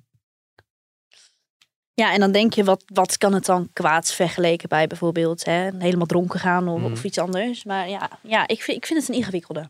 Ja, 1.93 2.13
en 2.13 2.19
dan 2.19 2.31
denk 2.31 2.53
je, 2.53 2.63
wat, 2.63 2.83
wat 2.93 3.17
kan 3.17 3.33
het 3.33 3.45
dan 3.45 3.69
kwaads 3.73 4.15
vergeleken 4.15 4.69
bij 4.69 4.87
bijvoorbeeld 4.87 5.45
hè, 5.45 5.69
helemaal 5.77 6.05
dronken 6.05 6.39
gaan 6.39 6.67
of, 6.67 6.79
Mhm. 6.81 6.91
of 6.91 7.03
iets 7.03 7.17
anders. 7.17 7.63
Maar 7.63 7.89
ja, 7.89 8.19
ja 8.23 8.47
ik, 8.47 8.61
vind, 8.63 8.77
ik 8.77 8.85
vind 8.85 8.99
het 8.99 9.09
een 9.09 9.15
ingewikkelde. 9.15 9.69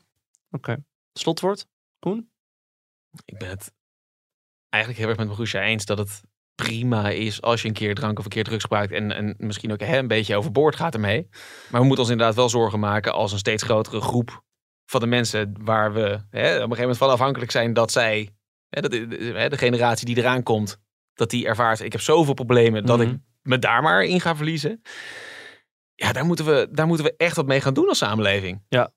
Oké. 0.52 0.78
Slotwoord? 1.14 1.66
Koen? 2.00 2.32
Ik 3.26 3.38
ben 3.38 3.50
het 3.50 3.72
eigenlijk 4.70 5.02
heel 5.04 5.10
erg 5.12 5.20
met 5.20 5.28
Marusha 5.28 5.62
eens 5.62 5.86
dat 5.86 5.98
het 5.98 6.22
prima 6.64 7.10
is 7.10 7.42
als 7.42 7.62
je 7.62 7.68
een 7.68 7.74
keer 7.74 7.96
drank 7.96 8.18
of 8.20 8.24
een 8.24 8.30
keer 8.30 8.44
drugs 8.44 8.64
gebruikt 8.64 8.92
en, 8.94 9.12
en 9.12 9.36
misschien 9.38 9.72
ook 9.72 9.80
hè, 9.80 9.98
een 9.98 10.08
beetje 10.08 10.36
overboord 10.36 10.76
gaat 10.76 10.94
ermee. 10.94 11.28
Maar 11.70 11.82
we 11.82 11.88
moeten 11.88 12.04
ons 12.04 12.14
inderdaad 12.14 12.36
wel 12.36 12.50
zorgen 12.50 12.80
maken 12.80 13.14
als 13.14 13.32
een 13.32 13.38
steeds 13.38 13.64
grotere 13.64 14.02
groep 14.02 14.44
van 14.86 15.00
de 15.00 15.08
mensen 15.08 15.54
waar 15.62 15.94
we 15.94 16.02
hè, 16.02 16.16
op 16.16 16.30
een 16.32 16.60
gegeven 16.60 16.80
moment 16.80 16.98
van 16.98 17.10
afhankelijk 17.10 17.52
zijn 17.52 17.74
dat 17.74 17.92
zij, 17.92 18.30
hè, 18.70 18.82
dat, 18.82 18.92
de, 18.92 19.50
generatie 19.58 20.06
die 20.06 20.18
eraan 20.18 20.44
komt, 20.44 20.78
dat 21.14 21.30
die 21.30 21.46
ervaart, 21.48 21.80
ik 21.80 21.92
heb 21.92 22.02
zoveel 22.02 22.34
problemen 22.34 22.86
dat 22.86 22.98
Mhm. 22.98 23.10
ik 23.10 23.18
me 23.42 23.60
daar 23.60 23.82
maar 23.82 24.04
in 24.04 24.22
ga 24.22 24.36
verliezen. 24.36 24.82
Ja, 25.96 26.12
daar 26.12 26.26
moeten, 26.26 26.46
we, 26.46 26.68
daar 26.72 26.88
moeten 26.88 27.06
we 27.06 27.14
echt 27.18 27.36
wat 27.36 27.46
mee 27.46 27.62
gaan 27.62 27.74
doen 27.74 27.88
als 27.88 27.98
samenleving. 27.98 28.64
Ja. 28.70 28.92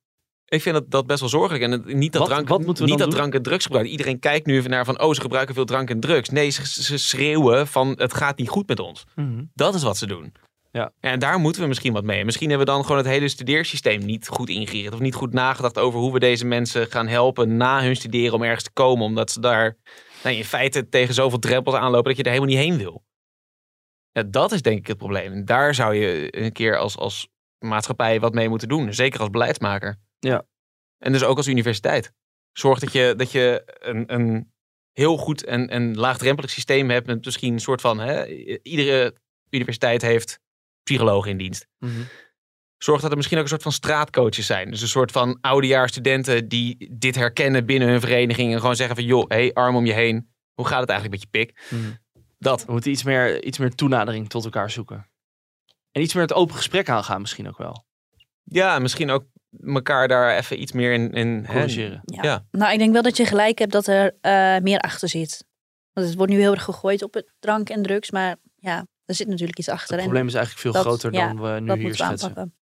Ik 0.53 0.62
vind 0.62 0.75
dat, 0.75 0.91
dat 0.91 1.07
best 1.07 1.21
wel 1.21 1.29
zorgelijk. 1.29 1.62
En 1.65 1.71
het- 1.71 1.95
niet 1.95 2.12
dat, 2.12 2.21
Wat- 2.21 2.31
drank, 2.31 2.49
wat 2.49 2.61
niet 2.81 2.88
dat 2.88 2.99
doen? 2.99 3.11
drank 3.11 3.35
en 3.35 3.43
drugs 3.43 3.65
gebruiken. 3.65 3.93
Iedereen 3.93 4.19
kijkt 4.19 4.47
nu 4.47 4.57
even 4.57 4.71
naar 4.71 4.85
van, 4.85 5.01
oh, 5.03 5.12
ze 5.15 5.21
gebruiken 5.21 5.55
veel 5.55 5.65
drank 5.65 5.91
en 5.91 6.01
drugs. 6.01 6.29
Nee, 6.29 6.51
ze, 6.51 6.83
ze 6.83 6.99
schreeuwen 6.99 7.67
van, 7.67 7.95
het 7.97 8.15
gaat 8.15 8.38
niet 8.38 8.49
goed 8.49 8.69
met 8.69 8.79
ons. 8.79 9.05
Mhm. 9.15 9.45
Dat 9.55 9.75
is 9.75 9.83
wat 9.83 9.97
ze 9.97 10.07
doen. 10.07 10.33
Ja. 10.71 10.93
En 11.01 11.19
daar 11.19 11.38
moeten 11.38 11.62
we 11.62 11.69
misschien 11.69 11.93
wat 11.93 12.05
mee. 12.05 12.25
Misschien 12.25 12.49
hebben 12.49 12.67
we 12.67 12.73
dan 12.73 12.83
gewoon 12.83 12.97
het 12.97 13.07
hele 13.07 13.29
studeersysteem 13.29 14.05
niet 14.05 14.29
goed 14.29 14.49
ingericht. 14.49 14.93
Of 14.93 15.01
niet 15.01 15.15
goed 15.15 15.33
nagedacht 15.33 15.79
over 15.79 16.01
hoe 16.01 16.12
we 16.12 16.19
deze 16.19 16.45
mensen 16.47 16.87
gaan 16.91 17.09
helpen 17.09 17.57
na 17.57 17.83
hun 17.83 17.97
studeren 17.97 18.35
om 18.35 18.43
ergens 18.43 18.62
te 18.65 18.73
komen. 18.73 19.05
Omdat 19.05 19.31
ze 19.31 19.41
daar 19.41 19.77
nou, 20.23 20.37
in 20.37 20.45
feite 20.45 20.88
tegen 20.88 21.15
zoveel 21.15 21.38
drempels 21.38 21.75
aanlopen 21.77 22.09
dat 22.09 22.17
je 22.17 22.23
er 22.23 22.31
helemaal 22.33 22.55
niet 22.55 22.65
heen 22.65 22.77
wil. 22.79 23.03
Ja, 24.12 24.23
dat 24.23 24.53
is 24.53 24.62
denk 24.62 24.79
ik 24.79 24.87
het 24.87 24.97
probleem. 24.99 25.33
En 25.33 25.45
daar 25.45 25.75
zou 25.75 25.95
je 25.95 26.37
een 26.43 26.53
keer 26.53 26.77
als, 26.79 26.97
als 26.97 27.29
maatschappij 27.59 28.21
wat 28.21 28.35
mee 28.35 28.49
moeten 28.49 28.69
doen. 28.69 28.95
Zeker 28.95 29.21
als 29.21 29.31
beleidsmaker. 29.31 29.99
Ja. 30.27 30.47
En 30.99 31.13
dus 31.13 31.25
ook 31.25 31.37
als 31.37 31.49
universiteit. 31.49 32.13
Zorg 32.53 32.79
dat 32.79 32.93
je, 32.93 33.15
dat 33.17 33.33
je 33.33 33.63
een, 33.81 34.13
een 34.13 34.53
heel 34.93 35.17
goed 35.17 35.45
en, 35.45 35.69
en 35.69 35.97
laagdrempelig 35.97 36.51
systeem 36.51 36.91
hebt. 36.91 37.07
Met 37.07 37.25
misschien 37.25 37.53
een 37.53 37.61
soort 37.61 37.81
van... 37.81 37.99
Hè, 37.99 38.27
iedere 38.63 39.17
universiteit 39.51 40.03
heeft 40.03 40.41
psychologen 40.83 41.31
in 41.31 41.37
dienst. 41.37 41.67
Mhm. 41.79 42.03
Zorg 42.79 43.01
dat 43.01 43.11
er 43.11 43.17
misschien 43.17 43.39
ook 43.39 43.45
een 43.45 43.51
soort 43.51 43.63
van 43.63 43.73
straatcoaches 43.73 44.47
zijn. 44.47 44.71
Dus 44.71 44.83
een 44.83 44.89
soort 44.89 45.13
van 45.13 45.39
oudejaarsstudenten 45.41 46.49
die 46.49 46.89
dit 46.93 47.15
herkennen 47.15 47.67
binnen 47.67 47.89
hun 47.89 48.01
vereniging. 48.01 48.53
En 48.53 48.61
gewoon 48.61 48.77
zeggen 48.77 48.97
van 48.97 49.05
joh, 49.05 49.25
hey, 49.29 49.53
arm 49.53 49.77
om 49.77 49.87
je 49.87 49.93
heen. 49.93 50.31
Hoe 50.55 50.67
gaat 50.67 50.81
het 50.81 50.89
eigenlijk 50.89 51.21
met 51.21 51.31
je 51.33 51.39
pik? 51.39 51.67
Mhm. 51.71 51.93
Dat. 52.39 52.65
We 52.65 52.73
moeten 52.73 52.91
iets 52.91 53.03
meer, 53.03 53.45
iets 53.45 53.59
meer 53.59 53.75
toenadering 53.75 54.29
tot 54.29 54.45
elkaar 54.45 54.71
zoeken. 54.71 55.11
En 55.93 56.03
iets 56.03 56.15
meer 56.15 56.23
het 56.23 56.33
open 56.33 56.55
gesprek 56.55 56.89
aangaan 56.89 57.21
misschien 57.21 57.49
ook 57.49 57.59
wel. 57.59 57.87
Ja, 58.43 58.79
misschien 58.79 59.11
ook 59.11 59.25
elkaar 59.61 60.09
daar 60.09 60.37
even 60.37 60.61
iets 60.61 60.73
meer 60.73 60.93
in... 60.93 61.12
in 61.12 61.47
Corrigeren. 61.47 62.01
Ja. 62.05 62.23
Ja. 62.23 62.47
Nou, 62.51 62.73
ik 62.73 62.79
denk 62.79 62.93
wel 62.93 63.03
dat 63.03 63.17
je 63.17 63.25
gelijk 63.27 63.59
hebt 63.59 63.73
dat 63.73 63.87
er 63.87 64.17
eh, 64.21 64.59
meer 64.59 64.79
achter 64.79 65.09
zit. 65.09 65.45
Want 65.93 66.07
het 66.07 66.17
wordt 66.17 66.33
nu 66.33 66.38
heel 66.38 66.53
erg 66.53 66.65
gegooid 66.65 67.03
op 67.03 67.15
het 67.15 67.33
drank 67.38 67.69
en 67.69 67.83
drugs. 67.83 68.11
Maar 68.11 68.37
ja, 68.57 68.87
er 69.05 69.15
zit 69.15 69.29
natuurlijk 69.29 69.59
iets 69.59 69.69
achter. 69.69 69.95
Het 69.95 70.03
probleem 70.03 70.27
is 70.27 70.35
eigenlijk 70.35 70.62
veel 70.62 70.73
dat- 70.73 70.83
groter 70.83 71.12
ja, 71.12 71.27
dan 71.27 71.41
we 71.41 71.61
nu 71.61 71.67
dat 71.67 71.77
hier 71.77 71.87
moeten 71.87 71.88
we 71.88 71.95
schetsen. 71.95 72.29
aanpakken. 72.29 72.55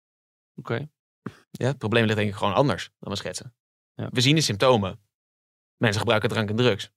Oké. 0.54 0.88
Ja, 1.50 1.66
het 1.66 1.78
probleem 1.78 2.04
ligt 2.04 2.16
denk 2.16 2.28
ik 2.30 2.34
gewoon 2.36 2.54
anders 2.54 2.90
dan 2.98 3.10
we 3.12 3.16
schetsen. 3.18 3.54
Ja. 3.94 4.08
We 4.12 4.20
zien 4.20 4.34
de 4.34 4.40
symptomen. 4.40 5.00
Mensen 5.76 6.00
gebruiken 6.00 6.28
drank 6.28 6.50
en 6.50 6.56
drugs. 6.56 6.90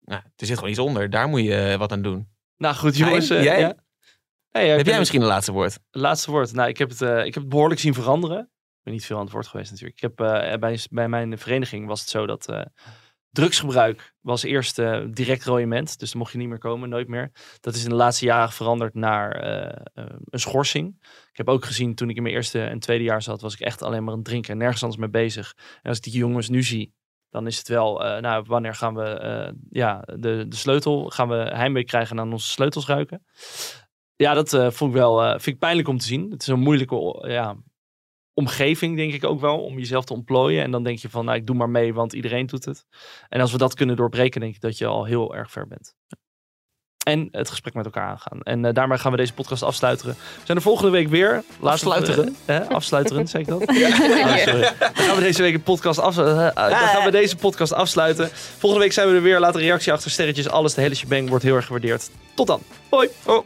Nou, 0.00 0.22
er 0.36 0.46
zit 0.46 0.54
gewoon 0.54 0.70
iets 0.70 0.78
onder. 0.78 1.10
Daar 1.10 1.28
moet 1.28 1.42
je 1.42 1.54
eh, 1.56 1.78
wat 1.78 1.92
aan 1.92 2.02
doen. 2.02 2.28
Nou 2.56 2.74
goed 2.74 2.96
jongens. 2.96 3.30
Eh, 3.30 3.42
jij? 3.42 3.60
ja. 3.60 3.74
Nee, 4.52 4.66
ja, 4.66 4.70
ik 4.72 4.78
Heb 4.78 4.86
jij 4.86 4.98
misschien 4.98 5.20
een 5.20 5.26
laatste 5.26 5.52
woord? 5.52 5.78
Laatste 5.90 6.30
woord. 6.30 6.52
Nou, 6.52 6.68
ik 6.68 6.78
heb, 6.78 6.88
het, 6.88 7.02
eh, 7.02 7.18
ik 7.18 7.34
heb 7.34 7.42
het 7.42 7.48
behoorlijk 7.48 7.80
zien 7.80 7.94
veranderen. 7.94 8.50
Niet 8.90 9.04
veel 9.04 9.18
aan 9.18 9.28
het 9.32 9.46
geweest 9.46 9.70
natuurlijk. 9.70 10.02
Ik 10.02 10.02
heb, 10.02 10.20
eh, 10.20 10.58
bij, 10.58 10.78
bij 10.90 11.08
mijn 11.08 11.38
vereniging 11.38 11.86
was 11.86 12.00
het 12.00 12.08
zo 12.08 12.26
dat 12.26 12.48
eh, 12.48 12.62
drugsgebruik 13.30 14.14
was 14.20 14.42
eerst 14.42 14.78
eh, 14.78 15.04
direct 15.10 15.44
royement. 15.44 15.98
Dus 15.98 16.10
dan 16.10 16.20
mocht 16.20 16.32
je 16.32 16.38
niet 16.38 16.48
meer 16.48 16.58
komen, 16.58 16.88
nooit 16.88 17.08
meer. 17.08 17.30
Dat 17.60 17.74
is 17.74 17.82
in 17.82 17.88
de 17.88 17.94
laatste 17.94 18.24
jaren 18.24 18.52
veranderd 18.52 18.94
naar 18.94 19.44
een 20.24 20.40
schorsing. 20.40 20.96
Ik 21.30 21.36
heb 21.36 21.48
ook 21.48 21.64
gezien 21.64 21.94
toen 21.94 22.10
ik 22.10 22.16
in 22.16 22.22
mijn 22.22 22.34
eerste 22.34 22.64
en 22.64 22.78
tweede 22.78 23.04
jaar 23.04 23.22
zat, 23.22 23.40
was 23.40 23.54
ik 23.54 23.60
echt 23.60 23.82
alleen 23.82 24.04
maar 24.04 24.14
aan 24.14 24.22
drinken 24.22 24.52
en 24.52 24.58
nergens 24.58 24.82
anders 24.82 25.00
mee 25.00 25.10
bezig. 25.10 25.54
En 25.82 25.88
als 25.88 25.96
ik 25.96 26.02
die 26.02 26.12
jongens 26.12 26.48
nu 26.48 26.62
zie, 26.62 26.94
dan 27.30 27.46
is 27.46 27.58
het 27.58 27.68
wel, 27.68 27.98
nou, 28.20 28.44
wanneer 28.46 28.74
gaan 28.74 28.94
we 28.94 29.54
ja, 29.70 30.02
de, 30.06 30.44
de 30.48 30.56
sleutel, 30.56 31.10
gaan 31.10 31.28
we 31.28 31.36
heimwee 31.36 31.84
krijgen 31.84 32.16
en 32.16 32.22
aan 32.22 32.32
onze 32.32 32.48
sleutels 32.48 32.86
ruiken. 32.86 33.24
Ja, 34.16 34.34
dat 34.34 34.74
vond 34.74 34.90
ik 34.90 35.00
wel 35.00 35.30
vind 35.30 35.46
ik 35.46 35.58
pijnlijk 35.58 35.88
om 35.88 35.98
te 35.98 36.06
zien. 36.06 36.30
Het 36.30 36.42
is 36.42 36.48
een 36.48 36.60
moeilijke 36.60 37.24
ja, 37.28 37.56
omgeving, 38.40 38.96
denk 38.96 39.12
ik 39.12 39.24
ook 39.24 39.40
wel, 39.40 39.58
om 39.58 39.78
jezelf 39.78 40.04
te 40.04 40.12
ontplooien. 40.12 40.62
En 40.62 40.70
dan 40.70 40.82
denk 40.82 40.98
je 40.98 41.10
van, 41.10 41.24
nou, 41.24 41.36
ik 41.38 41.46
doe 41.46 41.56
maar 41.56 41.70
mee, 41.70 41.94
want 41.94 42.12
iedereen 42.12 42.46
doet 42.46 42.64
het. 42.64 42.84
En 43.28 43.40
als 43.40 43.52
we 43.52 43.58
dat 43.58 43.74
kunnen 43.74 43.96
doorbreken, 43.96 44.40
denk 44.40 44.54
ik 44.54 44.60
dat 44.60 44.78
je 44.78 44.86
al 44.86 45.04
heel 45.04 45.34
erg 45.34 45.50
ver 45.50 45.66
bent. 45.66 45.94
En 47.06 47.28
het 47.30 47.50
gesprek 47.50 47.74
met 47.74 47.84
elkaar 47.84 48.08
aangaan. 48.08 48.40
En 48.42 48.64
eh, 48.64 48.74
daarmee 48.74 48.98
gaan 48.98 49.10
we 49.10 49.16
deze 49.16 49.34
podcast 49.34 49.62
afsluiten. 49.62 50.08
We 50.08 50.14
zijn 50.44 50.56
er 50.56 50.62
volgende 50.62 50.90
week 50.90 51.08
weer. 51.08 51.42
Afsluiteren? 51.60 52.36
eh, 52.44 52.68
afsluiteren, 52.68 53.28
zeg 53.28 53.40
ik 53.40 53.46
dat? 53.46 53.60
Oh, 53.68 54.36
sorry. 54.36 54.60
Dan 54.78 54.94
gaan 54.94 55.16
we 55.16 55.22
deze 55.22 55.42
week 55.42 55.54
een 55.54 55.62
podcast 55.62 55.98
af, 55.98 56.18
eh, 56.18 56.46
eh, 56.46 56.54
dan 56.54 56.70
gaan 56.72 57.04
we 57.04 57.10
deze 57.10 57.36
podcast 57.36 57.72
afsluiten. 57.72 58.30
Volgende 58.58 58.84
week 58.84 58.92
zijn 58.92 59.08
we 59.08 59.14
er 59.14 59.22
weer. 59.22 59.40
Laat 59.40 59.54
een 59.54 59.60
reactie 59.60 59.92
achter, 59.92 60.10
sterretjes, 60.10 60.48
alles. 60.48 60.74
De 60.74 60.80
hele 60.80 60.94
shebang 60.94 61.28
wordt 61.28 61.44
heel 61.44 61.56
erg 61.56 61.66
gewaardeerd. 61.66 62.10
Tot 62.34 62.46
dan. 62.46 62.60
Hoi. 62.90 63.08
Oh. 63.26 63.44